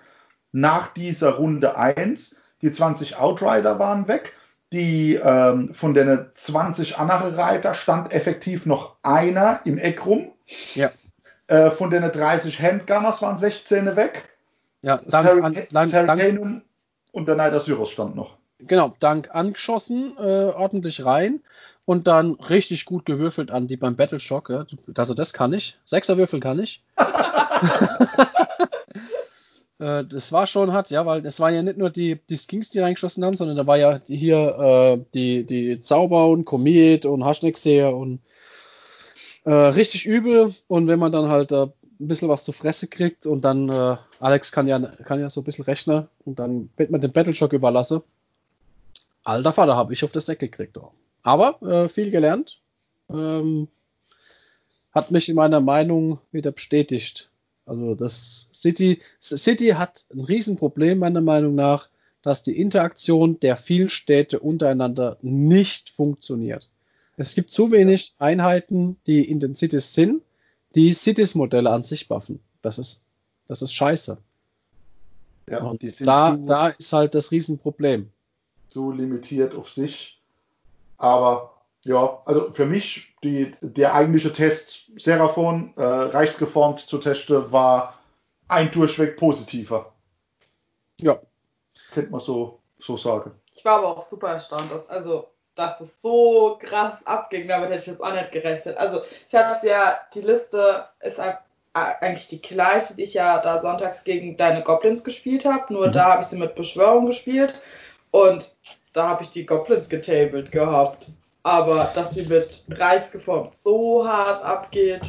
nach 0.52 0.94
dieser 0.94 1.32
Runde 1.32 1.78
1, 1.78 2.38
die 2.62 2.72
20 2.72 3.18
Outrider 3.18 3.80
waren 3.80 4.08
weg. 4.08 4.34
Die 4.74 5.16
ähm, 5.16 5.74
von 5.74 5.94
den 5.94 6.26
20 6.34 6.98
andere 6.98 7.38
Reiter 7.38 7.74
stand 7.74 8.12
effektiv 8.12 8.66
noch 8.66 8.96
einer 9.04 9.62
im 9.64 9.78
Eck 9.78 10.06
rum. 10.06 10.32
Ja. 10.74 10.92
Äh, 11.48 11.72
von 11.72 11.92
den 11.92 12.04
30 12.04 12.60
Handgunners 12.62 13.22
waren 13.22 13.38
16 13.38 13.96
weg. 13.96 14.30
Ja, 14.82 15.00
dank, 15.08 15.44
an, 15.44 15.54
dank, 15.72 15.92
dank, 15.92 16.10
Hurricanum 16.22 16.62
und 17.12 17.28
der 17.28 17.36
Neider 17.36 17.60
Syros 17.60 17.92
stand 17.92 18.16
noch. 18.16 18.38
genau, 18.60 18.94
dank 19.00 19.34
angeschossen, 19.34 20.16
äh, 20.18 20.22
ordentlich 20.22 21.06
rein 21.06 21.42
und 21.86 22.08
dann 22.08 22.34
richtig 22.34 22.86
gut 22.86 23.06
gewürfelt 23.06 23.52
an 23.52 23.68
die 23.68 23.78
beim 23.78 23.96
Battleshock. 23.96 24.50
Ja. 24.50 24.66
Also 24.98 25.14
das 25.14 25.34
kann 25.34 25.54
ich. 25.54 25.80
Sechser 25.86 26.18
Würfel 26.18 26.40
kann 26.40 26.60
ich. 26.60 26.84
Äh, 29.80 30.06
das 30.06 30.32
war 30.32 30.48
schon 30.48 30.72
hart, 30.72 30.90
ja, 30.90 31.06
weil 31.06 31.26
es 31.26 31.40
waren 31.40 31.54
ja 31.54 31.64
nicht 31.64 31.78
nur 31.78 31.90
die, 31.90 32.20
die 32.30 32.38
Skinks, 32.38 32.70
die 32.70 32.80
reingeschossen 32.80 33.24
haben, 33.24 33.36
sondern 33.36 33.58
da 33.58 33.68
war 33.68 33.78
ja 33.78 34.00
hier 34.06 34.38
äh, 34.38 35.06
die, 35.14 35.46
die 35.46 35.80
Zauber 35.82 36.28
und 36.28 36.46
Komet 36.46 37.06
und 37.06 37.26
Haschnexer 37.26 37.96
und 37.96 38.20
äh, 39.44 39.52
richtig 39.52 40.06
übel. 40.06 40.54
Und 40.68 40.88
wenn 40.88 41.00
man 41.00 41.12
dann 41.12 41.30
halt 41.30 41.52
äh, 41.52 41.68
ein 42.00 42.08
bisschen 42.08 42.30
was 42.30 42.44
zu 42.44 42.52
Fresse 42.52 42.88
kriegt 42.88 43.26
und 43.26 43.42
dann 43.42 43.70
äh, 43.70 43.98
Alex 44.20 44.52
kann 44.52 44.68
ja, 44.68 44.80
kann 44.80 45.20
ja 45.20 45.30
so 45.30 45.42
ein 45.42 45.44
bisschen 45.46 45.66
rechnen 45.66 46.08
und 46.26 46.40
dann 46.40 46.70
wird 46.78 46.92
man 46.92 47.02
den 47.02 47.12
Battleshock 47.12 47.54
überlasse. 47.54 48.04
Alter 49.24 49.54
Vater, 49.54 49.76
habe 49.76 49.94
ich 49.94 50.04
auf 50.04 50.12
das 50.12 50.26
Deck 50.26 50.40
gekriegt. 50.40 50.78
Auch. 50.78 50.92
Aber 51.24 51.62
äh, 51.64 51.88
viel 51.88 52.12
gelernt. 52.12 52.60
Ähm, 53.10 53.68
hat 54.94 55.12
mich 55.12 55.28
in 55.28 55.36
meiner 55.36 55.60
Meinung 55.60 56.20
wieder 56.32 56.52
bestätigt. 56.52 57.30
Also 57.66 57.96
das 57.96 58.45
City, 58.66 59.00
City 59.22 59.70
hat 59.70 60.06
ein 60.12 60.22
Riesenproblem 60.22 60.98
meiner 60.98 61.22
Meinung 61.22 61.54
nach, 61.54 61.90
dass 62.24 62.42
die 62.42 62.60
Interaktion 62.60 63.40
der 63.40 63.56
vielen 63.56 63.90
Städte 63.90 64.40
untereinander 64.40 65.18
nicht 65.22 65.92
funktioniert. 65.92 66.70
Es 67.16 67.36
gibt 67.36 67.52
zu 67.52 67.72
wenig 67.72 68.16
Einheiten, 68.18 68.98
die 69.06 69.30
in 69.30 69.40
den 69.40 69.56
Cities 69.56 69.94
sind, 69.94 70.24
die 70.74 70.92
Cities-Modelle 70.92 71.70
an 71.70 71.84
sich 71.84 72.08
buffen. 72.08 72.40
Das 72.64 72.80
ist, 72.80 73.06
das 73.48 73.62
ist 73.62 73.74
scheiße. 73.74 74.18
Ja, 75.48 75.60
Und 75.60 75.84
da, 76.00 76.36
da 76.36 76.70
ist 76.70 76.92
halt 76.92 77.14
das 77.14 77.32
Riesenproblem. 77.32 78.10
zu 78.70 78.92
limitiert 78.92 79.54
auf 79.54 79.70
sich. 79.70 80.20
Aber 80.98 81.54
ja, 81.84 82.20
also 82.26 82.50
für 82.52 82.66
mich, 82.66 83.14
die, 83.24 83.54
der 83.62 83.94
eigentliche 83.94 84.34
Test 84.34 84.90
Seraphon, 84.98 85.74
äh, 85.78 85.84
reichsgeformt 85.84 86.80
zu 86.80 86.98
testen, 86.98 87.52
war 87.52 87.94
ein 88.48 88.72
durchweg 88.72 89.18
positiver. 89.18 89.94
Ja, 91.02 91.18
Könnte 91.94 92.12
man 92.12 92.20
so, 92.22 92.60
so 92.80 92.98
sagen. 92.98 93.32
Ich 93.54 93.64
war 93.66 93.78
aber 93.80 93.98
auch 93.98 94.06
super 94.08 94.30
erstaunt, 94.30 94.72
dass, 94.72 94.88
also, 94.90 95.28
dass 95.56 95.80
es 95.82 96.02
so 96.02 96.58
krass 96.62 97.06
abging. 97.06 97.48
Damit 97.48 97.70
hätte 97.70 97.82
ich 97.82 97.88
jetzt 97.88 98.04
auch 98.04 98.14
nicht 98.14 98.32
gerechnet. 98.32 98.78
Also, 98.78 99.02
ich 99.28 99.36
habe 99.36 99.68
ja, 99.68 99.98
die 100.14 100.22
Liste 100.22 100.86
ist 101.02 101.20
eigentlich 101.74 102.28
die 102.30 102.42
gleiche, 102.42 102.96
die 102.96 103.04
ich 103.04 103.14
ja 103.14 103.40
da 103.40 103.60
sonntags 103.60 104.04
gegen 104.04 104.38
deine 104.38 104.64
Goblins 104.64 105.04
gespielt 105.04 105.46
habe. 105.46 105.74
Nur 105.74 105.88
Mhm. 105.88 105.94
da 105.94 106.06
habe 106.14 106.22
ich 106.22 106.28
sie 106.28 106.38
mit 106.38 106.56
Beschwörung 106.56 107.06
gespielt. 107.08 107.62
Und 108.12 108.56
da 108.94 109.10
habe 109.10 109.24
ich 109.24 109.30
die 109.32 109.46
Goblins 109.46 109.90
getabelt 109.90 110.52
gehabt. 110.52 111.08
Aber 111.44 111.92
dass 111.94 112.14
sie 112.16 112.26
mit 112.26 112.64
Reis 112.70 113.12
geformt 113.12 113.56
so 113.56 114.08
hart 114.08 114.44
abgeht. 114.44 115.02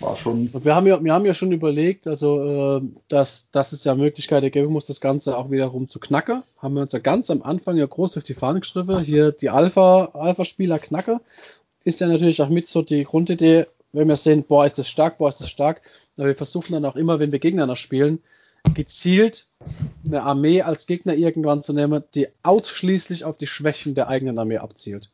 War 0.00 0.16
schon. 0.16 0.50
Wir 0.64 0.74
haben 0.74 0.86
ja, 0.86 1.02
wir 1.02 1.12
haben 1.12 1.26
ja 1.26 1.34
schon 1.34 1.52
überlegt, 1.52 2.06
also 2.06 2.78
äh, 2.78 2.80
dass, 3.08 3.50
dass 3.50 3.72
es 3.72 3.84
ja 3.84 3.94
Möglichkeiten 3.94 4.50
geben 4.50 4.72
muss, 4.72 4.86
das 4.86 5.00
Ganze 5.00 5.36
auch 5.36 5.50
wiederum 5.50 5.86
zu 5.86 6.00
knacken. 6.00 6.42
Haben 6.58 6.74
wir 6.74 6.82
uns 6.82 6.92
ja 6.92 7.00
ganz 7.00 7.30
am 7.30 7.42
Anfang 7.42 7.76
ja 7.76 7.86
groß 7.86 8.16
auf 8.16 8.22
die 8.22 8.34
Fahne 8.34 8.60
geschrieben. 8.60 8.98
Hier 9.00 9.32
die 9.32 9.50
Alpha, 9.50 10.06
Alpha-Spieler 10.14 10.78
knacke. 10.78 11.20
Ist 11.84 12.00
ja 12.00 12.06
natürlich 12.06 12.40
auch 12.40 12.48
mit 12.48 12.66
so 12.66 12.82
die 12.82 13.04
Grundidee, 13.04 13.66
wenn 13.92 14.08
wir 14.08 14.16
sehen, 14.16 14.44
boah, 14.46 14.64
ist 14.64 14.78
das 14.78 14.88
stark, 14.88 15.18
boah, 15.18 15.28
ist 15.28 15.40
das 15.40 15.50
stark. 15.50 15.82
Aber 16.16 16.28
wir 16.28 16.34
versuchen 16.34 16.72
dann 16.72 16.84
auch 16.84 16.96
immer, 16.96 17.18
wenn 17.18 17.32
wir 17.32 17.38
gegeneinander 17.38 17.76
spielen, 17.76 18.20
gezielt 18.74 19.46
eine 20.04 20.22
Armee 20.22 20.62
als 20.62 20.86
Gegner 20.86 21.14
irgendwann 21.14 21.62
zu 21.62 21.72
nehmen, 21.72 22.04
die 22.14 22.28
ausschließlich 22.42 23.24
auf 23.24 23.36
die 23.36 23.46
Schwächen 23.46 23.94
der 23.94 24.08
eigenen 24.08 24.38
Armee 24.38 24.58
abzielt. 24.58 25.10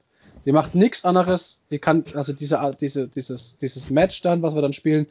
Die 0.46 0.52
macht 0.52 0.74
nichts 0.74 1.04
anderes. 1.04 1.60
Die 1.70 1.78
kann, 1.78 2.04
also 2.14 2.32
diese, 2.32 2.70
diese, 2.80 3.08
dieses, 3.08 3.58
dieses 3.58 3.90
Match 3.90 4.22
dann, 4.22 4.42
was 4.42 4.54
wir 4.54 4.62
dann 4.62 4.72
spielen, 4.72 5.06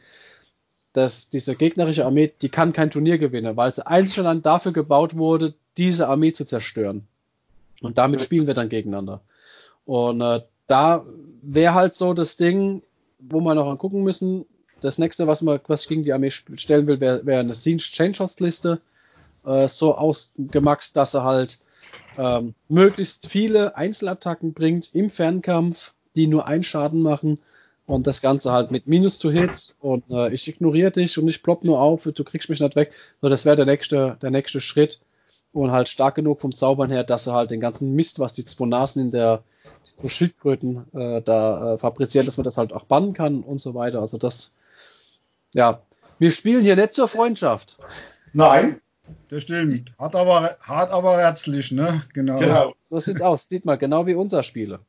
dass 0.94 1.30
diese 1.30 1.56
gegnerische 1.56 2.06
Armee, 2.06 2.32
die 2.42 2.50
kann 2.50 2.72
kein 2.72 2.90
Turnier 2.90 3.18
gewinnen, 3.18 3.58
weil 3.58 3.74
sie 3.74 3.86
einzig 3.86 4.20
und 4.20 4.28
allein 4.28 4.42
dafür 4.42 4.72
gebaut 4.72 5.18
wurde, 5.18 5.54
diese 5.78 6.08
Armee 6.08 6.32
zu 6.32 6.46
zerstören. 6.46 7.06
Und 7.82 7.98
damit 7.98 8.22
spielen 8.22 8.48
wir 8.48 8.54
dann 8.54 8.70
gegeneinander. 8.70 9.22
Und 9.84 10.22
äh, 10.22 10.42
da 10.68 11.06
wäre 11.42 11.74
halt 11.74 11.96
so 11.96 12.14
das 12.14 12.38
Ding, 12.38 12.82
wo 13.20 13.42
wir 13.42 13.56
noch 13.56 13.68
angucken 13.68 14.04
müssen. 14.04 14.46
Das 14.80 14.98
nächste, 14.98 15.28
was, 15.28 15.42
man, 15.42 15.60
was 15.68 15.82
ich 15.82 15.90
gegen 15.90 16.04
die 16.04 16.14
Armee 16.14 16.32
stellen 16.32 16.88
will, 16.88 17.02
wäre 17.02 17.26
wär 17.26 17.42
eine 17.42 17.54
Scene 17.54 17.78
Change 17.78 18.16
Shots 18.16 18.40
Liste. 18.40 18.80
Äh, 19.46 19.68
so 19.68 19.96
ausgemaxt, 19.96 20.96
dass 20.96 21.14
er 21.14 21.26
halt 21.26 21.60
ähm, 22.18 22.54
möglichst 22.68 23.28
viele 23.28 23.76
Einzelattacken 23.76 24.54
bringt 24.54 24.94
im 24.94 25.10
Fernkampf, 25.10 25.94
die 26.16 26.28
nur 26.28 26.48
einen 26.48 26.64
Schaden 26.64 27.02
machen 27.02 27.40
und 27.86 28.08
das 28.08 28.22
Ganze 28.22 28.52
halt 28.52 28.72
mit 28.72 28.88
Minus 28.88 29.20
to 29.20 29.30
Hit 29.30 29.76
und 29.80 30.10
äh, 30.10 30.34
ich 30.34 30.48
ignoriere 30.48 30.92
dich 30.92 31.18
und 31.18 31.28
ich 31.28 31.44
plopp 31.44 31.64
nur 31.64 31.80
auf, 31.80 32.04
du 32.04 32.24
kriegst 32.24 32.50
mich 32.50 32.60
nicht 32.60 32.76
weg. 32.76 32.92
So, 33.22 33.30
das 33.30 33.46
wäre 33.46 33.56
der 33.56 33.66
nächste, 33.66 34.18
der 34.22 34.32
nächste 34.32 34.62
Schritt 34.62 35.00
und 35.54 35.72
halt 35.72 35.88
stark 35.88 36.16
genug 36.16 36.42
vom 36.42 36.54
Zaubern 36.54 36.92
her, 36.92 37.04
dass 37.04 37.28
er 37.28 37.34
halt 37.34 37.52
den 37.52 37.62
ganzen 37.62 37.94
Mist, 37.94 38.20
was 38.20 38.34
die 38.34 38.46
zwei 38.46 38.66
Nasen 38.66 39.04
in 39.04 39.12
der 39.12 39.44
die 39.86 39.96
zwei 39.96 40.08
Schildkröten 40.08 40.86
äh, 40.94 41.22
da 41.22 41.74
äh, 41.74 41.78
fabrizieren, 41.78 42.26
dass 42.26 42.38
man 42.38 42.44
das 42.44 42.58
halt 42.58 42.74
auch 42.74 42.86
bannen 42.86 43.14
kann 43.14 43.42
und 43.42 43.60
so 43.60 43.74
weiter. 43.74 44.00
Also 44.00 44.18
das, 44.18 44.56
ja, 45.54 45.82
wir 46.20 46.32
spielen 46.32 46.64
hier 46.64 46.76
nicht 46.76 46.94
zur 46.94 47.08
Freundschaft. 47.08 47.78
Nein, 48.34 48.82
Das 49.30 49.44
stimmt. 49.44 49.92
Hart 50.00 50.16
aber, 50.16 50.58
hart 50.62 50.92
aber 50.92 51.18
herzlich, 51.18 51.72
ne? 51.72 52.04
Genau. 52.14 52.38
genau. 52.38 52.74
So 52.82 53.00
sieht's 53.00 53.22
aus. 53.22 53.48
Sieht 53.50 53.66
mal, 53.66 53.78
genau 53.78 54.06
wie 54.08 54.14
unser 54.14 54.44
Spiele. 54.44 54.80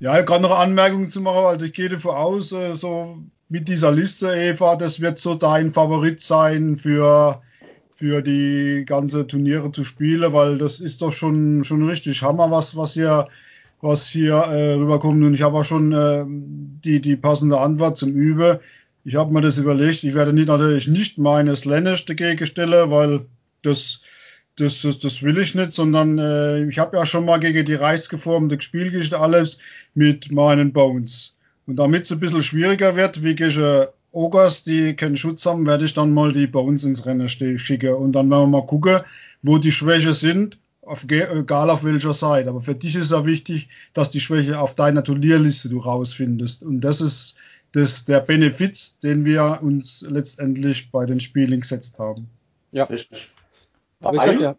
Ja, 0.00 0.18
ich 0.18 0.26
kann 0.26 0.42
noch 0.42 0.50
eine 0.50 0.60
Anmerkung 0.60 1.08
zu 1.08 1.20
machen, 1.20 1.44
also 1.44 1.64
ich 1.64 1.72
gehe 1.72 1.88
davon 1.88 2.14
aus, 2.14 2.52
äh, 2.52 2.74
so 2.74 3.22
mit 3.48 3.68
dieser 3.68 3.92
Liste, 3.92 4.34
Eva, 4.34 4.76
das 4.76 5.00
wird 5.00 5.18
so 5.18 5.34
dein 5.34 5.70
Favorit 5.70 6.20
sein 6.20 6.76
für, 6.76 7.40
für 7.94 8.20
die 8.20 8.84
ganze 8.86 9.26
Turniere 9.26 9.70
zu 9.70 9.84
spielen, 9.84 10.32
weil 10.32 10.58
das 10.58 10.80
ist 10.80 11.02
doch 11.02 11.12
schon, 11.12 11.64
schon 11.64 11.88
richtig 11.88 12.22
Hammer, 12.22 12.50
was, 12.50 12.76
was 12.76 12.94
hier, 12.94 13.28
was 13.80 14.06
hier 14.08 14.34
äh, 14.34 14.74
rüberkommt. 14.74 15.22
Und 15.22 15.34
ich 15.34 15.42
habe 15.42 15.58
auch 15.58 15.64
schon 15.64 15.92
äh, 15.92 16.24
die, 16.26 17.00
die 17.00 17.16
passende 17.16 17.60
Antwort 17.60 17.96
zum 17.96 18.12
Übe. 18.12 18.60
Ich 19.04 19.16
habe 19.16 19.32
mir 19.32 19.42
das 19.42 19.58
überlegt. 19.58 20.02
Ich 20.02 20.14
werde 20.14 20.32
nicht, 20.32 20.48
natürlich 20.48 20.88
nicht 20.88 21.18
meine 21.18 21.54
Slanish 21.56 22.06
dagegen 22.06 22.46
stellen, 22.46 22.90
weil 22.90 23.26
das, 23.62 24.00
das, 24.56 24.80
das, 24.80 24.98
das 24.98 25.22
will 25.22 25.36
ich 25.38 25.54
nicht, 25.54 25.74
sondern 25.74 26.18
äh, 26.18 26.64
ich 26.64 26.78
habe 26.78 26.96
ja 26.96 27.04
schon 27.04 27.26
mal 27.26 27.38
gegen 27.38 27.66
die 27.66 27.74
reichsgeformte 27.74 28.60
Spielgeschichte 28.60 29.20
alles 29.20 29.58
mit 29.94 30.32
meinen 30.32 30.72
Bones. 30.72 31.34
Und 31.66 31.76
damit 31.76 32.04
es 32.04 32.12
ein 32.12 32.20
bisschen 32.20 32.42
schwieriger 32.42 32.96
wird, 32.96 33.22
wie 33.22 33.34
gegen 33.34 33.86
Ogers, 34.10 34.64
die 34.64 34.94
keinen 34.94 35.16
Schutz 35.16 35.44
haben, 35.44 35.66
werde 35.66 35.84
ich 35.84 35.92
dann 35.92 36.12
mal 36.12 36.32
die 36.32 36.46
Bones 36.46 36.84
ins 36.84 37.04
Rennen 37.04 37.28
schicken. 37.28 37.94
Und 37.94 38.12
dann 38.12 38.30
werden 38.30 38.42
wir 38.42 38.60
mal 38.60 38.66
gucken, 38.66 39.00
wo 39.42 39.58
die 39.58 39.72
Schwäche 39.72 40.14
sind, 40.14 40.58
auf, 40.82 41.04
egal 41.08 41.70
auf 41.70 41.84
welcher 41.84 42.12
Seite. 42.12 42.48
Aber 42.48 42.60
für 42.60 42.74
dich 42.74 42.94
ist 42.94 43.10
ja 43.10 43.26
wichtig, 43.26 43.68
dass 43.92 44.10
die 44.10 44.20
Schwäche 44.20 44.60
auf 44.60 44.74
deiner 44.74 45.04
Turnierliste 45.04 45.68
du 45.68 45.78
rausfindest. 45.78 46.62
Und 46.62 46.80
das 46.80 47.00
ist 47.00 47.34
das, 47.74 48.04
der 48.04 48.20
Benefit, 48.20 49.02
den 49.02 49.24
wir 49.24 49.58
uns 49.60 50.02
letztendlich 50.02 50.92
bei 50.92 51.06
den 51.06 51.20
Spielen 51.20 51.60
gesetzt 51.60 51.98
haben. 51.98 52.30
Ja. 52.70 52.84
Richtig. 52.84 53.32
Aber 54.00 54.22
sag 54.22 54.40
ja, 54.40 54.56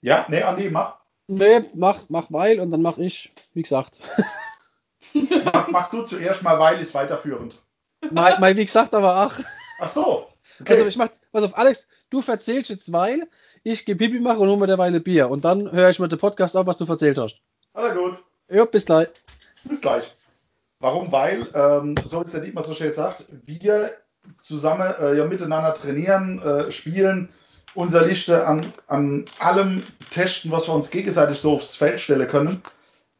Ja, 0.00 0.26
nee, 0.28 0.42
Andi, 0.42 0.68
mach. 0.70 0.96
nee, 1.28 1.60
mach, 1.74 2.08
mach 2.08 2.30
weil 2.30 2.58
und 2.58 2.70
dann 2.70 2.82
mach 2.82 2.98
ich, 2.98 3.32
wie 3.54 3.62
gesagt. 3.62 4.00
mach. 5.12 5.68
Mach 5.68 5.90
du 5.90 6.02
zuerst 6.02 6.42
mal, 6.42 6.58
weil 6.58 6.80
ist 6.80 6.94
weiterführend. 6.94 7.62
mal, 8.10 8.38
mal, 8.40 8.56
wie 8.56 8.64
gesagt, 8.64 8.94
aber 8.94 9.14
ach. 9.14 9.40
Ach 9.78 9.88
so. 9.88 10.28
Okay. 10.60 10.72
Also 10.72 10.86
ich 10.86 10.96
mach, 10.96 11.10
pass 11.30 11.44
auf, 11.44 11.56
Alex, 11.56 11.86
du 12.10 12.22
erzählst 12.26 12.70
jetzt 12.70 12.92
weil, 12.92 13.28
ich 13.62 13.84
geh 13.84 13.94
Pipi 13.94 14.18
machen 14.18 14.40
und 14.40 14.48
hol 14.48 14.56
mir 14.56 14.66
derweile 14.66 15.00
Bier. 15.00 15.28
Und 15.30 15.44
dann 15.44 15.70
höre 15.70 15.90
ich 15.90 15.98
mir 15.98 16.08
den 16.08 16.18
Podcast 16.18 16.56
auf, 16.56 16.66
was 16.66 16.76
du 16.76 16.86
erzählt 16.86 17.18
hast. 17.18 17.40
Alles 17.72 17.94
gut. 17.96 18.24
Ja, 18.48 18.64
bis 18.64 18.86
gleich. 18.86 19.08
Bis 19.64 19.80
gleich. 19.80 20.15
Warum? 20.80 21.10
Weil, 21.10 21.48
ähm, 21.54 21.94
so 22.06 22.20
wie 22.20 22.24
es 22.24 22.32
der 22.32 22.40
Dietmar 22.40 22.64
so 22.64 22.74
schön 22.74 22.92
sagt, 22.92 23.24
wir 23.44 23.90
zusammen 24.42 24.92
äh, 25.00 25.16
ja 25.16 25.24
miteinander 25.26 25.74
trainieren, 25.74 26.40
äh, 26.42 26.70
spielen, 26.72 27.28
unsere 27.74 28.06
Liste 28.06 28.46
an, 28.46 28.72
an 28.86 29.24
allem 29.38 29.84
testen, 30.10 30.50
was 30.50 30.68
wir 30.68 30.74
uns 30.74 30.90
gegenseitig 30.90 31.38
so 31.38 31.54
aufs 31.54 31.76
Feld 31.76 32.00
stellen 32.00 32.28
können. 32.28 32.62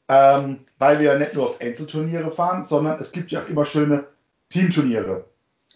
Ähm, 0.09 0.61
weil 0.79 0.99
wir 0.99 1.13
ja 1.13 1.19
nicht 1.19 1.35
nur 1.35 1.49
auf 1.49 1.61
Einzelturniere 1.61 2.31
fahren, 2.31 2.65
sondern 2.65 3.01
es 3.01 3.13
gibt 3.13 3.33
ja 3.33 3.43
auch 3.43 3.49
immer 3.49 3.67
schöne 3.67 4.05
Teamturniere. 4.51 5.25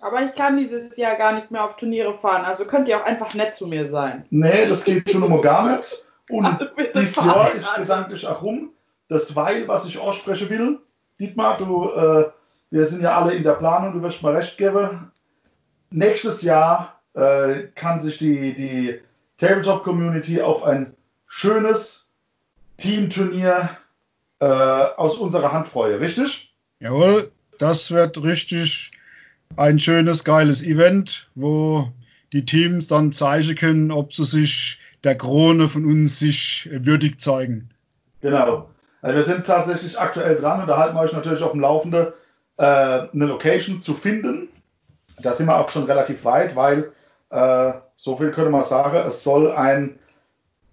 Aber 0.00 0.22
ich 0.22 0.34
kann 0.34 0.56
dieses 0.56 0.96
Jahr 0.96 1.16
gar 1.16 1.32
nicht 1.32 1.50
mehr 1.50 1.64
auf 1.64 1.76
Turniere 1.76 2.16
fahren, 2.18 2.44
also 2.44 2.64
könnt 2.64 2.88
ihr 2.88 2.98
auch 2.98 3.04
einfach 3.04 3.34
nett 3.34 3.54
zu 3.54 3.66
mir 3.66 3.86
sein. 3.86 4.24
Nee, 4.30 4.66
das 4.68 4.84
geht 4.84 5.10
schon 5.10 5.22
um 5.22 5.42
gar 5.42 5.76
nicht. 5.76 6.04
Und 6.30 6.46
Also 6.46 6.66
dieses 6.94 7.16
Jahr 7.16 7.52
ist 7.52 7.74
gedanklich 7.74 8.26
auch 8.26 8.40
rum. 8.40 8.70
Das 9.08 9.34
Weil, 9.34 9.66
was 9.66 9.86
ich 9.86 9.98
aussprechen 9.98 10.48
will, 10.48 10.78
Dietmar, 11.20 11.58
du, 11.58 11.90
äh, 11.90 12.30
wir 12.70 12.86
sind 12.86 13.02
ja 13.02 13.16
alle 13.16 13.34
in 13.34 13.42
der 13.42 13.52
Planung, 13.52 13.92
du 13.92 14.02
wirst 14.02 14.22
mal 14.22 14.34
recht 14.34 14.56
geben. 14.56 15.12
Nächstes 15.90 16.42
Jahr 16.42 17.00
äh, 17.14 17.64
kann 17.74 18.00
sich 18.00 18.18
die, 18.18 18.54
die 18.54 19.00
Tabletop-Community 19.38 20.40
auf 20.40 20.64
ein 20.64 20.94
schönes 21.26 22.10
Teamturnier 22.78 23.76
äh, 24.40 24.46
aus 24.46 25.18
unserer 25.18 25.52
Hand 25.52 25.68
freuen, 25.68 25.98
richtig? 25.98 26.54
Jawohl, 26.80 27.30
das 27.58 27.90
wird 27.90 28.22
richtig 28.22 28.92
ein 29.56 29.78
schönes, 29.78 30.24
geiles 30.24 30.62
Event, 30.62 31.28
wo 31.34 31.92
die 32.32 32.46
Teams 32.46 32.86
dann 32.86 33.12
zeigen 33.12 33.56
können, 33.56 33.90
ob 33.90 34.14
sie 34.14 34.24
sich 34.24 34.80
der 35.04 35.16
Krone 35.16 35.68
von 35.68 35.84
uns 35.84 36.18
sich 36.18 36.68
würdig 36.72 37.20
zeigen. 37.20 37.70
Genau. 38.20 38.70
Also 39.02 39.16
wir 39.16 39.22
sind 39.22 39.46
tatsächlich 39.46 39.98
aktuell 39.98 40.36
dran 40.36 40.60
und 40.60 40.66
da 40.66 40.76
halten 40.76 40.96
wir 40.96 41.00
euch 41.00 41.12
natürlich 41.12 41.42
auf 41.42 41.52
dem 41.52 41.60
Laufenden, 41.60 42.08
äh, 42.58 42.62
eine 42.62 43.08
Location 43.26 43.80
zu 43.80 43.94
finden. 43.94 44.48
Da 45.22 45.32
sind 45.32 45.46
wir 45.46 45.58
auch 45.58 45.70
schon 45.70 45.84
relativ 45.84 46.24
weit, 46.24 46.56
weil 46.56 46.92
äh, 47.30 47.72
so 47.96 48.16
viel 48.16 48.30
können 48.30 48.50
wir 48.50 48.64
sagen, 48.64 48.96
es 49.06 49.24
soll 49.24 49.50
ein 49.50 49.98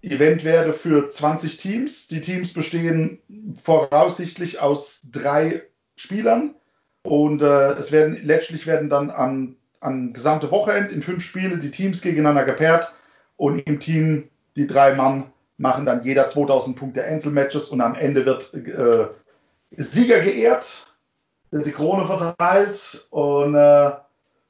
Event 0.02 0.44
werden 0.44 0.74
für 0.74 1.10
20 1.10 1.56
Teams. 1.56 2.08
Die 2.08 2.20
Teams 2.20 2.52
bestehen 2.52 3.18
voraussichtlich 3.60 4.60
aus 4.60 5.02
drei 5.10 5.62
Spielern 5.96 6.54
und 7.02 7.42
äh, 7.42 7.72
es 7.72 7.90
werden 7.90 8.18
letztlich 8.22 8.66
werden 8.66 8.88
dann 8.88 9.10
am, 9.10 9.56
am 9.80 10.12
gesamte 10.12 10.50
Wochenende 10.50 10.94
in 10.94 11.02
fünf 11.02 11.24
Spiele 11.24 11.58
die 11.58 11.70
Teams 11.70 12.00
gegeneinander 12.00 12.44
gepaart 12.44 12.92
und 13.36 13.60
im 13.60 13.80
Team 13.80 14.28
die 14.56 14.66
drei 14.66 14.94
Mann 14.94 15.32
machen 15.58 15.84
dann 15.84 16.04
jeder 16.04 16.28
2000 16.28 16.76
Punkte 16.76 17.04
Einzelmatches 17.04 17.68
und 17.68 17.80
am 17.80 17.94
Ende 17.94 18.24
wird 18.24 18.54
äh, 18.54 19.08
Sieger 19.76 20.20
geehrt, 20.20 20.86
wird 21.50 21.66
die 21.66 21.72
Krone 21.72 22.06
verteilt 22.06 23.06
und 23.10 23.54
äh, 23.54 23.92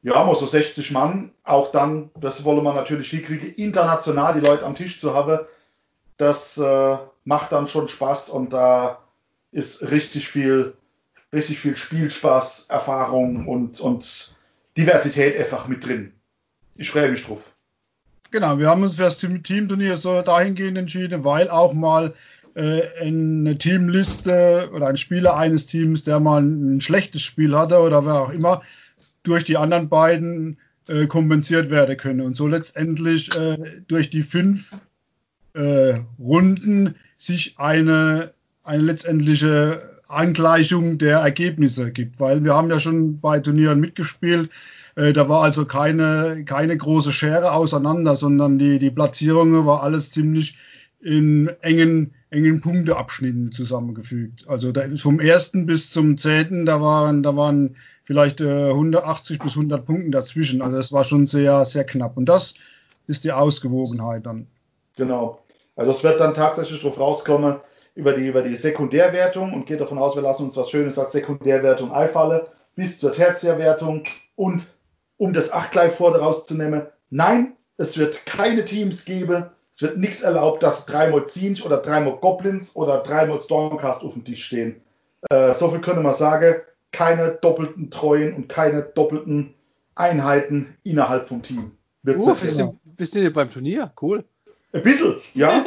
ja, 0.02 0.24
mal 0.24 0.36
so 0.36 0.46
60 0.46 0.92
Mann. 0.92 1.32
Auch 1.42 1.72
dann, 1.72 2.10
das 2.20 2.44
wollen 2.44 2.62
wir 2.62 2.74
natürlich 2.74 3.10
hinkriegen, 3.10 3.54
international 3.54 4.34
die 4.34 4.46
Leute 4.46 4.64
am 4.64 4.74
Tisch 4.74 5.00
zu 5.00 5.14
haben. 5.14 5.40
Das 6.18 6.58
äh, 6.58 6.98
macht 7.24 7.52
dann 7.52 7.68
schon 7.68 7.88
Spaß 7.88 8.30
und 8.30 8.52
da 8.52 9.00
ist 9.50 9.90
richtig 9.90 10.28
viel, 10.28 10.74
richtig 11.32 11.58
viel 11.58 11.76
Spielspaß, 11.76 12.66
Erfahrung 12.68 13.46
und, 13.46 13.80
und 13.80 14.34
Diversität 14.76 15.38
einfach 15.38 15.68
mit 15.68 15.84
drin. 15.84 16.12
Ich 16.76 16.90
freue 16.90 17.10
mich 17.10 17.24
drauf. 17.24 17.52
Genau, 18.30 18.58
wir 18.58 18.68
haben 18.68 18.82
uns 18.82 18.96
für 18.96 19.02
das 19.02 19.18
Teamturnier 19.18 19.96
so 19.96 20.20
dahingehend 20.20 20.76
entschieden, 20.76 21.24
weil 21.24 21.48
auch 21.48 21.72
mal 21.72 22.12
äh, 22.54 22.82
eine 23.00 23.56
Teamliste 23.56 24.68
oder 24.74 24.88
ein 24.88 24.98
Spieler 24.98 25.36
eines 25.36 25.66
Teams, 25.66 26.04
der 26.04 26.20
mal 26.20 26.42
ein 26.42 26.82
schlechtes 26.82 27.22
Spiel 27.22 27.56
hatte 27.56 27.78
oder 27.78 28.04
wer 28.04 28.14
auch 28.14 28.30
immer, 28.30 28.62
durch 29.22 29.44
die 29.44 29.56
anderen 29.56 29.88
beiden 29.88 30.58
äh, 30.88 31.06
kompensiert 31.06 31.70
werden 31.70 31.96
können. 31.96 32.20
Und 32.20 32.36
so 32.36 32.46
letztendlich 32.46 33.34
äh, 33.34 33.56
durch 33.86 34.10
die 34.10 34.22
fünf 34.22 34.72
äh, 35.54 36.00
Runden 36.18 36.96
sich 37.16 37.58
eine, 37.58 38.32
eine 38.62 38.82
letztendliche 38.82 39.80
Angleichung 40.08 40.98
der 40.98 41.18
Ergebnisse 41.18 41.92
gibt. 41.92 42.20
Weil 42.20 42.44
wir 42.44 42.54
haben 42.54 42.70
ja 42.70 42.78
schon 42.78 43.20
bei 43.20 43.40
Turnieren 43.40 43.80
mitgespielt. 43.80 44.50
Äh, 44.98 45.12
da 45.12 45.28
war 45.28 45.44
also 45.44 45.64
keine, 45.64 46.42
keine 46.44 46.76
große 46.76 47.12
Schere 47.12 47.52
auseinander, 47.52 48.16
sondern 48.16 48.58
die, 48.58 48.80
die 48.80 48.90
Platzierungen 48.90 49.64
war 49.64 49.84
alles 49.84 50.10
ziemlich 50.10 50.58
in 51.00 51.48
engen, 51.60 52.14
engen 52.30 52.60
Punkteabschnitten 52.60 53.52
zusammengefügt. 53.52 54.48
Also 54.48 54.72
da, 54.72 54.82
vom 54.96 55.20
ersten 55.20 55.66
bis 55.66 55.92
zum 55.92 56.18
zehnten, 56.18 56.66
da 56.66 56.82
waren, 56.82 57.22
da 57.22 57.36
waren 57.36 57.76
vielleicht 58.02 58.40
äh, 58.40 58.70
180 58.70 59.38
bis 59.38 59.52
100 59.52 59.86
Punkten 59.86 60.10
dazwischen. 60.10 60.62
Also 60.62 60.76
es 60.76 60.92
war 60.92 61.04
schon 61.04 61.26
sehr, 61.26 61.64
sehr 61.64 61.84
knapp. 61.84 62.16
Und 62.16 62.28
das 62.28 62.54
ist 63.06 63.22
die 63.22 63.32
Ausgewogenheit 63.32 64.26
dann. 64.26 64.48
Genau. 64.96 65.44
Also 65.76 65.92
es 65.92 66.02
wird 66.02 66.18
dann 66.18 66.34
tatsächlich 66.34 66.82
drauf 66.82 66.98
rauskommen 66.98 67.58
über 67.94 68.14
die, 68.14 68.26
über 68.26 68.42
die 68.42 68.56
Sekundärwertung 68.56 69.52
und 69.52 69.66
geht 69.66 69.80
davon 69.80 69.98
aus, 69.98 70.16
wir 70.16 70.22
lassen 70.22 70.46
uns 70.46 70.56
was 70.56 70.70
Schönes 70.70 70.98
als 70.98 71.12
Sekundärwertung 71.12 71.92
einfallen 71.92 72.40
bis 72.74 72.98
zur 72.98 73.12
Tertiärwertung 73.12 74.02
und 74.34 74.66
um 75.18 75.32
das 75.34 75.52
Achtgleich 75.52 75.92
vor 75.92 76.16
rauszunehmen, 76.16 76.86
nein, 77.10 77.56
es 77.76 77.98
wird 77.98 78.24
keine 78.24 78.64
Teams 78.64 79.04
geben, 79.04 79.44
es 79.74 79.82
wird 79.82 79.98
nichts 79.98 80.22
erlaubt, 80.22 80.62
dass 80.62 80.86
dreimal 80.86 81.26
Zinch 81.26 81.64
oder 81.64 81.78
dreimal 81.78 82.16
Goblins 82.16 82.74
oder 82.74 83.02
dreimal 83.02 83.40
Stormcast 83.40 84.02
auf 84.02 84.14
dem 84.14 84.24
Tisch 84.24 84.46
stehen. 84.46 84.80
Äh, 85.30 85.54
so 85.54 85.70
viel 85.70 85.80
können 85.80 86.02
wir 86.02 86.14
sagen, 86.14 86.56
keine 86.90 87.38
doppelten 87.42 87.90
Treuen 87.90 88.34
und 88.34 88.48
keine 88.48 88.82
doppelten 88.82 89.54
Einheiten 89.94 90.74
innerhalb 90.84 91.28
vom 91.28 91.42
Team. 91.42 91.72
Wird's 92.02 92.24
Uh, 92.24 92.34
bist, 92.34 92.58
du, 92.58 92.78
bist 92.96 93.14
du 93.14 93.30
beim 93.30 93.50
Turnier? 93.50 93.92
Cool. 94.00 94.24
Ein 94.72 94.82
bisschen, 94.82 95.16
ja. 95.34 95.64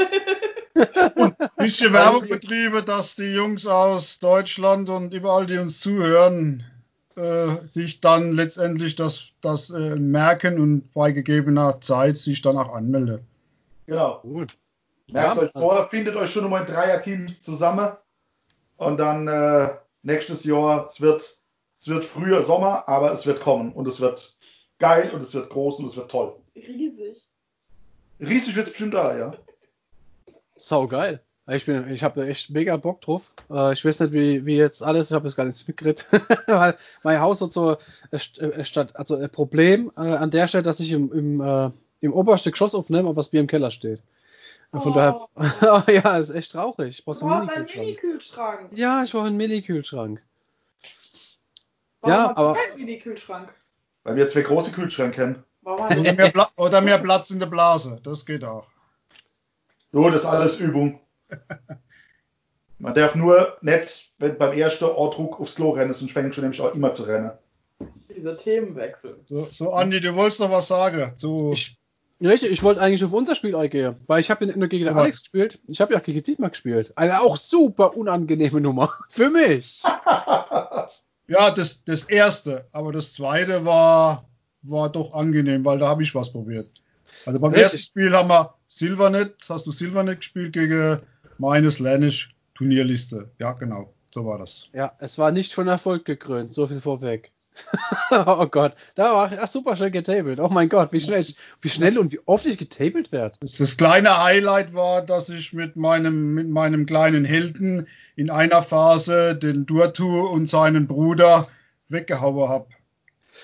Bisschen 1.58 1.94
Werbung 1.94 2.28
betrieben, 2.28 2.84
dass 2.86 3.16
die 3.16 3.34
Jungs 3.34 3.68
aus 3.68 4.20
Deutschland 4.20 4.90
und 4.90 5.14
überall, 5.14 5.46
die 5.46 5.58
uns 5.58 5.80
zuhören, 5.80 6.64
äh, 7.18 7.68
sich 7.68 8.02
dann 8.02 8.34
letztendlich 8.34 8.96
das, 8.96 9.30
das 9.42 9.70
äh, 9.70 9.96
merken 9.96 10.60
und 10.60 10.92
bei 10.94 11.12
gegebener 11.12 11.82
Zeit 11.82 12.18
sich 12.18 12.42
dann 12.42 12.58
auch 12.58 12.74
anmelden. 12.74 13.22
genau. 13.86 14.22
Cool. 14.24 14.48
Merkt 15.08 15.36
Ja, 15.36 15.42
euch 15.44 15.52
vor, 15.52 15.90
findet 15.90 16.16
euch 16.16 16.32
schon 16.32 16.50
mal 16.50 16.62
in 16.62 16.74
Dreierteams 16.74 17.44
zusammen 17.44 17.92
und 18.78 18.98
dann 18.98 19.28
äh, 19.28 19.76
nächstes 20.04 20.46
Jahr, 20.46 20.86
es 20.86 21.02
wird, 21.02 21.22
es 21.80 21.88
wird 21.88 22.06
früher 22.06 22.44
Sommer, 22.44 22.88
aber 22.88 23.12
es 23.12 23.26
wird 23.26 23.42
kommen 23.42 23.74
und 23.74 23.88
es 23.88 24.00
wird 24.00 24.38
geil 24.80 25.12
und 25.12 25.22
es 25.22 25.34
wird 25.34 25.50
groß 25.50 25.80
und 25.80 25.88
es 25.88 25.96
wird 25.98 26.10
toll. 26.10 26.36
Riesig. 26.56 27.28
Riesig 28.20 28.56
wird 28.56 28.68
es 28.68 28.74
bestimmt 28.74 28.94
da, 28.94 29.18
ja. 29.18 29.34
Sau 30.56 30.88
geil. 30.88 31.22
Ich, 31.54 31.66
bin, 31.66 31.92
ich 31.92 32.04
habe 32.04 32.26
echt 32.28 32.50
mega 32.52 32.78
Bock 32.78 33.02
drauf. 33.02 33.24
Äh, 33.50 33.74
ich 33.74 33.84
weiß 33.84 34.00
nicht, 34.02 34.14
wie, 34.14 34.46
wie 34.46 34.56
jetzt 34.58 34.84
alles, 34.84 35.10
ich 35.10 35.14
habe 35.16 35.26
das 35.26 35.36
gar 35.36 35.46
nicht 35.46 35.68
mitgekriegt, 35.68 36.08
weil 36.48 36.76
mein 37.04 37.20
Haus 37.20 37.42
hat 37.42 37.52
so 37.52 37.78
äh, 38.12 38.64
statt, 38.64 38.96
also 38.96 39.16
ein 39.16 39.30
Problem 39.30 39.92
äh, 39.98 40.02
an 40.02 40.32
der 40.32 40.48
Stelle, 40.48 40.64
dass 40.64 40.80
ich 40.80 40.92
im, 40.92 41.12
im, 41.12 41.74
im 42.02 42.14
obersten 42.14 42.52
Geschoss 42.52 42.76
aufnehme, 42.76 43.08
aber 43.10 43.18
was 43.18 43.30
Bier 43.30 43.42
im 43.42 43.48
Keller 43.48 43.72
steht. 43.72 44.02
Von 44.72 44.94
daher, 44.94 45.28
oh, 45.36 45.82
ja, 45.92 46.18
ist 46.18 46.30
echt 46.30 46.54
traurig. 46.54 47.00
Ich 47.00 47.04
brauch 47.04 47.14
so 47.14 47.28
Du 47.28 47.34
einen 47.34 47.46
Mini-Kühlschrank. 47.48 47.78
Mini-Kühlschrank. 47.78 48.70
Ja, 48.74 49.04
ich 49.04 49.12
brauche 49.12 49.26
einen 49.26 49.36
Mini-Kühlschrank. 49.38 50.24
Ja, 52.06 52.36
aber- 52.36 52.54
keinen 52.54 52.78
Mini-Kühlschrank? 52.78 53.54
Weil 54.04 54.16
wir 54.16 54.30
zwei 54.30 54.42
große 54.42 54.72
Kühlschränke 54.72 55.18
kennen. 55.18 55.44
Warum 55.62 55.84
hast 55.84 56.00
Oder 56.00 56.12
du 56.12 56.16
mehr, 56.16 56.32
Pla 56.32 56.50
oder 56.56 56.82
mehr 56.82 56.98
Platz 56.98 57.30
in 57.30 57.40
der 57.40 57.46
Blase, 57.48 58.00
das 58.04 58.26
geht 58.26 58.44
auch. 58.44 58.68
Jo, 59.92 60.10
das 60.10 60.24
ist 60.24 60.28
alles 60.28 60.58
Übung. 60.58 61.00
Man 62.82 62.96
darf 62.96 63.14
nur 63.14 63.58
nicht, 63.62 64.12
wenn 64.18 64.38
beim 64.40 64.58
ersten 64.58 64.86
Ortdruck 64.86 65.40
aufs 65.40 65.56
Klo 65.56 65.70
rennen, 65.70 65.94
sonst 65.94 66.14
fängt 66.14 66.34
schon 66.34 66.44
nämlich 66.44 66.62
auch 66.62 66.74
immer 66.74 66.94
zu 66.94 67.04
rennen. 67.04 67.32
diese 68.10 68.36
Themenwechsel? 68.36 69.20
So, 69.28 69.46
so 69.46 69.74
Andi, 69.74 70.02
du 70.02 70.16
wolltest 70.16 70.40
noch 70.40 70.50
was 70.50 70.68
sagen. 70.68 71.14
So, 71.16 71.54
Ich, 71.54 71.78
richtig, 72.20 72.50
ich 72.50 72.64
wollte 72.64 72.82
eigentlich 72.82 73.04
auf 73.04 73.14
unser 73.14 73.36
Spiel 73.36 73.56
eingehen, 73.56 73.98
weil 74.08 74.20
ich 74.20 74.32
habe 74.32 74.48
nur 74.48 74.68
gegen 74.68 74.86
den 74.86 74.96
Alex 74.96 75.20
gespielt. 75.20 75.60
Ich 75.68 75.80
habe 75.80 75.94
ja 75.94 76.00
gegen 76.00 76.24
Dietmar 76.24 76.50
gespielt. 76.50 76.92
Eine 76.96 77.22
auch 77.22 77.38
super 77.38 77.96
unangenehme 77.96 78.60
Nummer. 78.60 78.92
Für 79.12 79.30
mich. 79.30 79.84
ja, 81.28 81.52
das, 81.52 81.84
das 81.86 82.06
erste, 82.06 82.66
aber 82.72 82.92
das 82.92 83.14
zweite 83.14 83.64
war, 83.64 84.28
war 84.64 84.90
doch 84.90 85.14
angenehm, 85.14 85.64
weil 85.66 85.78
da 85.78 85.88
habe 85.88 86.02
ich 86.02 86.16
was 86.16 86.32
probiert. 86.32 86.68
Also 87.28 87.40
beim 87.40 87.52
Richtig. 87.52 87.64
ersten 87.64 87.78
Spiel 87.78 88.18
haben 88.18 88.30
wir 88.30 88.56
Silvernet, 88.68 89.36
hast 89.50 89.68
du 89.68 89.72
Silvernet 89.72 90.22
gespielt 90.22 90.54
gegen 90.54 91.00
meine 91.42 91.72
Slanish 91.72 92.36
Turnierliste. 92.54 93.32
Ja, 93.40 93.54
genau, 93.54 93.94
so 94.14 94.26
war 94.26 94.38
das. 94.38 94.70
Ja, 94.74 94.94
es 95.00 95.18
war 95.18 95.32
nicht 95.32 95.54
von 95.54 95.68
Erfolg 95.68 96.06
gekrönt, 96.06 96.54
so 96.54 96.68
viel 96.68 96.80
vorweg. 96.80 97.32
oh 98.12 98.48
Gach, 98.48 98.72
da 98.96 99.14
war 99.14 99.32
ach, 99.42 99.48
super 99.48 99.76
schnell 99.76 99.92
getabelt. 99.92 100.40
Oh 100.40 100.48
mein 100.48 100.70
Gott, 100.70 100.94
wie 100.94 101.02
schnell, 101.02 101.20
ich, 101.20 101.36
wie 101.60 101.70
schnell 101.70 101.98
und 101.98 102.14
wie 102.14 102.20
oft 102.26 102.46
ich 102.46 102.58
getabelt 102.58 103.12
werde. 103.12 103.38
Das, 103.42 103.58
das 103.58 103.76
kleine 103.76 104.24
Highlight 104.24 104.74
war, 104.74 105.02
dass 105.02 105.28
ich 105.28 105.52
mit 105.52 105.76
meinem, 105.76 106.34
mit 106.34 106.48
meinem 106.48 106.86
kleinen 106.86 107.26
Helden 107.26 107.88
in 108.16 108.30
einer 108.30 108.64
Phase 108.64 109.36
den 109.36 109.66
Durtu 109.66 110.28
und 110.28 110.48
seinen 110.48 110.88
Bruder 110.88 111.46
weggehauen 111.90 112.48
habe. 112.48 112.68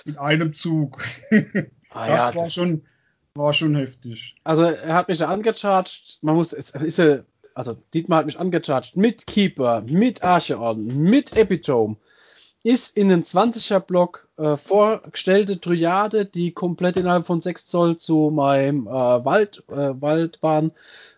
In 0.06 0.18
einem 0.18 0.54
Zug. 0.54 1.04
Ah, 1.89 2.06
das 2.08 2.20
ja, 2.20 2.36
war 2.36 2.43
das- 2.43 2.54
schon, 2.54 2.84
war 3.34 3.54
schon 3.54 3.76
heftig. 3.76 4.36
Also 4.43 4.64
er 4.64 4.93
hat 4.93 5.08
mich 5.08 5.18
da 5.20 5.30
angecharged. 5.30 6.20
Man 6.22 6.36
muss, 6.36 6.52
es 6.54 6.72
ist 6.72 6.98
ja, 7.00 7.20
also 7.58 7.76
Dietmar 7.93 8.20
hat 8.20 8.28
mich 8.28 8.39
angecharged 8.39 8.97
mit 8.97 9.26
Keeper, 9.26 9.82
mit 9.82 10.24
Archeon, 10.24 10.86
mit 10.86 11.36
Epitome. 11.36 11.97
Ist 12.64 12.95
in 12.95 13.10
den 13.10 13.24
20er 13.24 13.80
Block 13.80 14.28
äh, 14.38 14.58
vorgestellte 14.58 15.58
Dryade, 15.58 16.26
die 16.26 16.51
komplett 16.51 16.97
innerhalb 16.97 17.26
von 17.26 17.41
6 17.41 17.68
Zoll 17.68 17.97
zu 17.97 18.30
meinem 18.32 18.88
äh, 18.88 18.91
Wald, 18.91 19.64
äh, 19.70 19.93
Waldbahn, 19.99 20.72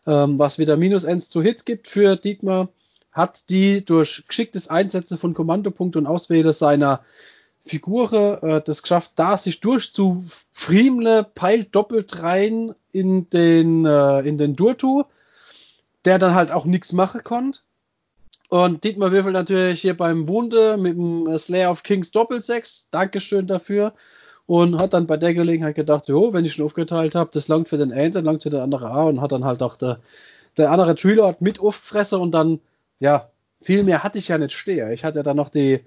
ähm, 0.06 0.40
was 0.40 0.60
wieder 0.60 0.78
minus 0.78 1.06
1 1.06 1.30
zu 1.30 1.42
Hit 1.42 1.66
gibt 1.66 1.88
für 1.88 2.16
Dietmar, 2.16 2.70
hat 3.12 3.50
die 3.50 3.84
durch 3.84 4.24
geschicktes 4.28 4.70
Einsetzen 4.70 5.18
von 5.18 5.34
Kommandopunkten 5.34 6.06
und 6.06 6.08
Auswählen 6.08 6.54
seiner 6.54 7.02
Figur 7.60 8.44
äh, 8.44 8.62
das 8.64 8.82
geschafft, 8.82 9.14
da 9.16 9.36
sich 9.36 9.60
durchzufriemle, 9.60 11.26
peilt 11.36 11.76
doppelt 11.76 12.22
rein 12.22 12.74
in 12.92 13.30
den, 13.30 13.86
äh, 13.86 14.22
in 14.22 14.38
den 14.38 14.56
Durtu, 14.56 15.04
der 16.06 16.20
dann 16.20 16.36
halt 16.36 16.52
auch 16.52 16.66
nichts 16.66 16.94
machen 16.94 17.24
konnte. 17.24 17.60
Und 18.50 18.84
Dietmar 18.84 19.12
würfelt 19.12 19.34
natürlich 19.34 19.82
hier 19.82 19.96
beim 19.96 20.28
Wunde 20.28 20.76
mit 20.78 20.98
dem 20.98 21.28
äh, 21.28 21.38
Slayer 21.38 21.70
of 21.72 21.84
Kings 21.84 22.12
Doppelsechs. 22.12 22.90
Dankeschön 22.92 23.46
dafür. 23.46 23.94
Und 24.48 24.80
hat 24.80 24.94
dann 24.96 25.06
bei 25.06 25.18
der 25.18 25.36
Gelegenheit 25.36 25.76
gedacht, 25.76 26.08
jo, 26.08 26.34
wenn 26.34 26.44
ich 26.44 26.54
schon 26.54 26.66
aufgeteilt 26.66 27.14
habe, 27.14 27.30
das 27.32 27.48
langt 27.48 27.70
für 27.70 27.78
den 27.78 27.94
einen, 27.94 28.12
dann 28.12 28.26
langt 28.26 28.42
für 28.42 28.50
den 28.50 28.62
anderen 28.62 28.88
auch. 28.88 29.08
Und 29.08 29.22
hat 29.22 29.32
dann 29.32 29.46
halt 29.46 29.62
auch 29.62 29.76
der, 29.76 30.00
der 30.58 30.72
andere 30.72 30.96
Treelord 30.96 31.42
mit 31.42 31.60
aufgefressen 31.60 32.20
und 32.20 32.32
dann, 32.32 32.60
ja, 33.00 33.30
viel 33.62 33.84
mehr 33.84 34.04
hatte 34.04 34.18
ich 34.18 34.30
ja 34.30 34.40
nicht 34.40 34.54
stehen. 34.54 34.92
Ich 34.92 35.06
hatte 35.06 35.20
ja 35.20 35.24
dann 35.24 35.38
noch 35.38 35.50
die, 35.50 35.82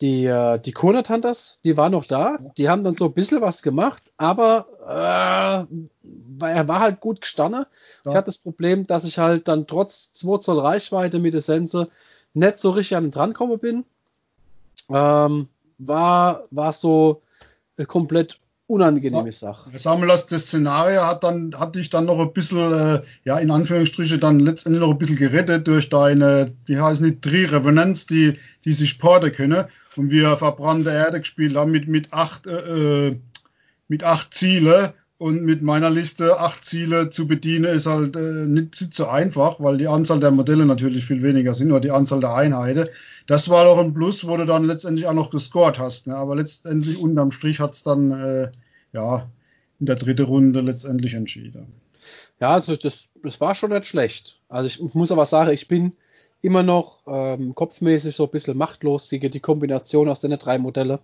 die, 0.00 0.24
äh, 0.24 0.58
die 0.58 0.72
Conan 0.72 1.04
Hunters, 1.06 1.60
die 1.64 1.76
waren 1.76 1.92
noch 1.92 2.06
da. 2.06 2.36
Die 2.56 2.70
haben 2.70 2.84
dann 2.84 2.96
so 2.96 3.06
ein 3.06 3.12
bisschen 3.12 3.42
was 3.42 3.62
gemacht, 3.62 4.02
aber 4.16 5.66
äh, 5.68 5.76
er 6.40 6.68
war 6.68 6.80
halt 6.80 7.00
gut 7.00 7.20
gestanden. 7.20 7.66
Ja. 8.04 8.10
Ich 8.10 8.16
hatte 8.16 8.26
das 8.26 8.38
Problem, 8.38 8.86
dass 8.86 9.04
ich 9.04 9.18
halt 9.18 9.48
dann 9.48 9.66
trotz 9.66 10.12
2 10.12 10.38
Zoll 10.38 10.60
Reichweite 10.60 11.18
mit 11.18 11.34
der 11.34 11.40
Sense 11.40 11.88
nicht 12.34 12.58
so 12.58 12.70
richtig 12.70 12.96
an 12.96 13.04
den 13.04 13.10
drankommen 13.10 13.58
bin. 13.58 13.84
Ähm, 14.88 15.48
war, 15.78 16.42
war 16.50 16.72
so 16.72 17.22
eine 17.76 17.86
komplett 17.86 18.38
unangenehme 18.66 19.32
Sache. 19.32 19.70
Samuels 19.78 20.26
das 20.26 20.46
Szenario 20.46 21.06
hat 21.06 21.22
dann, 21.22 21.54
hat 21.58 21.76
dich 21.76 21.90
dann 21.90 22.06
noch 22.06 22.18
ein 22.18 22.32
bisschen, 22.32 22.72
äh, 22.72 23.02
ja, 23.24 23.38
in 23.38 23.50
Anführungsstriche 23.50 24.18
dann 24.18 24.40
letztendlich 24.40 24.80
noch 24.80 24.90
ein 24.90 24.98
bisschen 24.98 25.16
gerettet 25.16 25.66
durch 25.66 25.88
deine, 25.90 26.52
wie 26.64 26.80
heißen 26.80 27.04
die, 27.04 27.20
Tri 27.20 27.44
Revenants, 27.44 28.06
die, 28.06 28.38
die 28.64 28.72
sich 28.72 28.98
porten 28.98 29.32
können. 29.32 29.64
Und 29.96 30.10
wir 30.10 30.36
verbrannte 30.36 30.90
Erde 30.90 31.20
gespielt 31.20 31.56
haben 31.56 31.72
mit, 31.72 31.88
mit 31.88 32.12
acht, 32.12 32.46
äh, 32.46 33.08
äh, 33.08 33.20
mit 33.88 34.02
acht 34.02 34.32
Ziele. 34.32 34.94
Und 35.16 35.42
mit 35.42 35.62
meiner 35.62 35.90
Liste 35.90 36.40
acht 36.40 36.64
Ziele 36.64 37.08
zu 37.08 37.28
bedienen 37.28 37.66
ist 37.66 37.86
halt 37.86 38.16
äh, 38.16 38.46
nicht 38.46 38.74
so 38.94 39.06
einfach, 39.06 39.60
weil 39.60 39.78
die 39.78 39.86
Anzahl 39.86 40.18
der 40.18 40.32
Modelle 40.32 40.66
natürlich 40.66 41.04
viel 41.04 41.22
weniger 41.22 41.54
sind, 41.54 41.70
oder 41.70 41.80
die 41.80 41.92
Anzahl 41.92 42.20
der 42.20 42.34
Einheiten. 42.34 42.88
Das 43.26 43.48
war 43.48 43.64
doch 43.64 43.78
ein 43.78 43.94
Plus, 43.94 44.26
wo 44.26 44.36
du 44.36 44.44
dann 44.44 44.64
letztendlich 44.64 45.06
auch 45.06 45.14
noch 45.14 45.30
gescored 45.30 45.78
hast. 45.78 46.08
Ne? 46.08 46.16
Aber 46.16 46.34
letztendlich 46.34 46.98
unterm 46.98 47.30
Strich 47.30 47.60
hat's 47.60 47.84
dann 47.84 48.10
äh, 48.10 48.50
ja 48.92 49.28
in 49.78 49.86
der 49.86 49.96
dritten 49.96 50.26
Runde 50.26 50.60
letztendlich 50.60 51.14
entschieden. 51.14 51.66
Ja, 52.40 52.50
also 52.50 52.74
das, 52.76 53.08
das 53.22 53.40
war 53.40 53.54
schon 53.54 53.70
nicht 53.70 53.86
schlecht. 53.86 54.40
Also 54.48 54.66
ich 54.66 54.94
muss 54.94 55.12
aber 55.12 55.26
sagen, 55.26 55.52
ich 55.52 55.68
bin 55.68 55.92
immer 56.42 56.62
noch 56.62 57.02
ähm, 57.06 57.54
kopfmäßig 57.54 58.14
so 58.14 58.24
ein 58.24 58.30
bisschen 58.30 58.58
machtlos 58.58 59.08
gegen 59.08 59.30
die 59.30 59.40
Kombination 59.40 60.08
aus 60.08 60.20
den 60.20 60.32
drei 60.32 60.58
Modelle. 60.58 61.00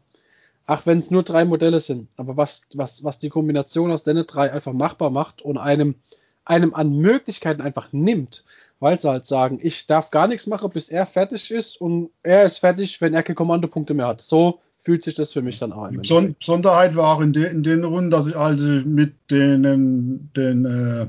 Ach, 0.72 0.86
wenn 0.86 1.00
es 1.00 1.10
nur 1.10 1.24
drei 1.24 1.44
Modelle 1.44 1.80
sind, 1.80 2.10
aber 2.16 2.36
was, 2.36 2.68
was, 2.74 3.02
was 3.02 3.18
die 3.18 3.28
Kombination 3.28 3.90
aus 3.90 4.04
den 4.04 4.24
drei 4.24 4.52
einfach 4.52 4.72
machbar 4.72 5.10
macht 5.10 5.42
und 5.42 5.58
einem, 5.58 5.96
einem 6.44 6.74
an 6.74 6.96
Möglichkeiten 6.96 7.60
einfach 7.60 7.92
nimmt, 7.92 8.44
weil 8.78 9.00
sie 9.00 9.08
halt 9.08 9.26
sagen, 9.26 9.58
ich 9.60 9.88
darf 9.88 10.12
gar 10.12 10.28
nichts 10.28 10.46
machen, 10.46 10.70
bis 10.70 10.88
er 10.88 11.06
fertig 11.06 11.50
ist 11.50 11.80
und 11.80 12.10
er 12.22 12.44
ist 12.44 12.58
fertig, 12.58 13.00
wenn 13.00 13.14
er 13.14 13.24
keine 13.24 13.34
Kommandopunkte 13.34 13.94
mehr 13.94 14.06
hat. 14.06 14.20
So 14.20 14.60
fühlt 14.78 15.02
sich 15.02 15.16
das 15.16 15.32
für 15.32 15.42
mich 15.42 15.58
dann 15.58 15.72
an. 15.72 15.90
Die 15.90 15.98
Beson 15.98 16.36
Besonderheit 16.38 16.94
war 16.94 17.16
auch 17.16 17.20
in, 17.20 17.32
de 17.32 17.50
in 17.50 17.64
den 17.64 17.82
Runden, 17.82 18.12
dass 18.12 18.28
ich 18.28 18.36
also 18.36 18.64
mit 18.64 19.14
den, 19.32 20.30
den 20.36 20.66
äh, 20.66 21.06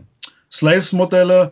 Slaves-Modelle, 0.52 1.52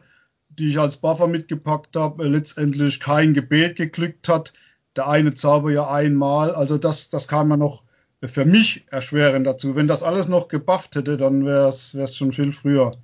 die 0.50 0.72
ich 0.72 0.80
als 0.80 0.98
Buffer 0.98 1.28
mitgepackt 1.28 1.96
habe, 1.96 2.26
äh, 2.26 2.28
letztendlich 2.28 3.02
kein 3.02 3.36
Gebet 3.36 3.76
geglückt 3.76 4.28
hat. 4.28 4.52
Der 4.96 5.08
eine 5.08 5.36
Zauber 5.36 5.70
ja 5.70 5.92
einmal. 5.92 6.50
Also 6.50 6.80
das, 6.80 7.12
das 7.12 7.28
kam 7.28 7.52
ja 7.52 7.58
noch 7.58 7.84
für 8.24 8.46
mich 8.46 8.84
erschwerend 8.90 9.48
dazu. 9.48 9.76
Wenn 9.76 9.88
das 9.88 10.04
alles 10.04 10.28
noch 10.28 10.48
gebufft 10.48 10.96
hätte, 10.96 11.18
dann 11.18 11.46
wäre 11.46 11.70
es 11.70 12.16
schon 12.16 12.34
viel 12.34 12.52
früher, 12.52 12.98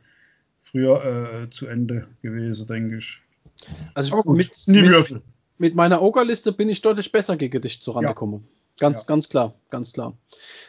früher 0.62 1.04
äh, 1.44 1.50
zu 1.50 1.68
Ende 1.68 2.08
gewesen, 2.22 2.68
denke 2.68 2.98
ich. 2.98 3.22
Also 3.94 4.22
gut, 4.22 4.36
mit, 4.36 4.52
mit, 4.68 5.24
mit 5.58 5.76
meiner 5.76 6.02
Ogerliste 6.02 6.52
bin 6.52 6.68
ich 6.68 6.82
deutlich 6.82 7.12
besser 7.12 7.38
gegen 7.38 7.62
dich 7.62 7.82
zurande 7.82 8.08
Ja. 8.08 8.14
gekommen. 8.14 8.46
Ganz, 8.78 9.02
Ja. 9.02 9.06
ganz 9.08 9.30
klar, 9.30 9.54
ganz 9.70 9.94
klar. 9.94 10.18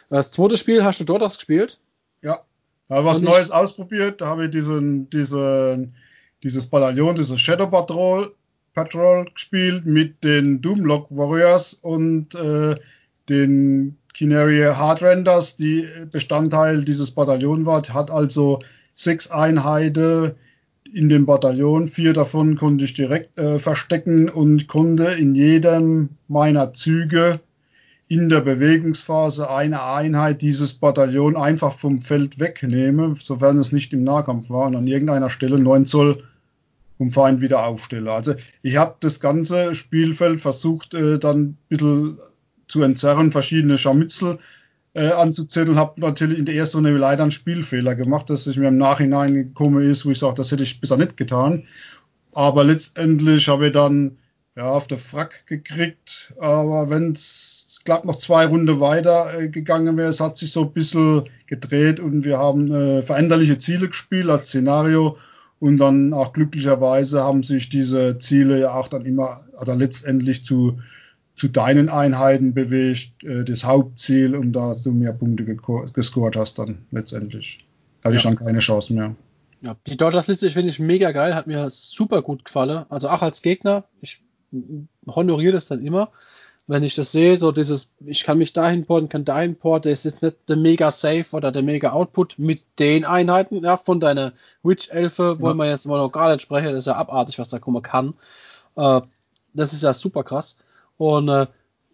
Das 0.09 0.31
zweite 0.31 0.57
Spiel 0.57 0.83
hast 0.85 1.01
du 1.01 1.03
dort 1.03 1.23
auch 1.23 1.35
gespielt. 1.35 1.77
Ja, 2.21 2.41
da 2.87 2.95
habe 2.95 3.07
was 3.07 3.21
Neues 3.21 3.51
ausprobiert. 3.51 4.21
Da 4.21 4.27
habe 4.27 4.45
ich 4.45 4.51
diesen, 4.51 5.09
diesen, 5.09 5.93
dieses 6.41 6.67
Bataillon, 6.67 7.15
dieses 7.15 7.41
Shadow 7.41 7.67
Patrol, 7.67 8.33
Patrol 8.73 9.25
gespielt 9.33 9.85
mit 9.85 10.23
den 10.23 10.61
Doomlock 10.61 11.07
Warriors 11.09 11.73
und 11.73 12.33
äh, 12.35 12.77
den 13.27 13.97
Canary 14.17 14.61
Hardrenders, 14.61 15.57
die 15.57 15.87
Bestandteil 16.11 16.83
dieses 16.83 17.11
Bataillons 17.11 17.65
war. 17.65 17.83
Hat 17.89 18.09
also 18.09 18.59
sechs 18.95 19.29
Einheiten 19.29 20.31
in 20.91 21.09
dem 21.09 21.25
Bataillon. 21.25 21.87
Vier 21.87 22.13
davon 22.13 22.55
konnte 22.55 22.85
ich 22.85 22.93
direkt 22.93 23.37
äh, 23.37 23.59
verstecken 23.59 24.29
und 24.29 24.67
konnte 24.67 25.05
in 25.05 25.35
jedem 25.35 26.09
meiner 26.27 26.73
Züge 26.73 27.39
in 28.07 28.29
der 28.29 28.41
Bewegungsphase 28.41 29.51
eine 29.51 29.83
Einheit 29.83 30.41
dieses 30.41 30.73
Bataillon 30.73 31.35
einfach 31.35 31.73
vom 31.73 32.01
Feld 32.01 32.39
wegnehmen, 32.39 33.15
sofern 33.21 33.59
es 33.59 33.73
nicht 33.73 33.91
im 33.93 34.03
Nahkampf 34.03 34.49
war, 34.49 34.67
und 34.67 34.77
an 34.77 34.87
irgendeiner 34.87 35.29
Stelle 35.29 35.59
9 35.59 35.85
Zoll 35.85 36.23
vom 36.97 37.11
Feind 37.11 37.41
wieder 37.41 37.65
aufstelle. 37.65 38.11
Also 38.11 38.33
ich 38.63 38.77
habe 38.77 38.95
das 39.01 39.19
ganze 39.19 39.75
Spielfeld 39.75 40.41
versucht, 40.41 40.93
äh, 40.93 41.19
dann 41.19 41.41
ein 41.41 41.57
bisschen 41.67 42.17
zu 42.67 42.81
entzerren, 42.81 43.31
verschiedene 43.31 43.77
Scharmützel 43.77 44.39
äh, 44.93 45.11
anzuzetteln, 45.11 45.77
habe 45.77 46.01
natürlich 46.01 46.39
in 46.39 46.45
der 46.45 46.55
ersten 46.55 46.77
Runde 46.77 46.97
leider 46.97 47.23
einen 47.23 47.31
Spielfehler 47.31 47.95
gemacht, 47.95 48.29
dass 48.29 48.47
ich 48.47 48.57
mir 48.57 48.69
im 48.69 48.77
Nachhinein 48.77 49.33
gekommen 49.33 49.83
ist, 49.83 50.05
wo 50.05 50.11
ich 50.11 50.19
sage, 50.19 50.35
das 50.35 50.51
hätte 50.51 50.63
ich 50.63 50.81
besser 50.81 50.97
nicht 50.97 51.17
getan. 51.17 51.63
Aber 52.33 52.63
letztendlich 52.63 53.47
habe 53.47 53.67
ich 53.67 53.73
dann 53.73 54.17
ja, 54.55 54.69
auf 54.69 54.87
der 54.87 54.97
Frack 54.97 55.45
gekriegt. 55.45 56.33
Aber 56.39 56.89
wenn 56.89 57.11
es 57.11 57.81
glatt 57.85 58.05
noch 58.05 58.17
zwei 58.17 58.47
Runden 58.47 58.79
weiter 58.79 59.39
äh, 59.39 59.49
gegangen 59.49 59.97
wäre, 59.97 60.09
es 60.09 60.19
hat 60.19 60.35
sich 60.35 60.51
so 60.51 60.63
ein 60.63 60.73
bisschen 60.73 61.29
gedreht 61.45 61.99
und 61.99 62.25
wir 62.25 62.39
haben 62.39 62.71
äh, 62.71 63.01
veränderliche 63.03 63.59
Ziele 63.59 63.87
gespielt 63.87 64.29
als 64.29 64.47
Szenario. 64.47 65.17
Und 65.59 65.77
dann 65.77 66.13
auch 66.13 66.33
glücklicherweise 66.33 67.23
haben 67.23 67.41
sich 67.41 67.69
diese 67.69 68.19
Ziele 68.19 68.59
ja 68.59 68.73
auch 68.73 68.87
dann 68.87 69.05
immer 69.05 69.39
oder 69.59 69.75
letztendlich 69.75 70.45
zu, 70.45 70.79
zu 71.37 71.47
deinen 71.47 71.87
Einheiten 71.87 72.53
bewegt, 72.53 73.23
äh, 73.23 73.45
das 73.45 73.63
Hauptziel, 73.63 74.35
um 74.35 74.51
da 74.51 74.75
du 74.83 74.91
mehr 74.91 75.13
Punkte 75.13 75.45
gescored 75.45 76.35
hast 76.35 76.57
dann 76.57 76.79
letztendlich. 76.91 77.63
Hatte 78.03 78.15
ja. 78.15 78.17
ich 78.17 78.23
dann 78.23 78.35
keine 78.35 78.59
Chance 78.59 78.93
mehr. 78.93 79.15
Ja, 79.61 79.75
die 79.85 79.97
Dodgers-Liste 79.97 80.49
finde 80.49 80.71
ich 80.71 80.79
mega 80.79 81.11
geil, 81.11 81.35
hat 81.35 81.47
mir 81.47 81.69
super 81.69 82.23
gut 82.23 82.43
gefallen. 82.43 82.85
Also 82.89 83.09
auch 83.09 83.21
als 83.21 83.43
Gegner, 83.43 83.83
ich 84.01 84.21
honoriere 85.07 85.53
das 85.53 85.67
dann 85.67 85.85
immer, 85.85 86.09
wenn 86.65 86.83
ich 86.83 86.95
das 86.95 87.11
sehe, 87.11 87.37
so 87.37 87.51
dieses, 87.51 87.93
ich 88.05 88.23
kann 88.23 88.39
mich 88.39 88.53
dahin 88.53 88.85
porten, 88.85 89.07
kann 89.07 89.23
dahin 89.23 89.55
porten, 89.55 89.91
das 89.91 90.05
ist 90.05 90.23
nicht 90.23 90.37
der 90.49 90.57
mega 90.57 90.91
Safe 90.91 91.25
oder 91.31 91.51
der 91.51 91.63
mega 91.63 91.91
Output 91.91 92.39
mit 92.39 92.63
den 92.79 93.05
Einheiten, 93.05 93.63
ja, 93.63 93.77
von 93.77 93.99
deiner 93.99 94.33
Witch-Elfe, 94.63 95.39
wollen 95.39 95.57
ja. 95.59 95.65
wir 95.65 95.69
jetzt 95.69 95.85
mal 95.85 95.97
noch 95.97 96.11
gar 96.11 96.31
nicht 96.31 96.41
sprechen, 96.41 96.73
das 96.73 96.83
ist 96.83 96.87
ja 96.87 96.95
abartig, 96.95 97.37
was 97.39 97.49
da 97.49 97.59
kommen 97.59 97.83
kann. 97.83 98.15
Äh, 98.75 99.01
das 99.53 99.73
ist 99.73 99.83
ja 99.83 99.93
super 99.93 100.23
krass 100.23 100.57
und 100.97 101.29
äh, 101.29 101.47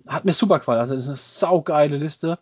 hat 0.08 0.26
mir 0.26 0.34
super 0.34 0.60
gefallen, 0.60 0.80
also 0.80 0.93
das 0.93 1.04
ist 1.04 1.10
eine 1.10 1.18
saugeile 1.18 1.97
Liste 1.97 2.38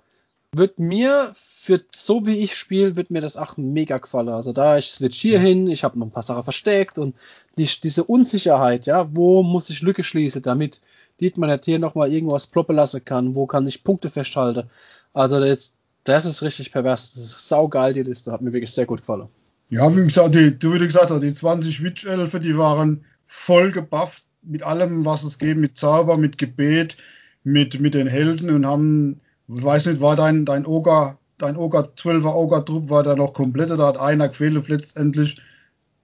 wird 0.54 0.80
mir 0.80 1.32
für 1.34 1.82
so 1.96 2.26
wie 2.26 2.40
ich 2.40 2.56
spiele, 2.56 2.96
wird 2.98 3.10
mir 3.10 3.22
das 3.22 3.38
auch 3.38 3.56
mega 3.58 3.98
gefallen. 3.98 4.30
Also 4.30 4.52
da 4.52 4.78
ich 4.78 4.92
switch 4.92 5.20
hier 5.20 5.40
hin, 5.40 5.68
ich 5.68 5.84
habe 5.84 5.98
noch 5.98 6.08
ein 6.08 6.12
paar 6.12 6.24
Sachen 6.24 6.44
versteckt 6.44 6.98
und 6.98 7.16
die, 7.58 7.70
diese 7.82 8.04
Unsicherheit, 8.04 8.86
ja, 8.86 9.16
wo 9.16 9.44
muss 9.44 9.70
ich 9.70 9.82
Lücke 9.82 10.04
schließen, 10.04 10.42
damit 10.42 10.82
Dietmar 11.22 11.50
jetzt 11.50 11.66
hier 11.66 11.80
nochmal 11.80 12.12
irgendwas 12.12 12.48
ploppen 12.48 12.76
lassen 12.76 13.06
kann, 13.06 13.36
wo 13.36 13.46
kann 13.46 13.68
ich 13.68 13.84
Punkte 13.84 14.10
festhalten. 14.10 14.70
Also 15.14 15.40
jetzt, 15.40 15.78
das 16.04 16.26
ist 16.26 16.42
richtig 16.42 16.72
pervers. 16.72 17.14
Das 17.14 17.24
ist 17.24 17.48
saugeil, 17.48 17.94
die 17.94 18.04
Liste. 18.04 18.32
Hat 18.32 18.42
mir 18.42 18.54
wirklich 18.54 18.72
sehr 18.72 18.86
gut 18.86 19.02
gefallen. 19.02 19.30
Ja, 19.70 19.96
wie 19.96 20.04
gesagt, 20.04 20.36
die, 20.36 20.58
du 20.58 20.74
wie 20.74 20.80
gesagt 20.80 21.12
hast, 21.12 21.22
die 21.22 21.34
20 21.34 21.82
Witch-Elfe, 21.82 22.42
die 22.42 22.58
waren 22.58 23.06
voll 23.26 23.72
gebufft 23.72 24.26
mit 24.44 24.64
allem, 24.64 25.06
was 25.06 25.24
es 25.24 25.40
geht, 25.40 25.58
mit 25.58 25.78
Zauber, 25.78 26.18
mit 26.18 26.38
Gebet, 26.38 26.98
mit, 27.44 27.80
mit 27.80 27.94
den 27.94 28.08
Helden 28.08 28.50
und 28.50 28.66
haben 28.66 29.22
ich 29.56 29.64
weiß 29.64 29.88
nicht, 29.88 30.02
war 30.02 30.16
dein, 30.16 30.46
dein 30.46 30.66
Oger, 30.66 31.18
dein 31.38 31.58
Oger, 31.58 31.90
12er 31.98 32.34
Oger-Trupp, 32.34 32.90
war 32.90 33.04
da 33.04 33.16
noch 33.16 33.34
komplett 33.34 33.72
oder 33.72 33.88
hat 33.88 34.00
einer 34.00 34.30
gefehlt 34.30 34.56
und 34.56 34.70
letztendlich 34.70 35.42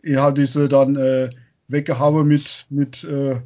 ihr 0.04 0.22
hat 0.22 0.38
diese 0.38 0.70
dann 0.70 0.96
äh, 0.96 1.30
weggehauen 1.68 2.28
mit, 2.28 2.66
mit 2.70 3.04
äh, 3.04 3.40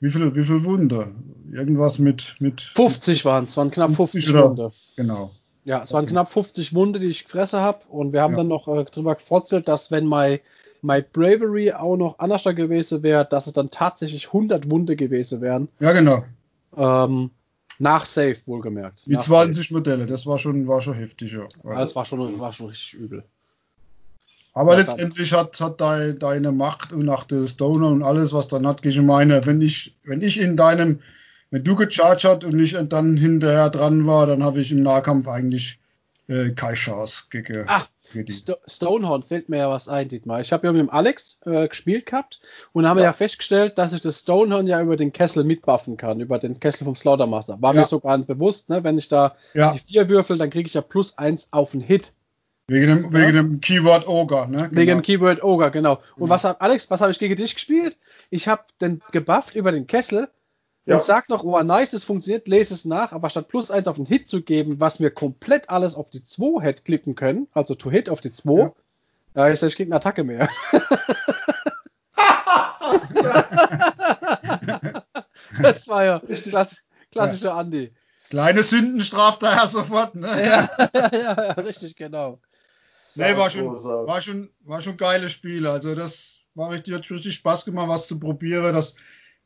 wie 0.00 0.10
viel, 0.10 0.34
wie 0.34 0.44
viel 0.44 0.64
Wunder? 0.64 1.08
Irgendwas 1.52 1.98
mit, 1.98 2.36
mit 2.40 2.60
50 2.60 3.24
waren 3.24 3.44
es, 3.44 3.56
waren 3.56 3.70
knapp 3.70 3.94
50, 3.94 4.26
50 4.26 4.34
Wunde. 4.34 4.70
Genau. 4.96 5.30
Ja, 5.64 5.82
es 5.82 5.92
waren 5.92 6.06
knapp 6.06 6.30
50 6.30 6.74
Wunde, 6.74 6.98
die 6.98 7.06
ich 7.06 7.24
gefressen 7.24 7.60
habe. 7.60 7.80
Und 7.88 8.12
wir 8.12 8.22
haben 8.22 8.32
ja. 8.32 8.38
dann 8.38 8.48
noch 8.48 8.68
äh, 8.68 8.84
drüber 8.84 9.14
gefrotzelt, 9.14 9.68
dass 9.68 9.90
wenn 9.90 10.06
my, 10.06 10.40
my 10.82 11.02
Bravery 11.02 11.72
auch 11.72 11.96
noch 11.96 12.18
anders 12.18 12.44
gewesen 12.44 13.02
wäre, 13.02 13.26
dass 13.28 13.46
es 13.46 13.52
dann 13.52 13.70
tatsächlich 13.70 14.28
100 14.28 14.70
Wunde 14.70 14.96
gewesen 14.96 15.40
wären. 15.40 15.68
Ja, 15.80 15.92
genau. 15.92 16.24
Ähm, 16.76 17.30
nach 17.78 18.04
Safe, 18.06 18.36
wohlgemerkt. 18.46 19.06
Die 19.06 19.18
20 19.18 19.66
Safe. 19.66 19.74
Modelle, 19.74 20.06
das 20.06 20.26
war 20.26 20.38
schon, 20.38 20.66
war 20.66 20.80
schon 20.80 20.94
heftig, 20.94 21.32
ja. 21.32 21.46
ja 21.64 21.78
das 21.78 21.94
war 21.94 22.04
schon, 22.04 22.38
war 22.40 22.52
schon 22.52 22.68
richtig 22.68 22.94
übel. 22.94 23.24
Aber 24.54 24.72
ja, 24.72 24.80
letztendlich 24.80 25.32
hat, 25.32 25.60
hat 25.60 25.80
dein, 25.80 26.18
deine 26.18 26.50
Macht 26.50 26.92
und 26.92 27.04
nach 27.04 27.24
der 27.24 27.46
Stoner 27.46 27.88
und 27.88 28.02
alles, 28.02 28.32
was 28.32 28.48
dann 28.48 28.66
hat, 28.66 28.84
ich 28.84 29.00
meine, 29.00 29.46
wenn 29.46 29.60
ich, 29.60 29.96
wenn 30.04 30.22
ich 30.22 30.40
in 30.40 30.56
deinem, 30.56 31.00
wenn 31.50 31.62
du 31.62 31.76
gecharged 31.76 32.24
hat 32.24 32.44
und 32.44 32.58
ich 32.58 32.76
dann 32.88 33.16
hinterher 33.16 33.70
dran 33.70 34.06
war, 34.06 34.26
dann 34.26 34.42
habe 34.42 34.60
ich 34.60 34.72
im 34.72 34.80
Nahkampf 34.80 35.28
eigentlich 35.28 35.78
äh, 36.28 36.50
keine 36.50 36.74
Chance 36.74 37.24
gegen. 37.30 37.64
Ach, 37.66 37.88
St 38.30 38.52
Stonehorn 38.66 39.22
fällt 39.22 39.48
mir 39.48 39.58
ja 39.58 39.70
was 39.70 39.88
ein, 39.88 40.08
Dietmar. 40.08 40.40
Ich 40.40 40.52
habe 40.52 40.66
ja 40.66 40.72
mit 40.72 40.80
dem 40.80 40.90
Alex 40.90 41.40
äh, 41.44 41.68
gespielt 41.68 42.06
gehabt 42.06 42.40
und 42.72 42.86
haben 42.86 42.98
ja. 42.98 43.04
ja 43.04 43.12
festgestellt, 43.12 43.78
dass 43.78 43.92
ich 43.92 44.00
das 44.00 44.20
Stonehorn 44.20 44.66
ja 44.66 44.80
über 44.80 44.96
den 44.96 45.12
Kessel 45.12 45.44
mitbuffen 45.44 45.96
kann, 45.96 46.20
über 46.20 46.38
den 46.38 46.58
Kessel 46.60 46.84
vom 46.84 46.94
Slaughtermaster. 46.94 47.60
War 47.60 47.74
ja. 47.74 47.80
mir 47.80 47.86
sogar 47.86 48.16
bewusst, 48.18 48.70
ne? 48.70 48.84
wenn 48.84 48.98
ich 48.98 49.08
da 49.08 49.36
ja. 49.54 49.72
die 49.72 49.78
vier 49.78 50.08
würfel, 50.08 50.38
dann 50.38 50.50
kriege 50.50 50.66
ich 50.66 50.74
ja 50.74 50.80
plus 50.80 51.18
eins 51.18 51.48
auf 51.50 51.72
den 51.72 51.80
Hit. 51.80 52.12
Wegen 52.70 52.86
dem, 52.88 53.14
wegen 53.14 53.32
dem 53.32 53.60
Keyword 53.62 54.06
Ogre, 54.06 54.46
ne? 54.46 54.58
Genau. 54.58 54.70
Wegen 54.72 54.98
dem 54.98 55.02
Keyword 55.02 55.42
Ogre, 55.42 55.70
genau. 55.70 56.00
Und 56.16 56.28
was 56.28 56.44
hat 56.44 56.60
Alex, 56.60 56.90
was 56.90 57.00
habe 57.00 57.10
ich 57.10 57.18
gegen 57.18 57.34
dich 57.34 57.54
gespielt? 57.54 57.96
Ich 58.28 58.46
habe 58.46 58.62
den 58.82 59.00
gebufft 59.10 59.54
über 59.54 59.72
den 59.72 59.86
Kessel 59.86 60.28
ja. 60.88 60.96
und 60.96 61.02
sag 61.02 61.28
noch, 61.28 61.44
oh 61.44 61.62
nice, 61.62 61.90
das 61.90 62.04
funktioniert, 62.04 62.48
lese 62.48 62.74
es 62.74 62.84
nach, 62.84 63.12
aber 63.12 63.30
statt 63.30 63.48
plus 63.48 63.70
1 63.70 63.86
auf 63.88 63.96
den 63.96 64.06
Hit 64.06 64.26
zu 64.28 64.42
geben, 64.42 64.80
was 64.80 65.00
mir 65.00 65.10
komplett 65.10 65.70
alles 65.70 65.94
auf 65.94 66.10
die 66.10 66.24
2 66.24 66.62
hätte 66.62 66.82
klicken 66.82 67.14
können, 67.14 67.46
also 67.52 67.74
to 67.74 67.90
hit 67.90 68.08
auf 68.08 68.20
die 68.20 68.32
2, 68.32 68.58
ja, 68.58 68.72
ja 69.34 69.52
ich, 69.52 69.62
ich 69.62 69.76
krieg 69.76 69.88
eine 69.88 69.96
Attacke 69.96 70.24
mehr. 70.24 70.48
das 75.62 75.88
war 75.88 76.04
ja 76.04 76.20
klass, 76.44 76.84
klassischer 77.12 77.48
ja. 77.50 77.56
Andi. 77.56 77.92
Kleine 78.30 78.62
Sünden 78.62 79.02
straft 79.02 79.42
er 79.42 79.66
sofort, 79.68 80.14
ne? 80.14 80.28
ja, 80.28 80.68
ja, 80.94 81.10
ja, 81.12 81.32
richtig, 81.52 81.96
genau. 81.96 82.40
Nee, 83.14 83.36
war 83.36 83.50
schon, 83.50 83.66
war 83.66 84.20
schon, 84.20 84.50
war 84.60 84.80
schon 84.80 84.96
geile 84.96 85.28
Spiele. 85.28 85.70
Also 85.70 85.94
das 85.94 86.42
war 86.54 86.70
richtig, 86.70 86.94
hat 86.94 87.10
richtig 87.10 87.34
Spaß 87.34 87.64
gemacht, 87.64 87.88
was 87.88 88.06
zu 88.06 88.20
probieren. 88.20 88.74
Das, 88.74 88.94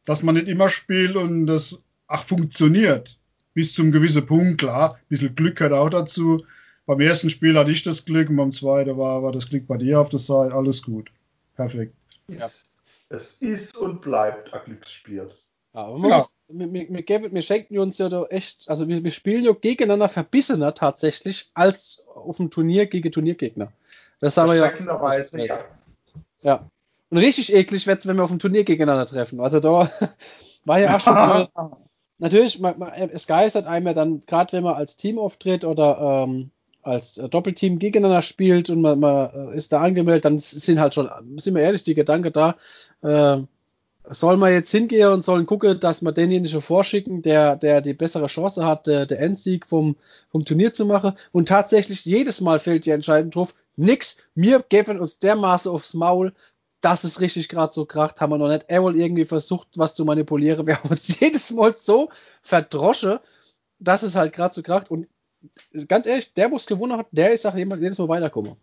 dass 0.04 0.22
man 0.22 0.34
nicht 0.34 0.48
immer 0.48 0.68
spielt 0.68 1.16
und 1.16 1.46
das 1.46 1.78
ach 2.06 2.24
funktioniert. 2.24 3.18
Bis 3.54 3.74
zum 3.74 3.92
gewissen 3.92 4.26
Punkt, 4.26 4.58
klar. 4.58 4.94
Ein 4.94 5.06
bisschen 5.08 5.34
Glück 5.34 5.56
gehört 5.56 5.74
auch 5.74 5.90
dazu. 5.90 6.44
Beim 6.86 7.00
ersten 7.00 7.30
Spiel 7.30 7.56
hatte 7.58 7.70
ich 7.70 7.82
das 7.82 8.04
Glück 8.04 8.30
und 8.30 8.36
beim 8.36 8.52
zweiten 8.52 8.96
war, 8.96 9.22
war 9.22 9.32
das 9.32 9.48
Glück 9.48 9.66
bei 9.66 9.76
dir 9.76 10.00
auf 10.00 10.08
der 10.08 10.18
Seite. 10.18 10.54
Alles 10.54 10.82
gut. 10.82 11.12
Perfekt. 11.54 11.94
Ja. 12.28 12.50
Es 13.08 13.34
ist 13.34 13.76
und 13.76 14.00
bleibt 14.00 14.52
ein 14.54 14.60
Glücksspiel. 14.64 15.28
Ja, 15.74 15.80
aber 15.80 15.98
man 15.98 16.10
ja. 16.10 16.16
muss, 16.16 16.34
wir, 16.48 16.72
wir, 16.72 17.32
wir, 17.32 17.42
schenken 17.42 17.78
uns 17.78 17.98
ja 17.98 18.08
da 18.08 18.24
echt, 18.26 18.68
also 18.68 18.88
wir, 18.88 19.04
wir 19.04 19.10
spielen 19.10 19.44
ja 19.44 19.52
gegeneinander 19.52 20.08
verbissener 20.08 20.74
tatsächlich 20.74 21.50
als 21.54 22.06
auf 22.14 22.38
dem 22.38 22.50
Turnier 22.50 22.86
gegen 22.86 23.12
Turniergegner. 23.12 23.72
Das 24.20 24.34
sagen 24.34 24.50
wir 24.50 24.56
ja. 24.56 24.72
Ja. 25.36 25.64
ja. 26.42 26.70
Und 27.12 27.18
richtig 27.18 27.52
eklig 27.52 27.86
wird 27.86 27.98
es, 27.98 28.06
wenn 28.06 28.16
wir 28.16 28.24
auf 28.24 28.30
dem 28.30 28.38
Turnier 28.38 28.64
gegeneinander 28.64 29.04
treffen. 29.04 29.38
Also 29.38 29.60
da 29.60 29.90
war 30.64 30.80
ja 30.80 30.96
auch 30.96 31.00
schon 31.00 31.12
mal, 31.14 31.48
natürlich, 32.16 32.58
man, 32.58 32.78
man, 32.78 32.90
es 32.94 33.26
geistert 33.26 33.66
einem 33.66 33.88
ja 33.88 33.92
dann, 33.92 34.22
gerade 34.22 34.54
wenn 34.54 34.64
man 34.64 34.76
als 34.76 34.96
Team 34.96 35.18
auftritt 35.18 35.66
oder 35.66 36.24
ähm, 36.26 36.50
als 36.80 37.18
äh, 37.18 37.28
Doppelteam 37.28 37.78
gegeneinander 37.78 38.22
spielt 38.22 38.70
und 38.70 38.80
man, 38.80 38.98
man 38.98 39.28
äh, 39.34 39.54
ist 39.54 39.74
da 39.74 39.82
angemeldet, 39.82 40.24
dann 40.24 40.38
sind 40.38 40.80
halt 40.80 40.94
schon, 40.94 41.10
sind 41.36 41.54
wir 41.54 41.60
ehrlich, 41.60 41.82
die 41.82 41.94
Gedanken 41.94 42.32
da, 42.32 42.56
äh, 43.02 43.42
soll 44.08 44.38
man 44.38 44.50
jetzt 44.50 44.70
hingehen 44.70 45.12
und 45.12 45.22
sollen 45.22 45.44
gucken, 45.44 45.78
dass 45.78 46.00
wir 46.00 46.12
denjenigen 46.12 46.62
vorschicken, 46.62 47.20
der, 47.20 47.56
der 47.56 47.82
die 47.82 47.92
bessere 47.92 48.26
Chance 48.26 48.64
hat, 48.64 48.86
der, 48.86 49.04
der 49.04 49.20
Endsieg 49.20 49.66
vom, 49.66 49.96
vom 50.30 50.46
Turnier 50.46 50.72
zu 50.72 50.86
machen. 50.86 51.12
Und 51.30 51.50
tatsächlich 51.50 52.06
jedes 52.06 52.40
Mal 52.40 52.58
fällt 52.58 52.86
die 52.86 52.90
Entscheidung 52.90 53.30
drauf, 53.30 53.54
nix, 53.76 54.18
wir 54.34 54.64
geben 54.66 54.98
uns 54.98 55.18
dermaßen 55.18 55.70
aufs 55.70 55.94
Maul, 55.94 56.32
dass 56.82 57.04
es 57.04 57.20
richtig 57.20 57.48
gerade 57.48 57.72
so 57.72 57.86
kracht, 57.86 58.20
haben 58.20 58.30
wir 58.30 58.38
noch 58.38 58.48
nicht 58.48 58.66
er 58.68 58.82
wohl 58.82 59.00
irgendwie 59.00 59.24
versucht, 59.24 59.68
was 59.76 59.94
zu 59.94 60.04
manipulieren. 60.04 60.66
Wir 60.66 60.76
haben 60.82 60.90
uns 60.90 61.18
jedes 61.18 61.50
Mal 61.52 61.74
so 61.76 62.10
verdrosche, 62.42 63.20
dass 63.78 64.02
es 64.02 64.16
halt 64.16 64.34
gerade 64.34 64.52
so 64.52 64.62
kracht. 64.62 64.90
Und 64.90 65.08
ganz 65.88 66.06
ehrlich, 66.06 66.34
der, 66.34 66.50
wo 66.50 66.56
es 66.56 66.66
gewonnen 66.66 66.98
hat, 66.98 67.06
der 67.12 67.32
ist 67.32 67.46
auch 67.46 67.54
jedes 67.54 67.98
Mal 67.98 68.08
weitergekommen. 68.08 68.56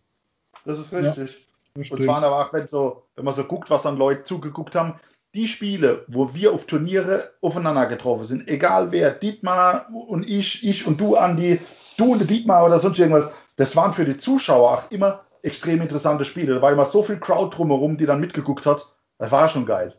Das 0.66 0.78
ist 0.78 0.94
richtig. 0.94 1.38
Ja, 1.76 1.96
und 1.96 2.04
zwar 2.04 2.22
aber 2.24 2.46
auch, 2.46 2.54
wenn, 2.54 2.68
so, 2.68 3.04
wenn 3.16 3.26
man 3.26 3.34
so 3.34 3.46
guckt, 3.46 3.70
was 3.70 3.84
dann 3.84 3.98
Leute 3.98 4.26
zugeguckt 4.26 4.76
haben, 4.76 5.00
die 5.34 5.48
Spiele, 5.48 6.04
wo 6.08 6.34
wir 6.34 6.52
auf 6.54 6.66
Turniere 6.66 7.32
aufeinander 7.42 7.86
getroffen 7.86 8.26
sind, 8.26 8.48
egal 8.50 8.92
wer, 8.92 9.12
Dietmar 9.12 9.88
und 9.94 10.28
ich, 10.28 10.68
ich 10.68 10.88
und 10.88 11.00
du, 11.00 11.16
Andi, 11.16 11.62
du 11.98 12.14
und 12.14 12.30
Dietmar 12.30 12.66
oder 12.66 12.80
sonst 12.80 13.00
irgendwas, 13.00 13.32
das 13.56 13.76
waren 13.76 13.94
für 13.94 14.06
die 14.06 14.18
Zuschauer 14.18 14.72
auch 14.72 14.92
immer 14.92 15.24
extrem 15.44 15.82
interessante 15.82 16.26
Spiele. 16.26 16.56
Da 16.56 16.62
war 16.62 16.72
immer 16.72 16.86
so 16.86 17.04
viel 17.04 17.20
Crowd 17.20 17.56
drumherum, 17.56 17.98
die 17.98 18.06
dann 18.06 18.20
mitgeguckt 18.20 18.66
hat. 18.66 18.88
Das 19.18 19.32
war 19.32 19.50
schon 19.50 19.66
geil. 19.66 19.96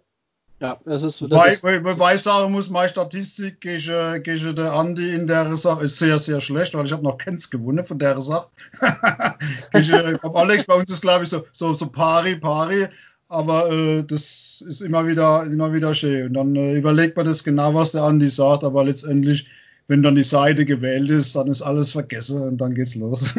Ja, 0.61 0.79
das 0.85 1.03
ist. 1.03 1.23
Das 1.23 1.31
wobei, 1.31 1.53
ist, 1.53 1.65
wobei 1.65 2.15
ich 2.17 2.23
sagen 2.23 2.53
muss, 2.53 2.69
meine 2.69 2.89
Statistik 2.91 3.63
gegen, 3.63 4.23
gegen 4.23 4.55
der 4.55 4.75
Andi 4.75 5.15
in 5.15 5.27
der 5.27 5.57
Sache 5.57 5.85
ist 5.87 5.99
sehr, 5.99 6.19
sehr 6.19 6.43
schlecht, 6.43 6.75
weil 6.75 6.85
ich 6.85 6.93
habe 6.93 7.03
noch 7.03 7.17
Kens 7.17 7.49
gewonnen 7.49 7.85
von 7.85 7.99
der 7.99 8.21
Sache. 8.21 8.49
gegen, 9.73 10.19
Alex, 10.23 10.65
bei 10.65 10.75
uns 10.75 10.91
ist 10.91 11.01
glaube 11.01 11.25
ich 11.25 11.31
so, 11.31 11.47
so, 11.51 11.73
so 11.73 11.87
pari, 11.87 12.37
pari. 12.37 12.89
Aber 13.29 13.71
äh, 13.71 14.03
das 14.03 14.63
ist 14.67 14.83
immer 14.83 15.07
wieder, 15.07 15.45
immer 15.45 15.73
wieder 15.73 15.95
schön. 15.95 16.27
Und 16.27 16.35
dann 16.35 16.57
äh, 16.57 16.75
überlegt 16.75 17.17
man 17.17 17.25
das 17.25 17.43
genau, 17.43 17.75
was 17.75 17.93
der 17.93 18.03
Andi 18.03 18.29
sagt, 18.29 18.63
aber 18.63 18.85
letztendlich 18.85 19.49
wenn 19.91 20.05
dann 20.05 20.15
die 20.15 20.23
Seite 20.23 20.67
gewählt 20.67 21.11
ist, 21.11 21.35
dann 21.35 21.49
ist 21.49 21.63
alles 21.63 21.91
vergessen 21.91 22.41
und 22.41 22.59
dann 22.59 22.77
geht's 22.77 22.95
los. 22.95 23.35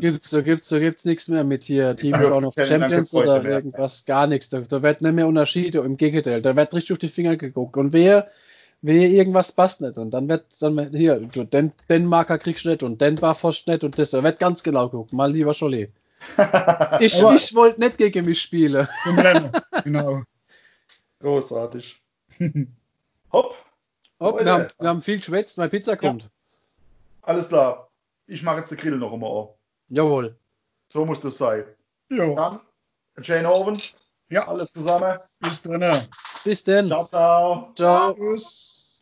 gibt's, 0.00 0.30
so 0.30 0.42
gibt's, 0.42 0.68
so 0.68 0.80
gibt's 0.80 1.04
nichts 1.04 1.28
mehr 1.28 1.44
mit 1.44 1.62
hier 1.62 1.94
Team 1.94 2.10
Crown 2.10 2.44
of 2.44 2.54
Champions 2.56 3.14
oder 3.14 3.44
irgendwas, 3.44 4.04
gar 4.04 4.26
nichts. 4.26 4.48
Da, 4.48 4.62
da 4.62 4.82
wird 4.82 5.00
nicht 5.00 5.12
mehr 5.12 5.28
Unterschiede, 5.28 5.78
im 5.78 5.96
Gegenteil, 5.96 6.42
da 6.42 6.56
wird 6.56 6.74
richtig 6.74 6.94
auf 6.94 6.98
die 6.98 7.08
Finger 7.08 7.36
geguckt. 7.36 7.76
Und 7.76 7.92
wer, 7.92 8.26
wer 8.82 9.08
irgendwas 9.08 9.52
passt 9.52 9.80
nicht 9.80 9.96
und 9.96 10.10
dann 10.10 10.28
wird 10.28 10.46
dann 10.60 10.90
hier, 10.90 11.20
du, 11.20 11.44
den, 11.44 11.70
den 11.88 12.06
Marker 12.06 12.38
kriegst 12.38 12.64
du 12.64 12.70
nicht 12.70 12.82
und 12.82 13.00
den 13.00 13.14
Barfost 13.14 13.68
nicht 13.68 13.84
und 13.84 13.96
das, 13.96 14.10
da 14.10 14.24
wird 14.24 14.40
ganz 14.40 14.64
genau 14.64 14.88
geguckt, 14.88 15.12
mal 15.12 15.30
lieber 15.30 15.54
Scholli. 15.54 15.92
ich 16.98 17.14
ich 17.14 17.54
wollte 17.54 17.78
nicht 17.78 17.96
gegen 17.96 18.24
mich 18.24 18.42
spielen. 18.42 18.88
genau. 19.84 20.22
Großartig. 21.20 22.02
Hopp. 23.32 23.65
Hopp, 24.18 24.42
wir 24.42 24.50
haben, 24.50 24.68
wir 24.78 24.88
haben 24.88 25.02
viel 25.02 25.18
geschwätzt, 25.18 25.58
meine 25.58 25.70
Pizza 25.70 25.96
kommt. 25.96 26.24
Ja. 26.24 26.28
Alles 27.22 27.48
klar. 27.48 27.90
Ich 28.26 28.42
mache 28.42 28.60
jetzt 28.60 28.70
den 28.70 28.78
Grill 28.78 28.96
noch 28.96 29.12
immer 29.12 29.26
auf. 29.26 29.50
Jawohl. 29.88 30.36
So 30.88 31.04
muss 31.04 31.20
das 31.20 31.36
sein. 31.36 31.64
Jo. 32.08 32.34
Dann, 32.34 32.60
Jane 33.22 33.50
Oven. 33.50 33.80
Ja. 34.28 34.48
Alles 34.48 34.72
zusammen. 34.72 35.18
Bis 35.40 35.62
drinnen. 35.62 36.08
Bis 36.44 36.64
denn. 36.64 36.88
Ciao, 36.88 37.06
ciao. 37.06 37.72
Ciao. 37.74 38.14
Tschüss. 38.14 38.65